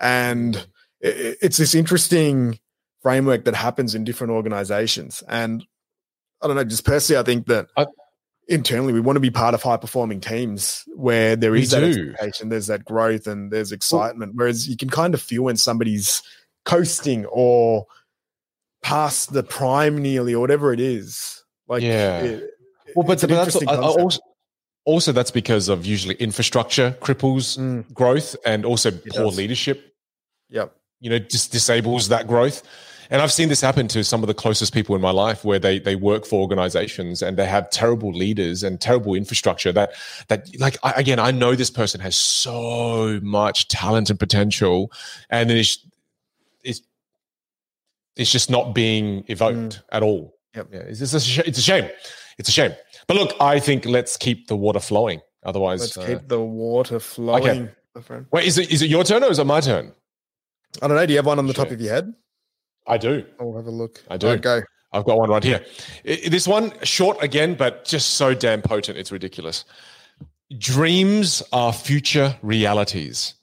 [0.00, 0.66] And
[1.00, 2.58] it's this interesting
[3.02, 5.22] framework that happens in different organizations.
[5.28, 5.64] And
[6.42, 7.86] I don't know, just personally, I think that I,
[8.48, 12.10] internally we want to be part of high performing teams where there is that do.
[12.10, 14.32] expectation, there's that growth and there's excitement.
[14.34, 16.22] Whereas you can kind of feel when somebody's
[16.64, 17.86] coasting or
[18.82, 21.44] past the prime nearly or whatever it is.
[21.66, 22.20] Like, yeah.
[22.20, 22.50] It,
[22.94, 24.20] well, but, but that's I, I also
[24.88, 27.84] also that's because of usually infrastructure cripples mm.
[27.92, 29.36] growth and also it poor does.
[29.36, 29.94] leadership
[30.48, 32.62] yep you know just disables that growth
[33.10, 35.58] and I've seen this happen to some of the closest people in my life where
[35.58, 39.92] they they work for organizations and they have terrible leaders and terrible infrastructure that
[40.28, 44.90] that like I, again I know this person has so much talent and potential
[45.28, 45.86] and it's
[46.64, 46.80] it's
[48.16, 49.82] it's just not being evoked mm.
[49.92, 50.34] at all.
[50.54, 50.68] Yep.
[50.72, 51.88] Yeah, it's, it's, a, it's a shame.
[52.38, 52.72] It's a shame.
[53.06, 55.20] But look, I think let's keep the water flowing.
[55.44, 57.70] Otherwise, let's uh, keep the water flowing.
[57.96, 58.24] Okay.
[58.30, 59.92] Wait, is it is it your turn or is it my turn?
[60.82, 61.06] I don't know.
[61.06, 62.14] Do you have one on the top of your head?
[62.86, 63.24] I do.
[63.40, 64.02] I'll have a look.
[64.08, 64.36] I do.
[64.38, 64.62] go.
[64.92, 65.64] I've got one right here.
[66.04, 68.96] It, this one, short again, but just so damn potent.
[68.96, 69.64] It's ridiculous.
[70.56, 73.34] Dreams are future realities.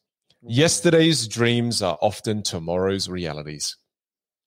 [0.42, 3.78] Yesterday's dreams are often tomorrow's realities.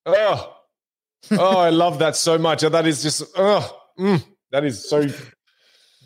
[0.05, 0.55] Oh,
[1.31, 2.61] oh, I love that so much.
[2.61, 5.07] That is just, oh, mm, that is so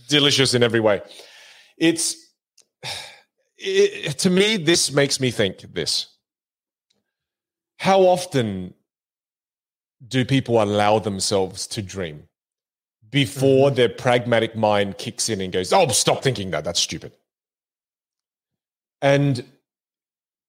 [0.07, 1.01] delicious in every way.
[1.77, 2.15] It's,
[3.57, 6.07] it, to me, this makes me think this.
[7.77, 8.73] How often
[10.07, 12.27] do people allow themselves to dream
[13.09, 13.75] before mm-hmm.
[13.75, 16.63] their pragmatic mind kicks in and goes, Oh, stop thinking that.
[16.63, 17.13] That's stupid.
[19.01, 19.43] And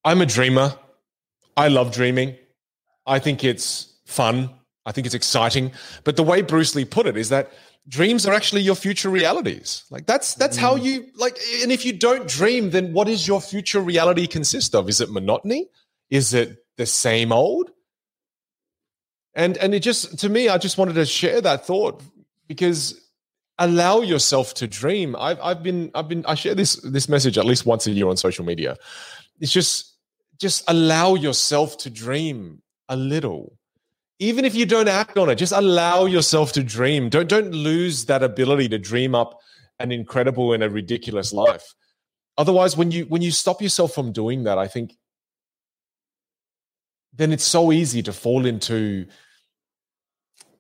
[0.05, 0.77] I'm a dreamer.
[1.57, 2.37] I love dreaming.
[3.07, 4.51] I think it's fun.
[4.87, 5.73] I think it's exciting.
[6.05, 7.53] But the way Bruce Lee put it is that
[7.89, 9.85] dreams are actually your future realities.
[9.91, 10.61] Like that's that's mm.
[10.61, 14.75] how you like and if you don't dream then what is your future reality consist
[14.75, 14.89] of?
[14.89, 15.69] Is it monotony?
[16.11, 17.71] Is it the same old?
[19.35, 22.03] And and it just to me, I just wanted to share that thought
[22.47, 23.01] because
[23.59, 25.17] allow yourself to dream.
[25.17, 28.09] I've I've been I've been I share this this message at least once a year
[28.09, 28.77] on social media.
[29.41, 29.97] It's just
[30.41, 33.59] just allow yourself to dream a little.
[34.21, 37.09] Even if you don't act on it, just allow yourself to dream.
[37.09, 39.41] Don't don't lose that ability to dream up
[39.81, 41.75] an incredible and a ridiculous life.
[42.39, 44.97] Otherwise, when you when you stop yourself from doing that, I think
[47.13, 49.07] then it's so easy to fall into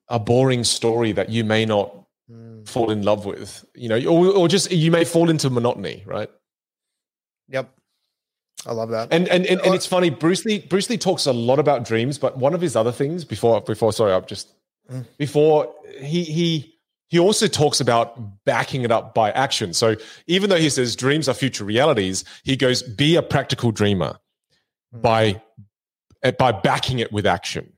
[0.08, 1.94] a boring story that you may not
[2.30, 2.68] mm.
[2.68, 6.30] fall in love with, you know, or, or just you may fall into monotony, right?
[7.48, 7.72] Yep.
[8.66, 9.08] I love that.
[9.12, 11.84] And and, and, and uh, it's funny, Bruce Lee Bruce Lee talks a lot about
[11.84, 14.52] dreams, but one of his other things before before sorry, I'm just
[14.90, 15.04] mm.
[15.18, 16.74] before he he
[17.08, 19.72] he also talks about backing it up by action.
[19.74, 19.96] So
[20.26, 24.18] even though he says dreams are future realities, he goes, be a practical dreamer
[24.94, 25.02] mm.
[25.02, 25.42] by
[26.38, 27.70] by backing it with action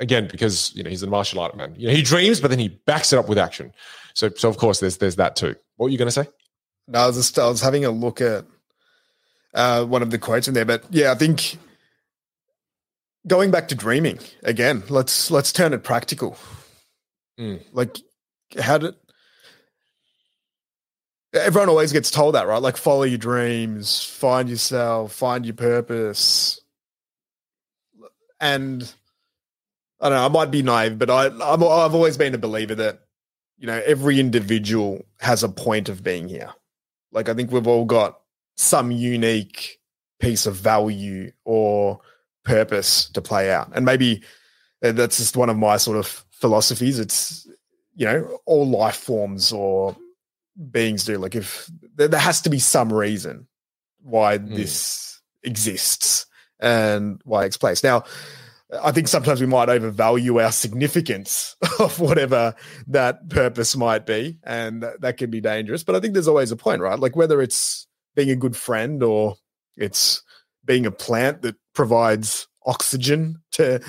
[0.00, 1.74] again because you know he's a martial art man.
[1.76, 3.72] You know, he dreams, but then he backs it up with action.
[4.14, 5.54] So, so of course, there's there's that too.
[5.76, 6.28] What were you going to say?
[6.88, 8.44] No, I was just I was having a look at
[9.54, 11.58] uh, one of the quotes in there, but yeah, I think
[13.26, 14.82] going back to dreaming again.
[14.88, 16.36] Let's let's turn it practical.
[17.38, 17.62] Mm.
[17.72, 17.98] Like,
[18.60, 18.94] how did
[21.32, 22.60] everyone always gets told that, right?
[22.60, 26.60] Like, follow your dreams, find yourself, find your purpose,
[28.40, 28.92] and
[30.00, 30.24] I don't know.
[30.24, 33.00] I might be naive, but I I'm, I've always been a believer that
[33.58, 36.50] you know every individual has a point of being here.
[37.12, 38.18] Like I think we've all got
[38.56, 39.78] some unique
[40.20, 42.00] piece of value or
[42.44, 44.22] purpose to play out, and maybe
[44.82, 46.98] uh, that's just one of my sort of philosophies.
[46.98, 47.46] It's
[47.94, 49.96] you know all life forms or
[50.70, 51.18] beings do.
[51.18, 53.46] Like if there, there has to be some reason
[54.00, 54.54] why mm.
[54.54, 56.26] this exists
[56.60, 58.04] and why it's placed now
[58.80, 62.54] I think sometimes we might overvalue our significance of whatever
[62.88, 65.82] that purpose might be, and that, that can be dangerous.
[65.82, 66.98] But I think there's always a point, right?
[66.98, 69.36] Like whether it's being a good friend or
[69.76, 70.22] it's
[70.64, 73.80] being a plant that provides oxygen to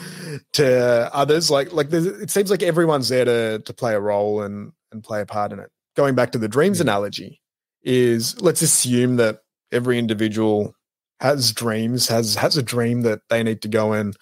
[0.54, 1.52] to others.
[1.52, 5.22] Like like it seems like everyone's there to to play a role and and play
[5.22, 5.70] a part in it.
[5.96, 6.88] Going back to the dreams mm-hmm.
[6.88, 7.42] analogy,
[7.84, 9.40] is let's assume that
[9.72, 10.76] every individual
[11.20, 14.16] has dreams, has has a dream that they need to go and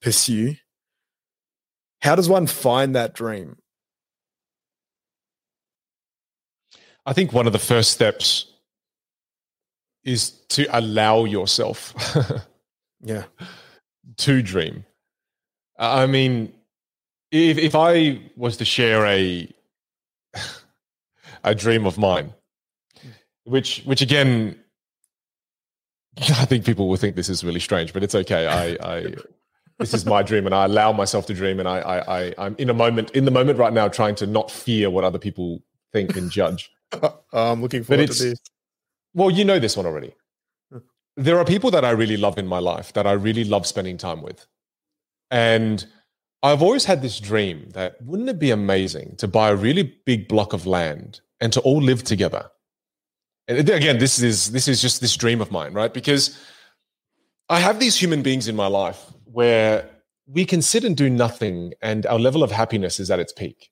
[0.00, 0.54] pursue.
[2.02, 3.56] How does one find that dream?
[7.04, 8.52] I think one of the first steps
[10.06, 11.92] is to allow yourself
[13.02, 13.24] yeah
[14.16, 14.84] to dream
[15.78, 16.52] i mean
[17.30, 19.52] if if i was to share a
[21.44, 22.32] a dream of mine
[23.44, 24.58] which which again
[26.18, 29.14] i think people will think this is really strange but it's okay i i
[29.78, 32.56] this is my dream and I allow myself to dream and I, I, I I'm
[32.58, 35.62] in a moment in the moment right now trying to not fear what other people
[35.92, 36.70] think and judge.
[36.94, 38.40] Oh, I'm looking forward to this.
[39.16, 40.14] Well, you know this one already.
[40.70, 40.78] Hmm.
[41.16, 43.96] There are people that I really love in my life that I really love spending
[43.96, 44.46] time with.
[45.30, 45.84] And
[46.42, 50.28] I've always had this dream that wouldn't it be amazing to buy a really big
[50.28, 52.50] block of land and to all live together?
[53.48, 55.92] And again, this is this is just this dream of mine, right?
[55.92, 56.38] Because
[57.48, 59.88] I have these human beings in my life where
[60.26, 63.70] we can sit and do nothing and our level of happiness is at its peak.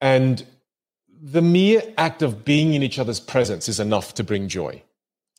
[0.00, 0.44] And
[1.22, 4.82] the mere act of being in each other's presence is enough to bring joy.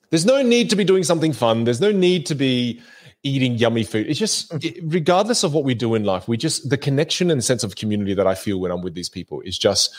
[0.09, 1.63] There's no need to be doing something fun.
[1.65, 2.81] There's no need to be
[3.23, 4.07] eating yummy food.
[4.07, 7.63] It's just, regardless of what we do in life, we just, the connection and sense
[7.63, 9.93] of community that I feel when I'm with these people is just,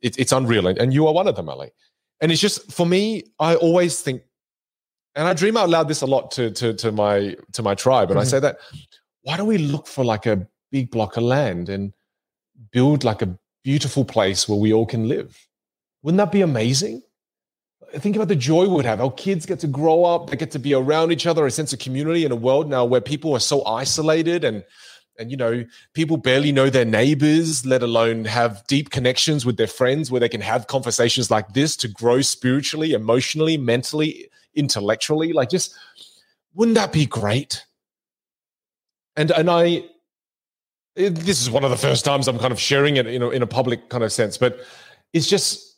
[0.00, 0.66] it, it's unreal.
[0.66, 1.70] And, and you are one of them, Ali.
[2.20, 4.22] And it's just, for me, I always think,
[5.14, 8.10] and I dream out loud this a lot to, to, to my, to my tribe.
[8.10, 8.26] And mm-hmm.
[8.26, 8.58] I say that,
[9.22, 11.92] why don't we look for like a big block of land and
[12.72, 15.46] build like a beautiful place where we all can live?
[16.02, 17.02] Wouldn't that be amazing?
[17.98, 19.00] think about the joy we would have.
[19.00, 21.72] Our kids get to grow up, they get to be around each other, a sense
[21.72, 24.64] of community in a world now where people are so isolated and
[25.18, 29.66] and you know people barely know their neighbors let alone have deep connections with their
[29.66, 35.50] friends where they can have conversations like this to grow spiritually emotionally mentally intellectually like
[35.50, 35.74] just
[36.54, 37.66] wouldn't that be great
[39.14, 39.84] and and i
[40.94, 43.42] this is one of the first times i'm kind of sharing it you know in
[43.42, 44.60] a public kind of sense but
[45.12, 45.72] it's just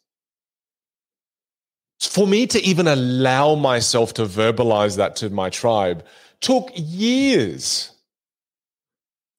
[2.00, 6.04] for me to even allow myself to verbalize that to my tribe
[6.40, 7.90] took years.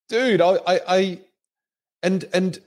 [0.10, 1.22] Dude i i, I
[2.04, 2.60] and and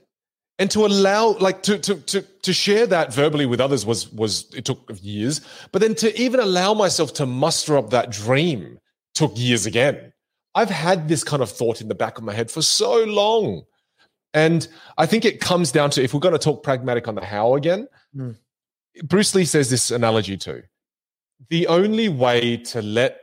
[0.58, 4.52] and to allow like to, to to to share that verbally with others was was
[4.54, 5.40] it took years
[5.72, 8.78] but then to even allow myself to muster up that dream
[9.14, 10.12] took years again
[10.54, 13.62] i've had this kind of thought in the back of my head for so long
[14.34, 17.24] and i think it comes down to if we're going to talk pragmatic on the
[17.24, 18.36] how again mm.
[19.04, 20.62] Bruce Lee says this analogy too.
[21.50, 23.20] The only way to let,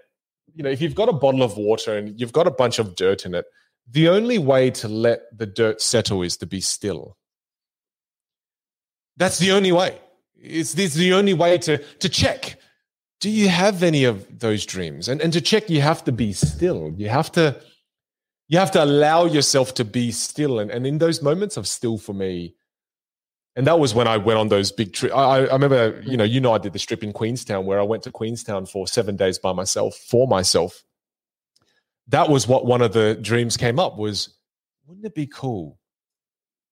[0.53, 2.95] you know, if you've got a bottle of water and you've got a bunch of
[2.95, 3.45] dirt in it,
[3.89, 7.17] the only way to let the dirt settle is to be still.
[9.17, 9.99] That's the only way.
[10.35, 12.57] It's, it's the only way to, to check.
[13.21, 15.07] Do you have any of those dreams?
[15.07, 16.93] And, and to check, you have to be still.
[16.97, 17.59] You have to,
[18.47, 20.59] you have to allow yourself to be still.
[20.59, 22.55] And, and in those moments of still for me,
[23.55, 25.15] and that was when I went on those big trips.
[25.15, 27.83] I, I, remember, you know, you know, I did the strip in Queenstown where I
[27.83, 30.83] went to Queenstown for seven days by myself for myself.
[32.09, 34.35] That was what one of the dreams came up was,
[34.85, 35.79] wouldn't it be cool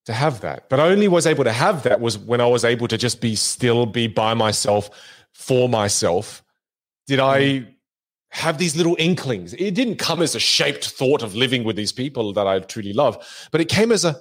[0.05, 0.69] to have that?
[0.69, 3.21] But I only was able to have that was when I was able to just
[3.21, 4.89] be still, be by myself
[5.33, 6.43] for myself.
[7.07, 7.67] Did I
[8.29, 9.53] have these little inklings?
[9.53, 12.93] It didn't come as a shaped thought of living with these people that I truly
[12.93, 14.15] love, but it came as a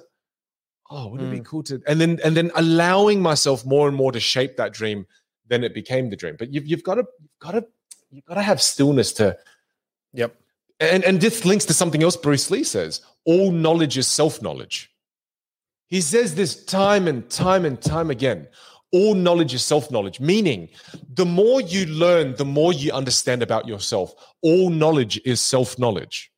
[0.91, 1.33] oh, wouldn't mm.
[1.33, 1.45] it be mm.
[1.45, 5.05] cool to and then and then allowing myself more and more to shape that dream,
[5.47, 6.35] then it became the dream.
[6.37, 7.65] But you've you've got to you've got to
[8.11, 9.37] you've got to have stillness to
[10.13, 10.35] Yep.
[10.79, 13.01] And and this links to something else Bruce Lee says.
[13.25, 14.91] All knowledge is self-knowledge.
[15.87, 18.47] He says this time and time and time again.
[18.93, 20.69] All knowledge is self knowledge, meaning
[21.13, 24.13] the more you learn, the more you understand about yourself.
[24.41, 26.31] All knowledge is self knowledge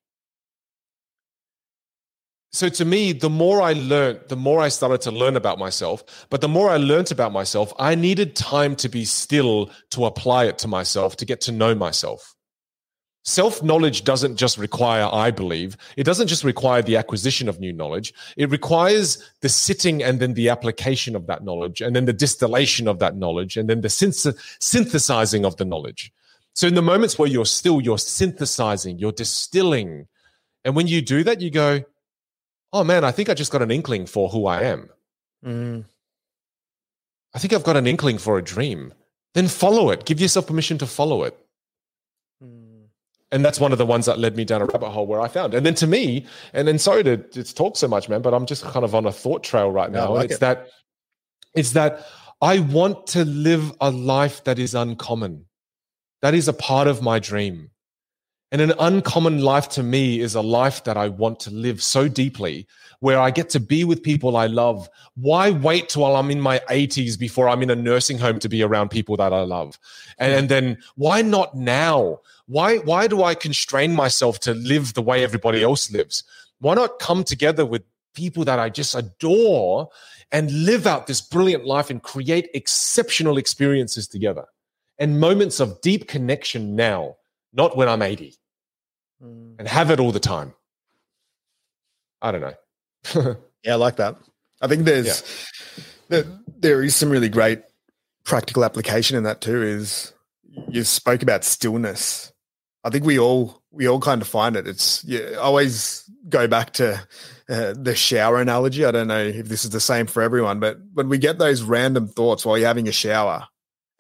[2.56, 6.27] so to me the more i learned the more i started to learn about myself
[6.30, 10.45] but the more i learned about myself i needed time to be still to apply
[10.45, 12.35] it to myself to get to know myself
[13.26, 17.73] self knowledge doesn't just require i believe it doesn't just require the acquisition of new
[17.73, 22.14] knowledge it requires the sitting and then the application of that knowledge and then the
[22.14, 26.14] distillation of that knowledge and then the synth- synthesizing of the knowledge
[26.53, 30.07] so in the moments where you're still you're synthesizing you're distilling
[30.64, 31.84] and when you do that you go
[32.76, 34.89] oh man, I think I just got an inkling for who I am.
[35.45, 35.85] Mm.
[37.34, 38.93] I think I've got an inkling for a dream.
[39.34, 40.06] Then follow it.
[40.06, 41.38] Give yourself permission to follow it.
[43.36, 45.28] And that's one of the ones that led me down a rabbit hole where I
[45.28, 45.53] found.
[45.53, 48.45] And then to me, and then sorry to, to talk so much, man, but I'm
[48.45, 50.14] just kind of on a thought trail right now.
[50.14, 50.40] Like it's it.
[50.40, 50.70] that
[51.53, 52.07] it's that
[52.41, 55.48] I want to live a life that is uncommon.
[56.22, 57.72] That is a part of my dream.
[58.53, 62.07] And an uncommon life to me is a life that I want to live so
[62.07, 62.66] deeply
[63.02, 64.88] where I get to be with people I love.
[65.16, 68.64] Why wait till I'm in my 80s before I'm in a nursing home to be
[68.64, 69.78] around people that I love?
[70.20, 70.40] And, hmm.
[70.40, 72.22] and then why not now?
[72.47, 76.23] Why, why do I constrain myself to live the way everybody else lives?
[76.59, 79.89] Why not come together with people that I just adore
[80.31, 84.45] and live out this brilliant life and create exceptional experiences together
[84.99, 87.15] and moments of deep connection now?
[87.55, 88.35] not when I'm 80
[89.23, 89.55] mm.
[89.57, 90.53] and have it all the time.
[92.22, 93.35] I don't know.
[93.63, 94.15] yeah, I like that.
[94.61, 95.23] I think there's
[95.77, 95.84] yeah.
[96.09, 96.26] there,
[96.59, 97.61] there is some really great
[98.23, 99.61] practical application in that too.
[99.61, 100.13] Is
[100.69, 102.31] you spoke about stillness.
[102.86, 104.68] I think we all we all kind of find it.
[104.68, 107.02] It's you always go back to
[107.49, 108.86] uh, the shower analogy.
[108.86, 111.64] I don't know if this is the same for everyone, but when we get those
[111.64, 113.48] random thoughts while you're having a shower,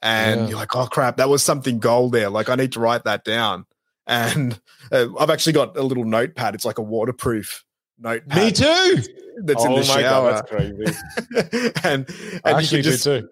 [0.03, 0.47] and yeah.
[0.49, 2.29] you're like, oh crap, that was something gold there.
[2.29, 3.65] Like I need to write that down.
[4.07, 6.53] And uh, I've actually got a little notepad.
[6.53, 7.63] It's like a waterproof
[7.97, 8.37] notepad.
[8.37, 9.01] Me too.
[9.45, 10.31] That's oh in the my shower.
[10.31, 11.71] god, that's crazy.
[11.83, 12.05] and
[12.45, 13.29] I and you actually can do too.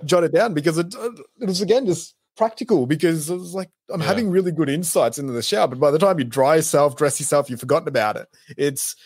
[0.06, 0.94] jot it down because it,
[1.38, 4.06] it was again just practical because it was like I'm Yeah.
[4.06, 7.20] having really good insights into the shower, but by the time you dry yourself, dress
[7.20, 8.28] yourself, you've forgotten about it.
[8.56, 8.96] It's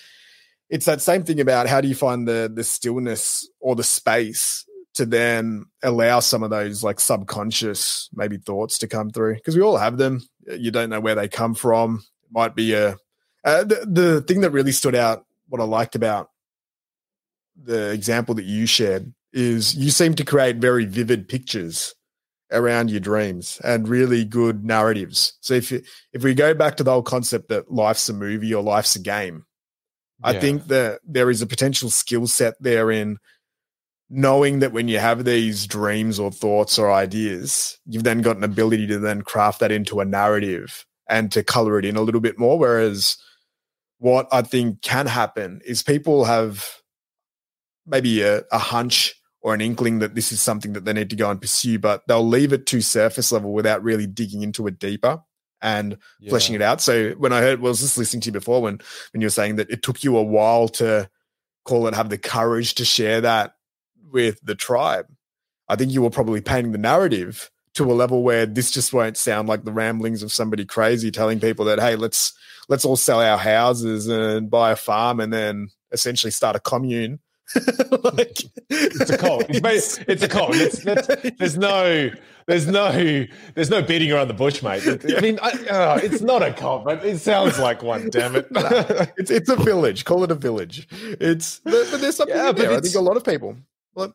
[0.70, 4.64] it's that same thing about how do you find the the stillness or the space
[4.94, 9.62] to then allow some of those like subconscious maybe thoughts to come through because we
[9.62, 10.22] all have them.
[10.46, 12.04] You don't know where they come from.
[12.22, 12.90] It might be a
[13.44, 15.26] uh, the, the thing that really stood out.
[15.48, 16.30] What I liked about
[17.60, 21.94] the example that you shared is you seem to create very vivid pictures
[22.52, 25.36] around your dreams and really good narratives.
[25.40, 28.54] So if you, if we go back to the whole concept that life's a movie
[28.54, 29.44] or life's a game,
[30.22, 33.18] I think that there is a potential skill set there in
[34.08, 38.44] knowing that when you have these dreams or thoughts or ideas, you've then got an
[38.44, 42.20] ability to then craft that into a narrative and to color it in a little
[42.20, 42.58] bit more.
[42.58, 43.18] Whereas
[43.98, 46.66] what I think can happen is people have
[47.86, 49.14] maybe a, a hunch
[49.44, 52.02] or an inkling that this is something that they need to go and pursue, but
[52.08, 55.22] they'll leave it to surface level without really digging into it deeper
[55.60, 55.98] and
[56.28, 56.80] fleshing it out.
[56.80, 58.80] So when I heard, well, I was just listening to you before when
[59.12, 61.10] when you were saying that it took you a while to
[61.66, 63.54] call it, have the courage to share that
[64.10, 65.06] with the tribe.
[65.68, 69.18] I think you were probably painting the narrative to a level where this just won't
[69.18, 72.32] sound like the ramblings of somebody crazy telling people that, hey, let's
[72.70, 77.18] let's all sell our houses and buy a farm and then essentially start a commune.
[78.14, 78.38] like,
[78.70, 79.44] It's a cult.
[79.48, 80.54] It's, ba- it's a cult.
[80.54, 81.06] It's, that's,
[81.38, 82.10] there's no,
[82.46, 84.82] there's no, there's no beating around the bush, mate.
[84.86, 88.10] I mean, I, uh, it's not a cult, but it sounds like one.
[88.10, 88.46] Damn it!
[89.16, 90.04] it's it's a village.
[90.04, 90.86] Call it a village.
[91.20, 92.76] It's but, but there's something Yeah, in but there.
[92.78, 93.56] I think a lot of people.
[93.94, 94.12] Like,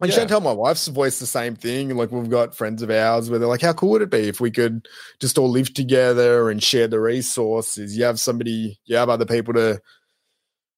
[0.00, 0.26] and Yeah.
[0.26, 1.96] Chantel, my wife's voiced the same thing.
[1.96, 4.40] Like we've got friends of ours where they're like, "How cool would it be if
[4.40, 4.86] we could
[5.20, 7.96] just all live together and share the resources?
[7.96, 9.80] You have somebody, you have other people to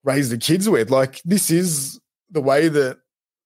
[0.04, 0.90] raise the kids with.
[0.90, 1.98] Like this is
[2.30, 2.98] the way that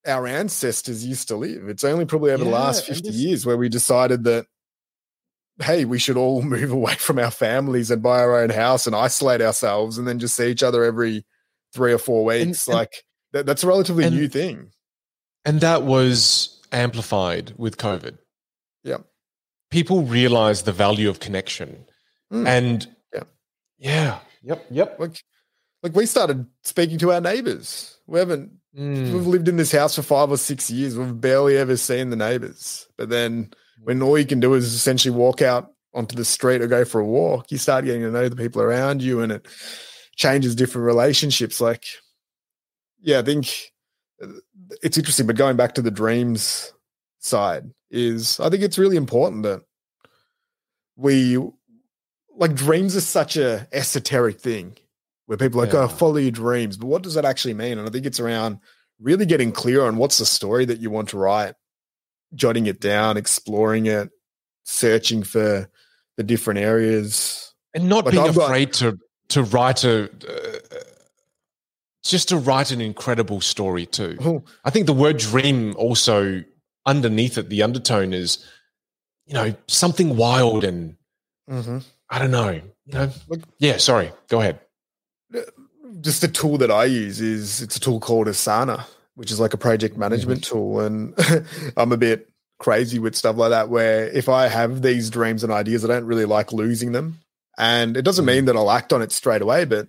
[0.05, 1.69] our ancestors used to live.
[1.69, 4.45] It's only probably over the last fifty this- years where we decided that."
[5.61, 8.95] Hey, we should all move away from our families and buy our own house and
[8.95, 11.25] isolate ourselves and then just see each other every
[11.75, 12.67] three or four weeks.
[12.67, 13.03] and- like
[13.33, 14.71] that, that's a relatively and- new thing.
[15.45, 18.17] and that was amplified with COVID.
[18.83, 18.97] Yeah.
[19.69, 21.85] People realize the value of connection,
[22.31, 22.47] Mm.
[22.47, 23.23] and Yeah.
[23.77, 24.99] yeah, yep, yep.
[24.99, 25.23] Like,
[25.83, 27.99] like we started speaking to our neighbors.
[28.07, 28.51] We haven't.
[28.75, 29.13] Mm.
[29.13, 30.97] We've lived in this house for five or six years.
[30.97, 32.87] We've barely ever seen the neighbors.
[32.97, 33.53] But then,
[33.83, 36.99] when all you can do is essentially walk out onto the street or go for
[36.99, 39.47] a walk, you start getting to know the people around you, and it
[40.15, 41.61] changes different relationships.
[41.61, 41.85] Like,
[43.01, 43.71] yeah, I think
[44.23, 44.27] uh,
[44.81, 45.27] it's interesting.
[45.27, 46.73] But going back to the dreams
[47.19, 49.61] side, is I think it's really important that
[50.95, 51.37] we
[52.35, 54.77] like dreams are such a esoteric thing
[55.39, 55.83] where people are like, Yeah.
[55.83, 56.77] oh, follow your dreams.
[56.77, 57.77] But what does that actually mean?
[57.79, 58.59] And I think it's around
[59.01, 61.55] really getting clear on what's the story that you want to write,
[62.35, 64.09] jotting it down, exploring it,
[64.63, 65.69] searching for
[66.17, 67.53] the different areas.
[67.73, 68.99] and not Like, being I've got- afraid to
[69.29, 70.77] to write a uh,
[72.03, 74.17] just to write an incredible story too.
[74.21, 76.43] Oh, I think the word dream also
[76.85, 78.45] underneath it, the undertone is,
[79.25, 80.97] you know, something wild and
[81.49, 81.83] mhm.
[82.09, 82.49] I don't know,
[82.85, 83.09] you know.
[83.57, 84.11] Yeah, sorry.
[84.27, 84.59] Go ahead.
[86.01, 89.53] Just a tool that I use is it's a tool called Asana, which is like
[89.53, 90.01] a project mm-hmm.
[90.01, 90.79] management tool.
[90.79, 91.13] And
[91.77, 92.29] I'm a bit
[92.59, 96.05] crazy with stuff like that, where if I have these dreams and ideas, I don't
[96.05, 97.19] really like losing them.
[97.57, 98.45] And it doesn't mean mm-hmm.
[98.47, 99.87] that I'll act on it straight away, but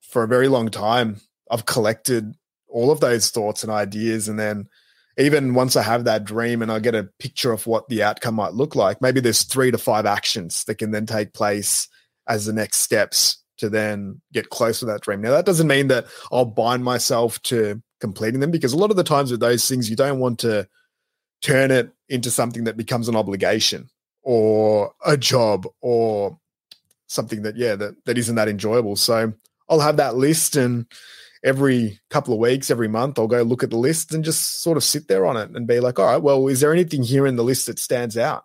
[0.00, 1.20] for a very long time,
[1.50, 2.34] I've collected
[2.68, 4.28] all of those thoughts and ideas.
[4.28, 4.68] And then
[5.18, 8.34] even once I have that dream and I get a picture of what the outcome
[8.34, 11.88] might look like, maybe there's three to five actions that can then take place
[12.26, 15.20] as the next steps to then get close to that dream.
[15.20, 18.96] Now, that doesn't mean that I'll bind myself to completing them because a lot of
[18.96, 20.68] the times with those things, you don't want to
[21.42, 23.88] turn it into something that becomes an obligation
[24.22, 26.36] or a job or
[27.06, 28.96] something that, yeah, that, that isn't that enjoyable.
[28.96, 29.32] So
[29.68, 30.86] I'll have that list and
[31.44, 34.76] every couple of weeks, every month, I'll go look at the list and just sort
[34.76, 37.28] of sit there on it and be like, all right, well, is there anything here
[37.28, 38.44] in the list that stands out?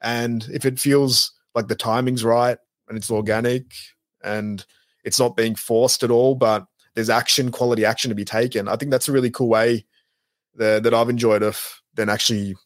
[0.00, 2.58] And if it feels like the timing's right
[2.88, 3.64] and it's organic
[4.22, 4.64] and
[5.04, 8.68] it's not being forced at all, but there's action, quality action to be taken.
[8.68, 9.84] I think that's a really cool way
[10.56, 12.56] that, that I've enjoyed of then actually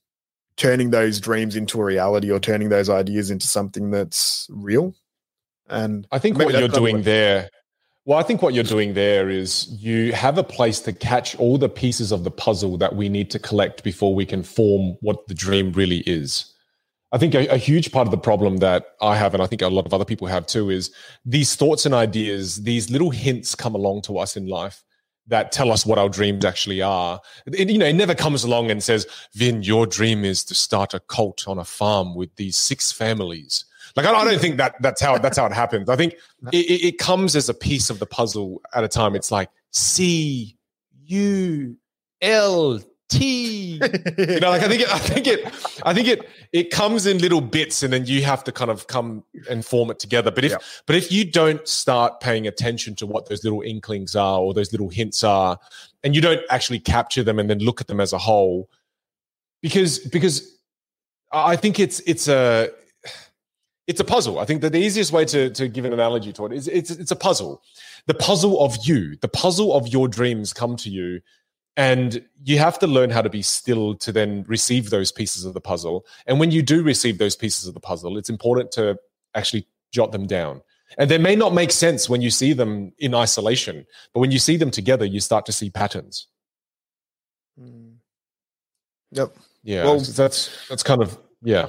[0.56, 4.94] turning those dreams into a reality or turning those ideas into something that's real.
[5.68, 7.48] And I think what you're doing there,
[8.04, 11.56] well, I think what you're doing there is you have a place to catch all
[11.56, 15.26] the pieces of the puzzle that we need to collect before we can form what
[15.28, 16.51] the dream really is.
[17.12, 19.60] I think a, a, huge part of the problem that I have, and I think
[19.60, 20.90] a lot of other people have too, is
[21.26, 24.82] these thoughts and ideas, these little hints come along to us in life
[25.26, 27.20] that tell us what our dreams actually are.
[27.46, 30.94] It, you know, it never comes along and says, Vin, your dream is to start
[30.94, 33.64] a cult on a farm with these six families.
[33.94, 35.88] Like, I, I don't think that that's how that's how it happens.
[35.88, 36.14] I think
[36.52, 39.14] it, it comes as a piece of the puzzle at a time.
[39.14, 40.56] It's like C
[41.04, 41.76] U
[42.22, 42.80] L
[43.12, 43.74] T.
[44.18, 45.46] you know, like I think it, I think it,
[45.84, 48.86] I think it, it comes in little bits, and then you have to kind of
[48.86, 50.30] come and form it together.
[50.30, 50.58] But if, yeah.
[50.86, 54.72] but if you don't start paying attention to what those little inklings are or those
[54.72, 55.58] little hints are,
[56.02, 58.68] and you don't actually capture them and then look at them as a whole,
[59.60, 60.58] because because
[61.32, 62.70] I think it's it's a
[63.86, 64.38] it's a puzzle.
[64.38, 66.90] I think that the easiest way to, to give an analogy to it is it's
[66.90, 67.62] it's a puzzle.
[68.06, 71.20] The puzzle of you, the puzzle of your dreams come to you
[71.76, 75.54] and you have to learn how to be still to then receive those pieces of
[75.54, 76.04] the puzzle.
[76.26, 78.98] And when you do receive those pieces of the puzzle, it's important to
[79.34, 80.62] actually jot them down.
[80.98, 84.38] And they may not make sense when you see them in isolation, but when you
[84.38, 86.26] see them together, you start to see patterns.
[87.58, 87.92] Hmm.
[89.12, 89.34] Yep.
[89.62, 89.84] Yeah.
[89.84, 91.68] Well, that's that's kind of yeah.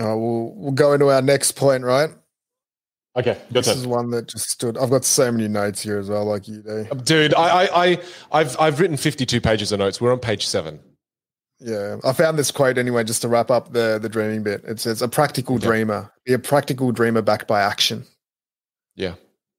[0.00, 2.10] Uh, we'll we'll go into our next point, right?
[3.18, 4.78] Okay, this is one that just stood.
[4.78, 7.34] I've got so many notes here as well, like you do, dude.
[7.34, 10.00] I, I, I, I've, I've written fifty-two pages of notes.
[10.00, 10.78] We're on page seven.
[11.58, 14.62] Yeah, I found this quote anyway, just to wrap up the the dreaming bit.
[14.64, 15.66] It says, "A practical yeah.
[15.66, 18.04] dreamer, be a practical dreamer backed by action."
[18.94, 19.14] Yeah,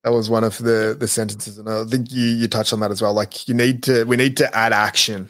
[0.06, 2.92] that was one of the the sentences, and I think you you touched on that
[2.92, 3.14] as well.
[3.14, 5.30] Like you need to, we need to add action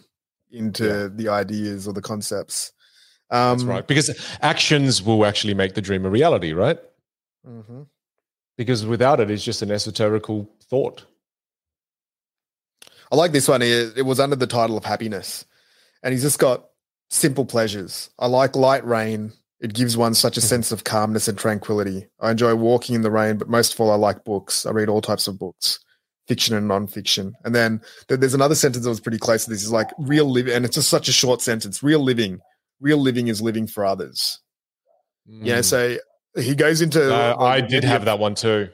[0.51, 1.07] into yeah.
[1.11, 2.71] the ideas or the concepts.
[3.31, 6.77] Um, That's right, because actions will actually make the dream a reality, right?
[7.47, 7.81] Mm-hmm
[8.61, 11.03] because without it, it's just an esoterical thought.
[13.11, 13.63] I like this one.
[13.63, 15.45] It, it was under the title of happiness,
[16.03, 16.65] and he's just got
[17.09, 18.11] simple pleasures.
[18.19, 19.33] I like light rain.
[19.61, 20.47] It gives one such a mm-hmm.
[20.47, 22.05] sense of calmness and tranquility.
[22.19, 24.67] I enjoy walking in the rain, but most of all, I like books.
[24.67, 25.79] I read all types of books,
[26.27, 27.31] fiction and nonfiction.
[27.43, 29.63] And then there's another sentence that was pretty close to this.
[29.63, 31.81] Is like real living, and it's just such a short sentence.
[31.81, 32.39] Real living,
[32.79, 34.39] real living is living for others.
[35.27, 35.45] Mm.
[35.47, 35.61] Yeah.
[35.61, 35.97] So
[36.35, 37.13] he goes into.
[37.13, 38.69] Uh, I did have that one too.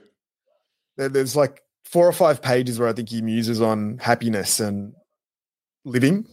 [0.98, 4.94] There's like four or five pages where I think he muses on happiness and
[5.86, 6.26] living.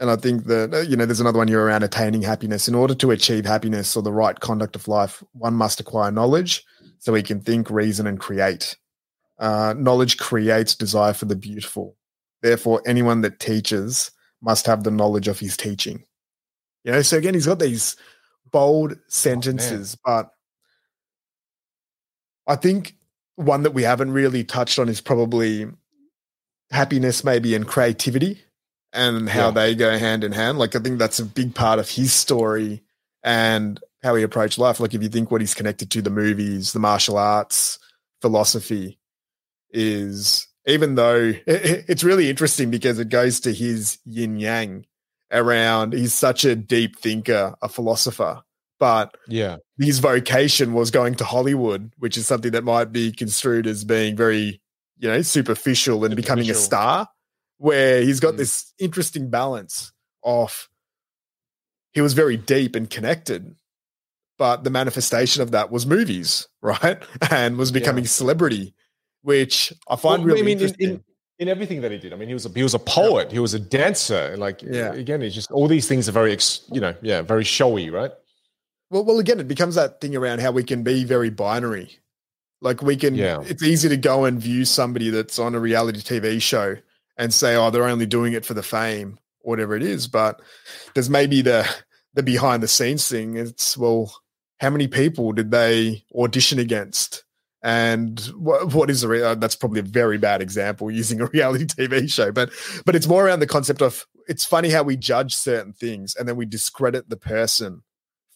[0.00, 2.68] And I think that, uh, you know, there's another one here around attaining happiness.
[2.68, 6.64] In order to achieve happiness or the right conduct of life, one must acquire knowledge
[6.98, 8.76] so he can think, reason, and create.
[9.38, 11.96] Uh, knowledge creates desire for the beautiful.
[12.42, 14.10] Therefore, anyone that teaches
[14.42, 16.04] must have the knowledge of his teaching.
[16.84, 17.96] You know, so again, he's got these
[18.50, 20.30] bold sentences, oh, but
[22.50, 22.96] I think
[23.36, 25.68] one that we haven't really touched on is probably
[26.72, 28.42] happiness, maybe, and creativity
[28.92, 29.50] and how yeah.
[29.52, 30.58] they go hand in hand.
[30.58, 32.82] Like, I think that's a big part of his story
[33.22, 34.80] and how he approached life.
[34.80, 37.78] Like, if you think what he's connected to the movies, the martial arts,
[38.20, 38.98] philosophy,
[39.70, 44.86] is even though it's really interesting because it goes to his yin yang
[45.30, 48.42] around he's such a deep thinker, a philosopher,
[48.80, 53.66] but yeah, his vocation was going to Hollywood, which is something that might be construed
[53.66, 54.60] as being very,
[54.98, 56.16] you know, superficial and superficial.
[56.16, 57.06] becoming a star.
[57.58, 58.38] Where he's got mm.
[58.38, 59.92] this interesting balance
[60.24, 60.70] of
[61.92, 63.54] he was very deep and connected,
[64.38, 67.02] but the manifestation of that was movies, right?
[67.30, 68.10] And was becoming yeah.
[68.10, 68.74] celebrity,
[69.20, 70.88] which I find well, really I mean, interesting.
[70.88, 71.04] In, in,
[71.40, 72.14] in everything that he did.
[72.14, 74.36] I mean, he was a, he was a poet, he was a dancer.
[74.38, 74.94] Like, yeah.
[74.94, 76.38] again, it's just all these things are very,
[76.72, 78.12] you know, yeah, very showy, right?
[78.90, 81.98] Well, well, again, it becomes that thing around how we can be very binary.
[82.60, 83.42] Like we can, yeah.
[83.46, 86.76] it's easy to go and view somebody that's on a reality TV show
[87.16, 90.08] and say, oh, they're only doing it for the fame, whatever it is.
[90.08, 90.42] But
[90.94, 91.68] there's maybe the
[92.14, 93.36] the behind the scenes thing.
[93.36, 94.12] It's well,
[94.58, 97.24] how many people did they audition against?
[97.62, 101.26] And what, what is the re- uh, that's probably a very bad example using a
[101.26, 102.50] reality TV show, but
[102.84, 106.28] but it's more around the concept of it's funny how we judge certain things and
[106.28, 107.82] then we discredit the person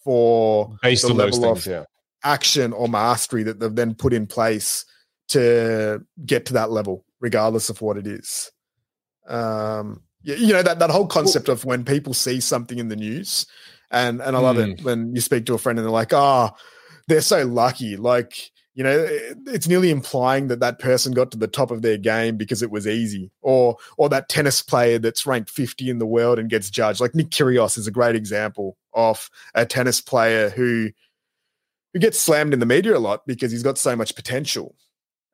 [0.04, 1.84] for based on those things, yeah.
[2.22, 4.84] action or mastery that they've then put in place
[5.28, 8.52] to get to that level, regardless of what it is.
[9.26, 13.46] Um, you know that that whole concept of when people see something in the news,
[13.90, 14.72] and and I love mm.
[14.72, 14.84] it hmm.
[14.84, 16.50] when you speak to a friend and they're like, "Oh,
[17.08, 19.06] they're so lucky." Like you know
[19.46, 22.70] it's nearly implying that that person got to the top of their game because it
[22.70, 26.70] was easy or or that tennis player that's ranked 50 in the world and gets
[26.70, 27.00] judged.
[27.00, 30.90] Like nick kyrgios is a great example of a tennis player who
[31.92, 34.74] who gets slammed in the media a lot because he's got so much potential.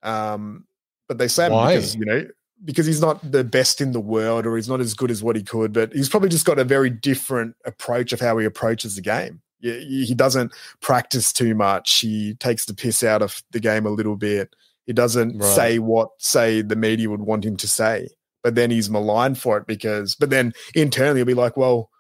[0.02, 0.66] Um
[1.08, 2.26] but they slam him because you know
[2.64, 5.34] because he's not the best in the world or he's not as good as what
[5.34, 8.96] he could, but he's probably just got a very different approach of how he approaches
[8.96, 9.40] the game.
[9.60, 12.00] He doesn't practice too much.
[12.00, 14.54] He takes the piss out of the game a little bit.
[14.86, 15.54] He doesn't right.
[15.54, 18.08] say what say the media would want him to say,
[18.42, 20.14] but then he's maligned for it because.
[20.14, 21.90] But then internally, he'll be like, "Well,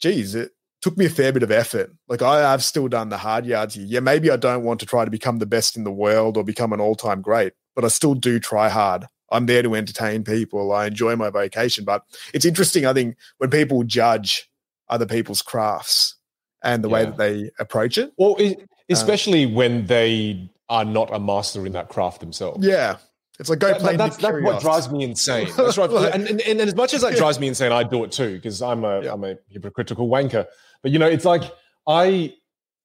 [0.00, 1.92] geez, it took me a fair bit of effort.
[2.08, 3.86] Like I, I've still done the hard yards here.
[3.86, 6.44] Yeah, maybe I don't want to try to become the best in the world or
[6.44, 9.06] become an all-time great, but I still do try hard.
[9.30, 10.72] I'm there to entertain people.
[10.72, 11.84] I enjoy my vocation.
[11.84, 14.48] But it's interesting, I think, when people judge
[14.88, 16.15] other people's crafts
[16.62, 16.94] and the yeah.
[16.94, 18.12] way that they approach it.
[18.16, 18.54] Well, uh,
[18.88, 22.66] especially um, when they are not a master in that craft themselves.
[22.66, 22.96] Yeah.
[23.38, 23.96] It's like go that, play.
[23.96, 25.48] That's, that's what drives me insane.
[25.56, 25.90] That's right.
[25.90, 28.62] and, and, and, as much as that drives me insane, I do it too because
[28.62, 30.46] I'm a am a hypocritical wanker.
[30.82, 31.42] But you know, it's like
[31.86, 32.34] I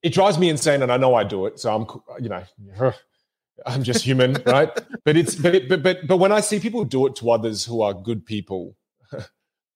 [0.04, 1.58] it drives me insane, and I know I do it.
[1.58, 2.44] So I'm you know
[3.66, 4.70] I'm just human, right?
[5.06, 7.64] But it's but, it, but but but when I see people do it to others
[7.64, 8.76] who are good people,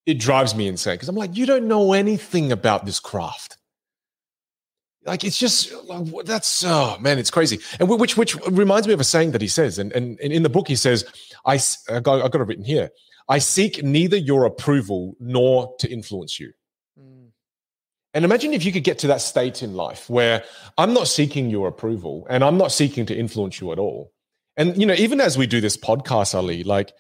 [0.06, 3.58] it drives me insane because I'm like, you don't know anything about this craft.
[5.06, 7.60] Like it's just like, that's oh man, it's crazy.
[7.80, 10.44] And which which reminds me of a saying that he says, and and, and in
[10.44, 11.06] the book he says,
[11.46, 11.60] I
[11.90, 12.90] I got, I got it written here.
[13.30, 16.54] I seek neither your approval nor to influence you.
[17.00, 17.30] Mm.
[18.14, 20.44] And imagine if you could get to that state in life where
[20.78, 24.12] I'm not seeking your approval and I'm not seeking to influence you at all.
[24.58, 26.94] And you know, even as we do this podcast, Ali, like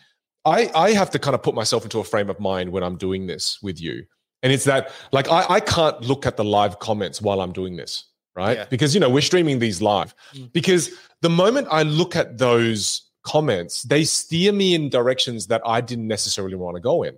[0.45, 2.98] I, I have to kind of put myself into a frame of mind when I'm
[2.98, 4.06] doing this with you.
[4.45, 7.77] And it's that like I, I can't look at the live comments while I'm doing
[7.77, 8.05] this,
[8.35, 8.57] right?
[8.59, 8.65] Yeah.
[8.69, 10.13] Because you know, we're streaming these live.
[10.35, 10.53] Mm.
[10.53, 10.91] Because
[11.22, 16.07] the moment I look at those comments, they steer me in directions that I didn't
[16.07, 17.17] necessarily want to go in.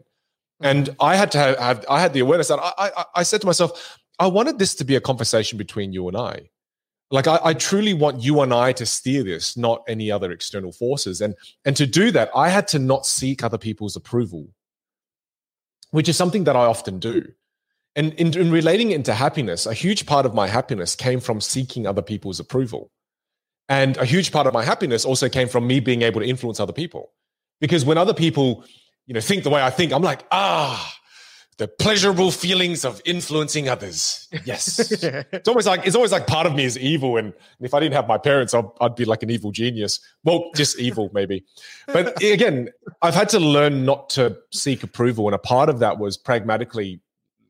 [0.61, 1.03] And mm-hmm.
[1.03, 3.47] I had to have, have, I had the awareness that I, I, I said to
[3.47, 6.49] myself, I wanted this to be a conversation between you and I.
[7.11, 10.71] Like I, I, truly want you and I to steer this, not any other external
[10.71, 11.19] forces.
[11.19, 11.35] And
[11.65, 14.47] and to do that, I had to not seek other people's approval,
[15.97, 17.25] which is something that I often do.
[17.95, 21.41] And in, in relating it into happiness, a huge part of my happiness came from
[21.41, 22.91] seeking other people's approval.
[23.67, 26.59] And a huge part of my happiness also came from me being able to influence
[26.59, 27.13] other people.
[27.59, 28.63] Because when other people
[29.07, 30.93] you know, think the way I think, I'm like, ah,
[31.57, 34.27] the pleasurable feelings of influencing others.
[34.45, 34.91] Yes.
[35.03, 37.17] it's always like it's always like part of me is evil.
[37.17, 39.99] And, if I didn't have my parents, I'd, I'd, be like an evil genius.
[40.23, 41.43] Well, just evil, maybe.
[41.88, 42.69] But again,
[43.01, 45.27] I've had to learn not to seek approval.
[45.27, 47.01] And a part of that was pragmatically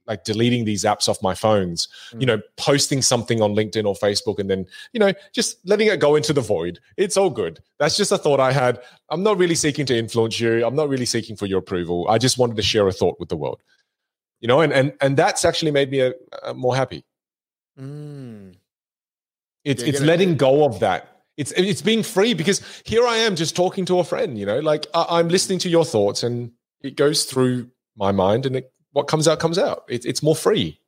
[0.08, 2.22] like deleting these apps off my phones, mm.
[2.22, 6.00] you know, posting something on LinkedIn or Facebook and then, you know, just letting it
[6.00, 6.80] go into the void.
[6.96, 7.60] It's all good.
[7.78, 8.82] That's just a thought I had.
[9.10, 10.66] I'm not really seeking to influence you.
[10.66, 12.08] I'm not really seeking for your approval.
[12.10, 13.62] I just wanted to share a thought with the world.
[14.40, 17.04] You know, and and and that's actually made me a, a more happy.
[17.80, 18.56] Mm.
[19.64, 21.24] It's it's letting go of that.
[21.36, 24.60] It's it's being free because here I am just talking to a friend, you know,
[24.60, 26.52] like I, I'm listening to your thoughts and
[26.82, 29.84] it goes through my mind and it what comes out comes out.
[29.90, 30.80] It, it's more free.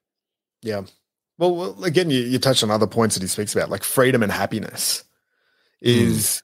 [0.62, 0.84] Yeah.
[1.38, 4.24] Well, well again, you, you touched on other points that he speaks about, like freedom
[4.24, 5.04] and happiness.
[5.82, 6.42] Is mm.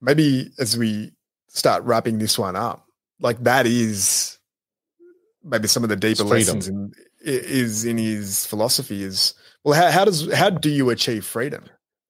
[0.00, 1.12] maybe as we
[1.48, 2.86] start wrapping this one up,
[3.20, 4.35] like that is
[5.46, 9.02] maybe some of the deeper lessons in is in his philosophy.
[9.02, 11.64] Is well, how, how does how do you achieve freedom?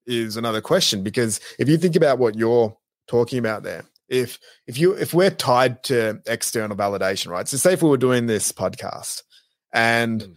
[0.07, 2.77] Is another question because if you think about what you're
[3.09, 7.47] talking about there, if if you if we're tied to external validation, right?
[7.47, 9.23] So say if we were doing this podcast
[9.73, 10.35] and mm.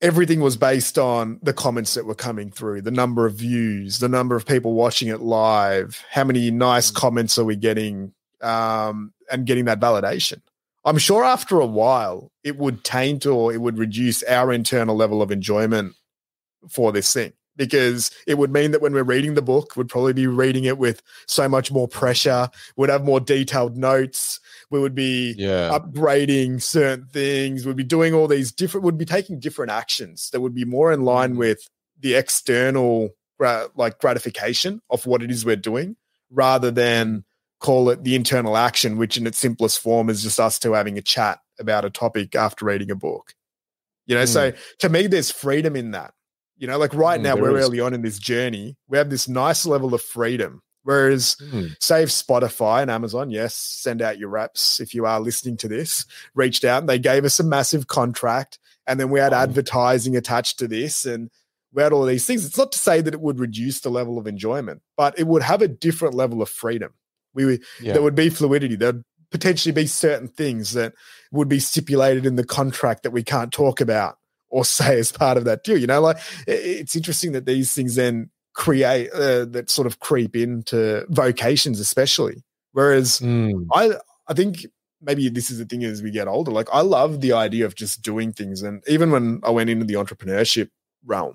[0.00, 4.08] everything was based on the comments that were coming through, the number of views, the
[4.08, 6.94] number of people watching it live, how many nice mm.
[6.94, 10.40] comments are we getting, um, and getting that validation.
[10.84, 15.22] I'm sure after a while it would taint or it would reduce our internal level
[15.22, 15.94] of enjoyment
[16.68, 20.12] for this thing because it would mean that when we're reading the book, we'd probably
[20.12, 22.48] be reading it with so much more pressure.
[22.76, 24.40] We'd have more detailed notes.
[24.70, 25.70] We would be yeah.
[25.70, 27.66] upgrading certain things.
[27.66, 28.84] We'd be doing all these different.
[28.84, 31.38] we'd be taking different actions that would be more in line mm.
[31.38, 31.68] with
[32.00, 33.10] the external
[33.74, 35.96] like gratification of what it is we're doing,
[36.30, 37.24] rather than
[37.62, 40.98] call it the internal action, which in its simplest form is just us two having
[40.98, 43.34] a chat about a topic after reading a book.
[44.06, 44.28] You know, mm.
[44.28, 46.12] so to me, there's freedom in that
[46.62, 47.66] you know, like right mm, now, we're is.
[47.66, 48.76] early on in this journey.
[48.86, 50.62] We have this nice level of freedom.
[50.84, 51.74] Whereas, mm.
[51.80, 56.04] save Spotify and Amazon, yes, send out your reps if you are listening to this,
[56.36, 58.60] reached out and they gave us a massive contract.
[58.86, 59.38] And then we had oh.
[59.38, 61.30] advertising attached to this and
[61.72, 62.46] we had all these things.
[62.46, 65.42] It's not to say that it would reduce the level of enjoyment, but it would
[65.42, 66.92] have a different level of freedom.
[67.34, 67.94] We yeah.
[67.94, 68.76] there would be fluidity.
[68.76, 70.92] There'd potentially be certain things that
[71.30, 74.18] would be stipulated in the contract that we can't talk about
[74.50, 75.78] or say as part of that deal.
[75.78, 80.36] You know, like it's interesting that these things then create uh, that sort of creep
[80.36, 82.42] into vocations, especially
[82.72, 83.66] Whereas Mm.
[83.72, 83.92] I
[84.26, 84.66] I think
[85.00, 86.50] maybe this is the thing as we get older.
[86.50, 88.62] Like I love the idea of just doing things.
[88.62, 90.70] And even when I went into the entrepreneurship
[91.04, 91.34] realm,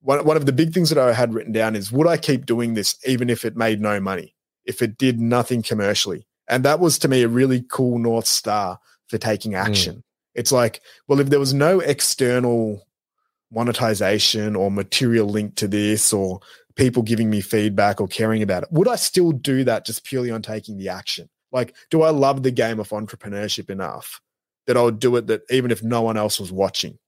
[0.00, 2.46] one, one of the big things that I had written down is would I keep
[2.46, 4.34] doing this even if it made no money,
[4.66, 6.26] if it did nothing commercially?
[6.48, 8.78] And that was to me a really cool North Star
[9.08, 10.02] for taking action.
[10.34, 12.86] It's like, well, if there was no external
[13.50, 16.40] monetization or material link to this or
[16.74, 20.30] people giving me feedback or caring about it, would I still do that just purely
[20.30, 21.28] on taking the action?
[21.52, 24.20] Like, do I love the game of entrepreneurship enough
[24.66, 26.98] that I would do it that even if no one else was watching?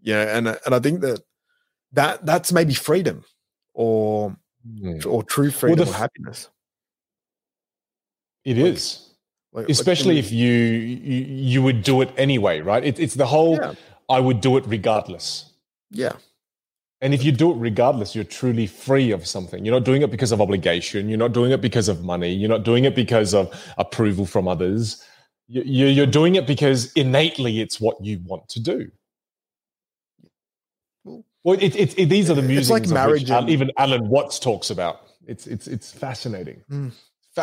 [0.00, 1.22] Yeah, and and I think that
[1.92, 3.24] that that's maybe freedom
[3.74, 4.36] or
[4.66, 5.06] Mm.
[5.06, 6.50] or true freedom the or happiness.
[8.50, 9.04] It is.
[9.52, 11.18] Like, like, especially if you, you
[11.52, 12.84] you would do it anyway, right?
[12.84, 13.74] It, it's the whole Yeah.
[14.08, 15.28] I would do it regardless.
[15.90, 16.14] yeah,
[17.02, 19.64] And if you do it regardless, you're truly free of something.
[19.64, 21.08] You're not doing it because of obligation.
[21.08, 22.32] You're not doing it because of money.
[22.40, 23.44] You're not doing it because of
[23.84, 25.02] approval from others.
[25.46, 28.90] You- you- You're doing it because innately it's what you want to do.
[31.44, 34.70] Well, it, it, it, these are the it's like marriage and- even Alan Watts talks
[34.70, 34.96] about.
[35.26, 36.62] It's it's it's fascinating.
[36.70, 36.92] Mm.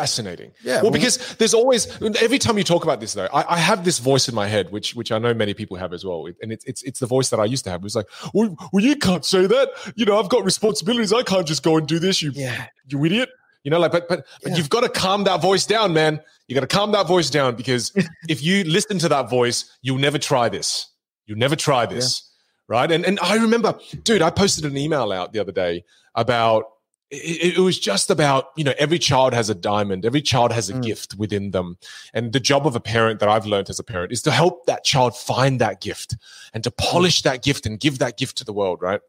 [0.00, 0.52] Fascinating.
[0.62, 1.86] Yeah, Well, because there's always
[2.20, 4.70] every time you talk about this though, I, I have this voice in my head,
[4.70, 7.30] which which I know many people have as well, and it's it's it's the voice
[7.30, 7.80] that I used to have.
[7.80, 9.70] It was like, well, well, you can't say that.
[9.96, 11.12] You know, I've got responsibilities.
[11.12, 12.20] I can't just go and do this.
[12.22, 13.30] You yeah, you idiot.
[13.64, 14.56] You know, like, but but but Yeah.
[14.58, 16.20] you've got to calm that voice down, man.
[16.46, 17.90] You got to calm that voice down because
[18.28, 20.86] if you listen to that voice, you'll never try this.
[21.26, 22.30] You'll never try this,
[22.68, 22.90] right?
[22.92, 26.64] And and I remember, dude, I posted an email out the other day about.
[27.10, 30.68] It, it was just about you know every child has a diamond every child has
[30.70, 30.82] a Mm.
[30.82, 31.78] gift within them.
[32.12, 34.66] And the job of a parent that i've learned as a parent is to help
[34.66, 36.16] that child find that gift
[36.52, 39.00] and to polish that gift and give that gift to the world right?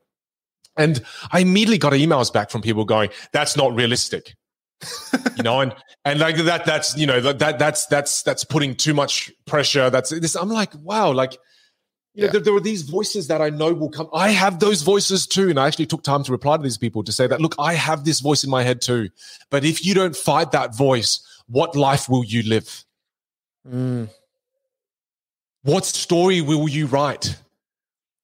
[0.78, 1.02] And
[1.32, 4.36] i immediately got emails back from people going that's not realistic.
[5.36, 5.74] You know and
[6.06, 9.90] and like that that's you know that that's that's that's putting too much pressure.
[9.90, 11.36] That's this i'm like wow like
[12.18, 12.32] you know Yeah.
[12.34, 15.50] there, there are these voices that i know will come i have those voices too
[15.50, 17.74] and i actually took time to reply to these people to say that look i
[17.74, 19.10] have this voice in my head too
[19.52, 22.84] but if you don't fight that voice what life will you live
[23.70, 24.10] Mm.
[25.64, 27.36] what story will you write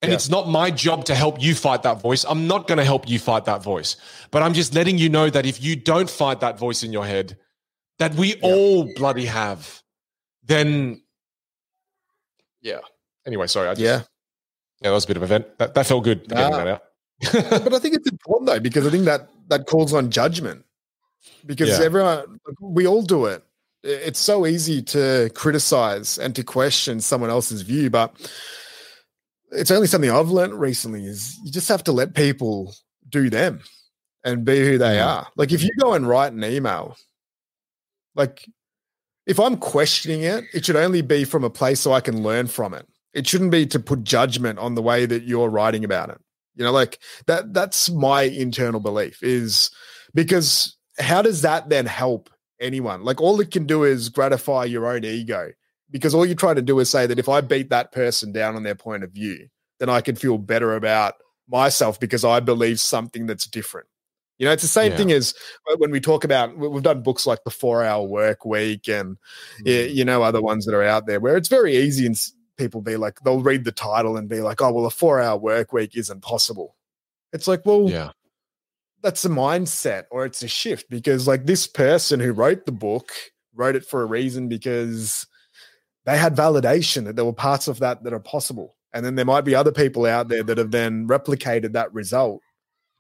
[0.02, 0.16] and Yeah.
[0.16, 2.26] it's not my job to help you fight that voice.
[2.28, 3.96] I'm not going to help you fight that voice.
[4.32, 7.06] But I'm just letting you know that if you don't fight that voice in your
[7.06, 7.38] head,
[8.00, 9.82] that we all bloody have,
[10.44, 11.02] then
[12.62, 12.80] yeah.
[13.26, 13.70] Anyway, sorry.
[13.70, 13.98] I just, yeah.
[14.82, 15.58] yeah, that was a bit of a vent.
[15.60, 16.84] That, that felt good getting that out.
[17.64, 20.66] but I think it's important though because I think that that calls on judgment
[21.46, 21.86] because Yeah.
[21.86, 23.44] everyone we all do it.
[23.84, 28.16] It's so easy to criticize and to question someone else's view, but
[29.52, 32.74] it's only something I've learned recently is you just have to let people
[33.10, 33.62] do them
[34.24, 35.06] and be who they Mm.
[35.06, 35.28] are.
[35.36, 36.96] Like if you go and write an email,
[38.16, 38.46] like
[39.28, 42.48] if I'm questioning it, it should only be from a place so I can learn
[42.48, 42.88] from it.
[43.14, 46.20] It shouldn't be to put judgment on the way that you're writing about it.
[46.56, 49.72] You know, like that that's my internal belief is
[50.14, 52.30] because how does that then help
[52.60, 53.04] anyone?
[53.04, 55.52] Like all it can do is gratify your own ego.
[55.90, 58.56] Because all you're trying to do is say that if I beat that person down
[58.56, 59.48] on their point of view,
[59.80, 61.16] then I can feel better about
[61.48, 63.88] myself because I believe something that's different.
[64.40, 64.98] You know, it's the same Yeah.
[64.98, 65.36] thing as
[65.78, 69.18] when we talk about we- we've done books like the Four Hour Work Week and
[69.64, 69.94] yeah, mm.
[69.94, 72.18] you know other ones that are out there where it's very easy and
[72.58, 75.38] people be like they'll read the title and be like, oh well, a four hour
[75.38, 76.76] work week isn't possible.
[77.32, 78.12] It's like, well, yeah.
[79.02, 83.12] that's a mindset or it's a shift because like this person who wrote the book
[83.56, 85.26] wrote it for a reason because
[86.06, 89.26] they had validation that there were parts of that that are possible and then there
[89.26, 92.42] might be other people out there that have then replicated that result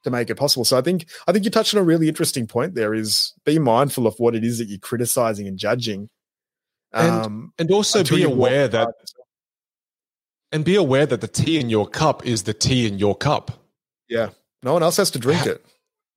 [0.03, 2.45] to make it possible so i think i think you touched on a really interesting
[2.45, 6.09] point there is be mindful of what it is that you're criticizing and judging
[6.91, 8.89] And- um And also be aware that.
[10.53, 13.51] And be aware that the tea in your cup is the tea in your cup.
[14.09, 14.29] yeah
[14.63, 15.59] no one else has to drink it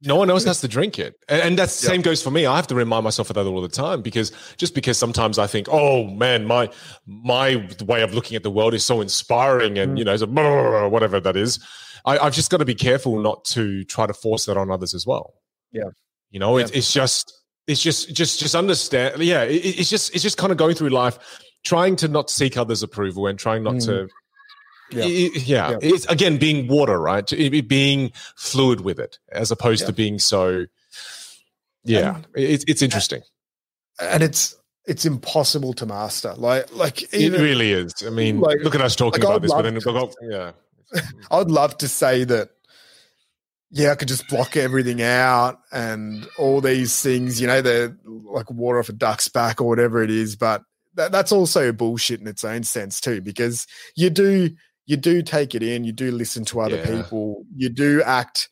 [0.02, 1.14] No one else has to drink it.
[1.26, 1.92] And, and that's the Yeah.
[1.94, 2.44] same goes for me.
[2.44, 5.46] I have to remind myself of that all the time because just because sometimes I
[5.46, 6.68] think, oh man, my
[7.06, 9.98] my way of looking at the world is so inspiring and Mm.
[9.98, 11.58] you know, so blah, blah, blah, blah, whatever that is.
[12.04, 14.92] I, I've just got to be careful not to try to force that on others
[14.94, 15.26] as well.
[15.72, 15.90] Yeah.
[16.30, 16.64] You know, Yeah.
[16.64, 17.32] it's it's just
[17.66, 19.22] it's just just just understand.
[19.22, 21.16] Yeah, it, it's just it's just kind of going through life,
[21.64, 23.86] trying to not seek others' approval and trying not Mm.
[23.86, 24.08] to
[24.90, 25.04] Yeah.
[25.04, 25.70] Yeah.
[25.70, 25.76] Yeah.
[25.82, 27.30] It's again being water, right?
[27.32, 29.86] It- it being fluid with it, as opposed Yeah.
[29.88, 30.66] to being so.
[31.84, 33.22] Yeah, And- it's it's interesting.
[34.00, 34.54] and it's
[34.86, 37.92] it's impossible to master like like It really is.
[38.06, 40.14] I mean, like- look at us talking like, about I'd this, but then to- got-
[40.22, 40.52] yeah,
[41.30, 42.50] I'd love to say that
[43.70, 48.48] yeah, I could just block everything out and all these things, you know, the like
[48.50, 50.36] water off a duck's back or whatever it is.
[50.36, 50.62] But
[50.94, 54.50] that, that's also bullshit in its own sense too, because you do
[54.86, 56.98] you do take it in, you do listen to other yeah.
[56.98, 58.48] people, you do act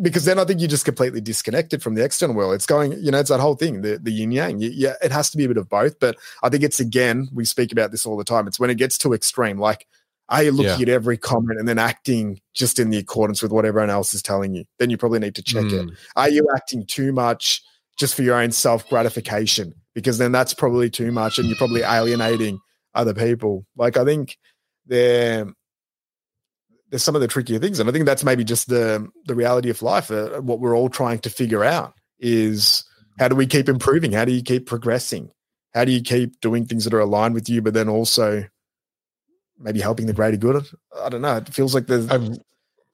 [0.00, 2.54] because then I think you're just completely disconnected from the external world.
[2.54, 4.58] It's going, you know, it's that whole thing, the, the yin yang.
[4.60, 5.98] Yeah, it has to be a bit of both.
[5.98, 8.46] But I think it's again, we speak about this all the time.
[8.46, 9.58] It's when it gets too extreme.
[9.58, 9.88] Like,
[10.28, 10.94] are you looking yeah.
[10.94, 14.22] at every comment and then acting just in the accordance with what everyone else is
[14.22, 14.64] telling you?
[14.78, 15.88] Then you probably need to check mm.
[15.88, 15.98] it.
[16.14, 17.62] Are you acting too much
[17.98, 19.74] just for your own self gratification?
[19.94, 22.60] Because then that's probably too much and you're probably alienating
[22.94, 23.66] other people.
[23.76, 24.38] Like, I think
[24.86, 25.46] there
[26.92, 29.70] there's some of the trickier things, and I think that's maybe just the the reality
[29.70, 30.10] of life.
[30.10, 32.84] Uh, what we're all trying to figure out is
[33.18, 34.12] how do we keep improving?
[34.12, 35.30] How do you keep progressing?
[35.72, 38.44] How do you keep doing things that are aligned with you, but then also
[39.58, 40.66] maybe helping the greater good?
[41.00, 41.38] I don't know.
[41.38, 42.10] It feels like there's.
[42.10, 42.18] I,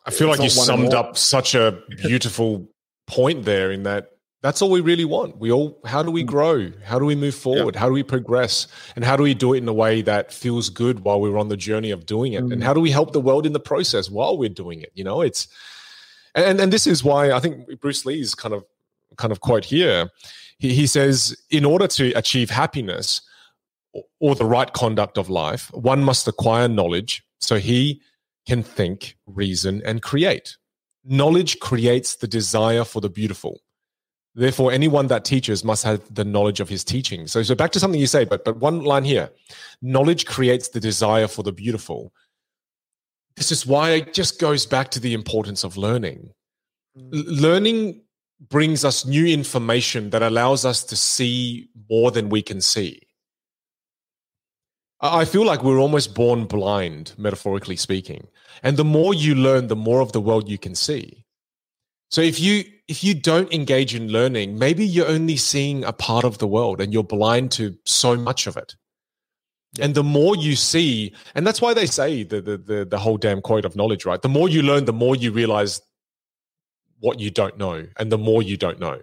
[0.06, 2.68] I feel like you summed up such a beautiful
[3.08, 5.38] point there in that that's all we really want.
[5.38, 6.26] We all, how do we mm.
[6.26, 6.70] grow?
[6.84, 7.74] How do we move forward?
[7.74, 8.68] How do we progress?
[8.94, 11.48] And how do we do it in a way that feels good while we're on
[11.48, 12.44] the journey of doing it?
[12.44, 12.52] Mm.
[12.52, 14.92] And how do we help the world in the process while we're doing it?
[14.94, 15.48] You know, it's,
[16.34, 18.64] and, and this is why I think Bruce Lee's kind of,
[19.16, 20.08] kind of quote here.
[20.58, 23.20] He, he says, in order to achieve happiness
[24.20, 28.00] or the right conduct of life, one must acquire knowledge so he
[28.46, 30.56] can think, reason, and create.
[31.04, 33.60] Knowledge creates the desire for the beautiful
[34.38, 37.26] Therefore, anyone that teaches must have the knowledge of his teaching.
[37.26, 39.30] So, so back to something you say, but but one line here:
[39.82, 42.12] knowledge creates the desire for the beautiful.
[43.34, 46.30] This is why it just goes back to the importance of learning.
[46.96, 47.16] Mm.
[47.16, 48.02] L- learning
[48.48, 53.02] brings us new information that allows us to see more than we can see.
[55.00, 58.28] I feel like we're almost born blind, metaphorically speaking.
[58.62, 61.24] And the more you learn, the more of the world you can see.
[62.10, 66.24] So if you if you don't engage in learning, maybe you're only seeing a part
[66.24, 68.74] of the world and you're blind to so much of it.
[69.78, 73.18] And the more you see, and that's why they say the, the the the, whole
[73.18, 74.20] damn quote of knowledge, right?
[74.20, 75.82] The more you learn, the more you realize
[77.00, 78.98] what you don't know, and the more you don't know.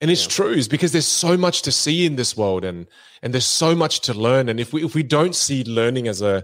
[0.00, 0.30] And it's yeah.
[0.30, 2.88] true, is because there's so much to see in this world, and
[3.22, 4.48] and there's so much to learn.
[4.48, 6.42] And if we if we don't see learning as a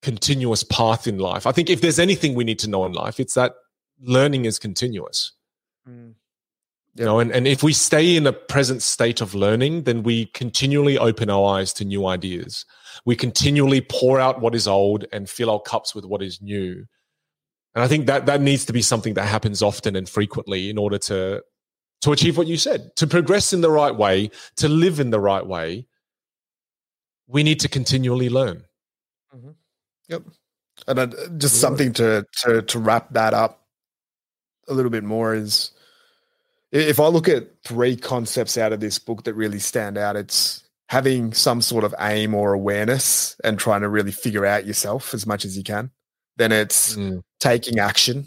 [0.00, 3.20] continuous path in life, I think if there's anything we need to know in life,
[3.20, 3.52] it's that
[4.00, 5.33] learning is continuous.
[5.88, 6.14] Mm.
[6.96, 10.26] You know, and, and if we stay in a present state of learning, then we
[10.26, 12.64] continually open our eyes to new ideas.
[13.04, 16.86] We continually pour out what is old and fill our cups with what is new.
[17.74, 20.78] And I think that that needs to be something that happens often and frequently in
[20.78, 21.42] order to
[22.02, 25.18] to achieve what you said, to progress in the right way, to live in the
[25.18, 25.86] right way.
[27.26, 28.64] We need to continually learn.
[29.34, 29.50] Mm-hmm.
[30.08, 30.22] Yep.
[30.86, 31.06] And uh,
[31.38, 33.66] just something to to to wrap that up
[34.68, 35.72] a little bit more is
[36.74, 40.64] if I look at three concepts out of this book that really stand out, it's
[40.88, 45.24] having some sort of aim or awareness and trying to really figure out yourself as
[45.24, 45.92] much as you can.
[46.36, 47.22] Then it's mm.
[47.38, 48.26] taking action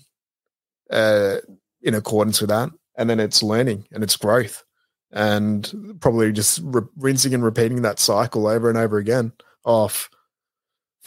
[0.89, 1.37] uh,
[1.81, 2.69] in accordance with that.
[2.97, 4.63] And then it's learning and it's growth
[5.11, 9.33] and probably just re- rinsing and repeating that cycle over and over again
[9.65, 10.09] of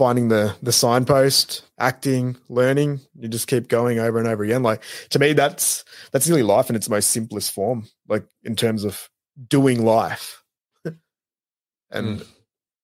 [0.00, 3.00] finding the the signpost, acting, learning.
[3.18, 4.62] You just keep going over and over again.
[4.62, 7.86] Like to me, that's that's really life in its most simplest form.
[8.08, 9.10] Like in terms of
[9.46, 10.42] doing life,
[11.90, 12.26] and mm.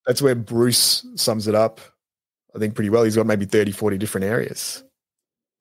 [0.07, 1.81] that's where Bruce sums it up.
[2.55, 3.05] I think pretty well.
[3.05, 4.85] He's got maybe 30, 40 different areas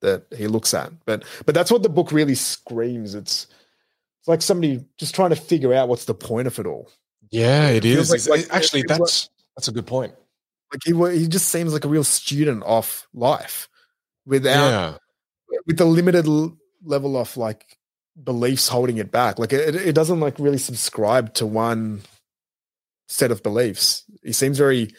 [0.02, 0.92] that he looks at.
[1.06, 3.14] But but that's what the book really screams.
[3.14, 3.46] It's
[4.20, 6.90] it's like somebody just trying to figure out what's the point of it all.
[7.30, 8.10] Yeah, it, it is.
[8.10, 10.12] Like, like, Actually, that's like, that's a good point.
[10.76, 13.68] Like he he just seems like a real student of life,
[14.26, 15.58] without yeah.
[15.66, 16.26] with the limited
[16.84, 17.78] level of like
[18.22, 19.38] beliefs holding it back.
[19.38, 22.02] Like it, it doesn't like really subscribe to one
[23.08, 24.04] set of beliefs.
[24.22, 24.90] He seems very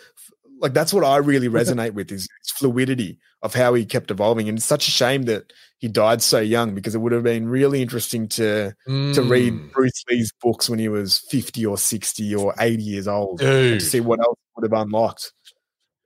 [0.60, 4.50] like that's what I really resonate with is fluidity of how he kept evolving.
[4.50, 7.48] And it's such a shame that he died so young because it would have been
[7.48, 9.14] really interesting to mm.
[9.14, 9.72] to read mm.
[9.72, 14.00] Bruce Lee's books when he was 50 or 60 or 80 years old to see
[14.00, 15.34] what else would have unlocked.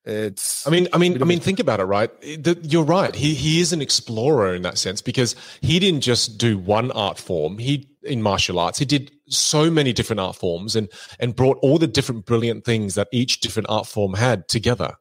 [0.03, 0.65] It's.
[0.65, 2.10] I mean, I mean, I mean, think about it, right?
[2.64, 3.14] You're right.
[3.14, 7.19] He he is an explorer in that sense because he didn't just do one art
[7.19, 7.60] form.
[7.60, 11.78] He in martial arts, he did so many different art forms and and brought all
[11.78, 14.95] the different brilliant things that each different art form had together.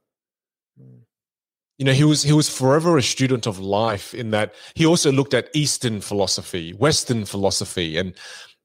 [1.78, 5.10] You know, he was he was forever a student of life in that he also
[5.10, 8.14] looked at Eastern philosophy, Western philosophy, and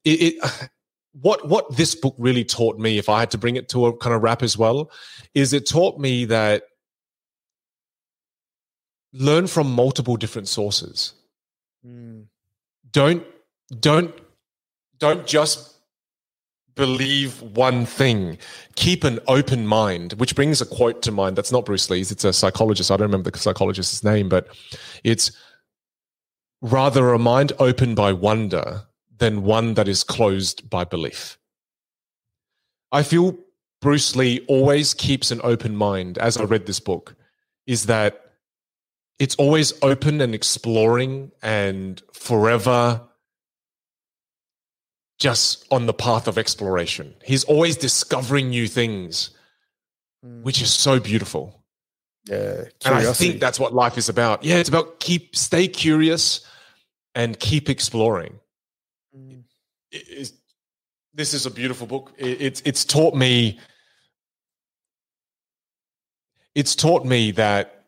[0.04, 0.70] it, it
[1.22, 3.98] what what this book really taught me, if I had to bring it to a
[3.98, 4.92] kind of wrap as well,
[5.34, 6.64] is it taught me that
[9.14, 11.14] learn from multiple different sources.
[11.86, 12.26] mm.
[12.92, 13.26] don't
[13.80, 14.14] don't
[14.98, 15.76] don't just
[16.76, 18.38] believe one thing.
[18.76, 21.38] Keep an open mind, which brings a quote to mind.
[21.38, 22.12] That's not Bruce Lee's.
[22.12, 22.92] It's a psychologist.
[22.92, 24.48] I don't remember the psychologist's name, but
[25.06, 25.32] it's
[26.62, 28.84] rather a mind open by wonder
[29.18, 31.38] than one that is closed by belief.
[32.92, 33.38] I feel
[33.82, 37.16] Bruce Lee always keeps an open mind as I read this book,
[37.68, 38.22] is that
[39.20, 43.02] it's always open and exploring and forever
[45.18, 47.14] just on the path of exploration.
[47.24, 49.30] He's always discovering new things,
[50.26, 50.44] mm.
[50.44, 51.64] which is so beautiful.
[52.26, 54.44] Yeah, and I think that's what life is about.
[54.44, 56.44] Yeah, it's about keep stay curious
[57.14, 58.40] and keep exploring.
[59.96, 60.32] It,
[61.14, 62.14] this is a beautiful book.
[62.18, 63.60] It, it's it's taught me.
[66.54, 67.86] It's taught me that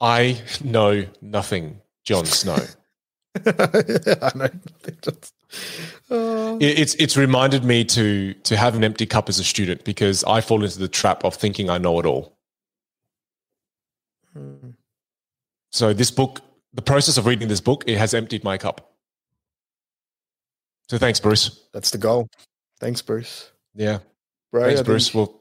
[0.00, 2.58] I know nothing, Jon Snow.
[3.46, 4.48] I know.
[6.10, 10.24] Uh, it's it's reminded me to to have an empty cup as a student because
[10.24, 12.36] I fall into the trap of thinking I know it all.
[14.32, 14.70] Hmm.
[15.70, 16.40] So this book,
[16.72, 18.97] the process of reading this book, it has emptied my cup.
[20.88, 21.68] So thanks, Bruce.
[21.72, 22.28] That's the goal.
[22.80, 23.50] Thanks, Bruce.
[23.74, 23.98] Yeah.
[24.52, 25.10] Right, thanks, I Bruce.
[25.10, 25.38] Think, well,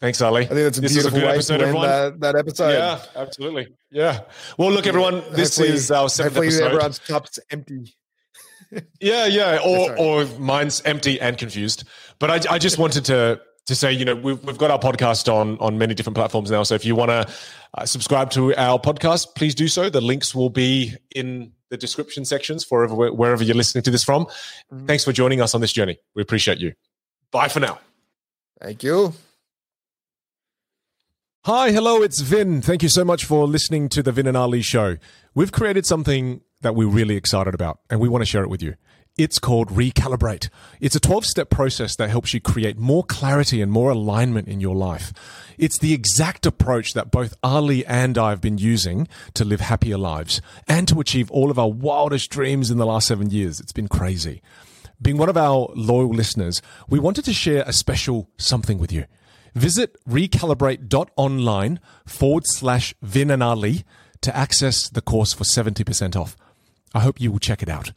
[0.00, 0.42] Thanks, Ali.
[0.42, 2.70] I think that's a this beautiful a way episode, to end that, that, episode.
[2.70, 3.66] Yeah, absolutely.
[3.90, 4.20] Yeah.
[4.56, 5.24] Well, look, everyone.
[5.32, 6.66] This is our seventh hopefully episode.
[6.66, 7.96] everyone's cup's empty.
[9.00, 11.82] yeah, yeah, or or mine's empty and confused.
[12.20, 15.32] But I, I just wanted to to say, you know, we've, we've got our podcast
[15.32, 16.62] on on many different platforms now.
[16.62, 17.26] So if you want to
[17.74, 19.90] uh, subscribe to our podcast, please do so.
[19.90, 24.04] The links will be in the description sections for wherever, wherever you're listening to this
[24.04, 24.26] from.
[24.26, 24.86] Mm-hmm.
[24.86, 25.98] Thanks for joining us on this journey.
[26.14, 26.74] We appreciate you.
[27.30, 27.78] Bye for now.
[28.60, 29.12] Thank you.
[31.44, 32.60] Hi, hello, it's Vin.
[32.60, 34.96] Thank you so much for listening to the Vin and Ali show.
[35.34, 38.62] We've created something that we're really excited about, and we want to share it with
[38.62, 38.74] you.
[39.18, 40.48] It's called Recalibrate.
[40.80, 44.60] It's a 12 step process that helps you create more clarity and more alignment in
[44.60, 45.12] your life.
[45.58, 49.98] It's the exact approach that both Ali and I have been using to live happier
[49.98, 53.58] lives and to achieve all of our wildest dreams in the last seven years.
[53.58, 54.40] It's been crazy.
[55.02, 59.06] Being one of our loyal listeners, we wanted to share a special something with you.
[59.52, 63.84] Visit recalibrate.online forward slash Vin and Ali
[64.20, 66.36] to access the course for 70% off.
[66.94, 67.90] I hope you will check it out.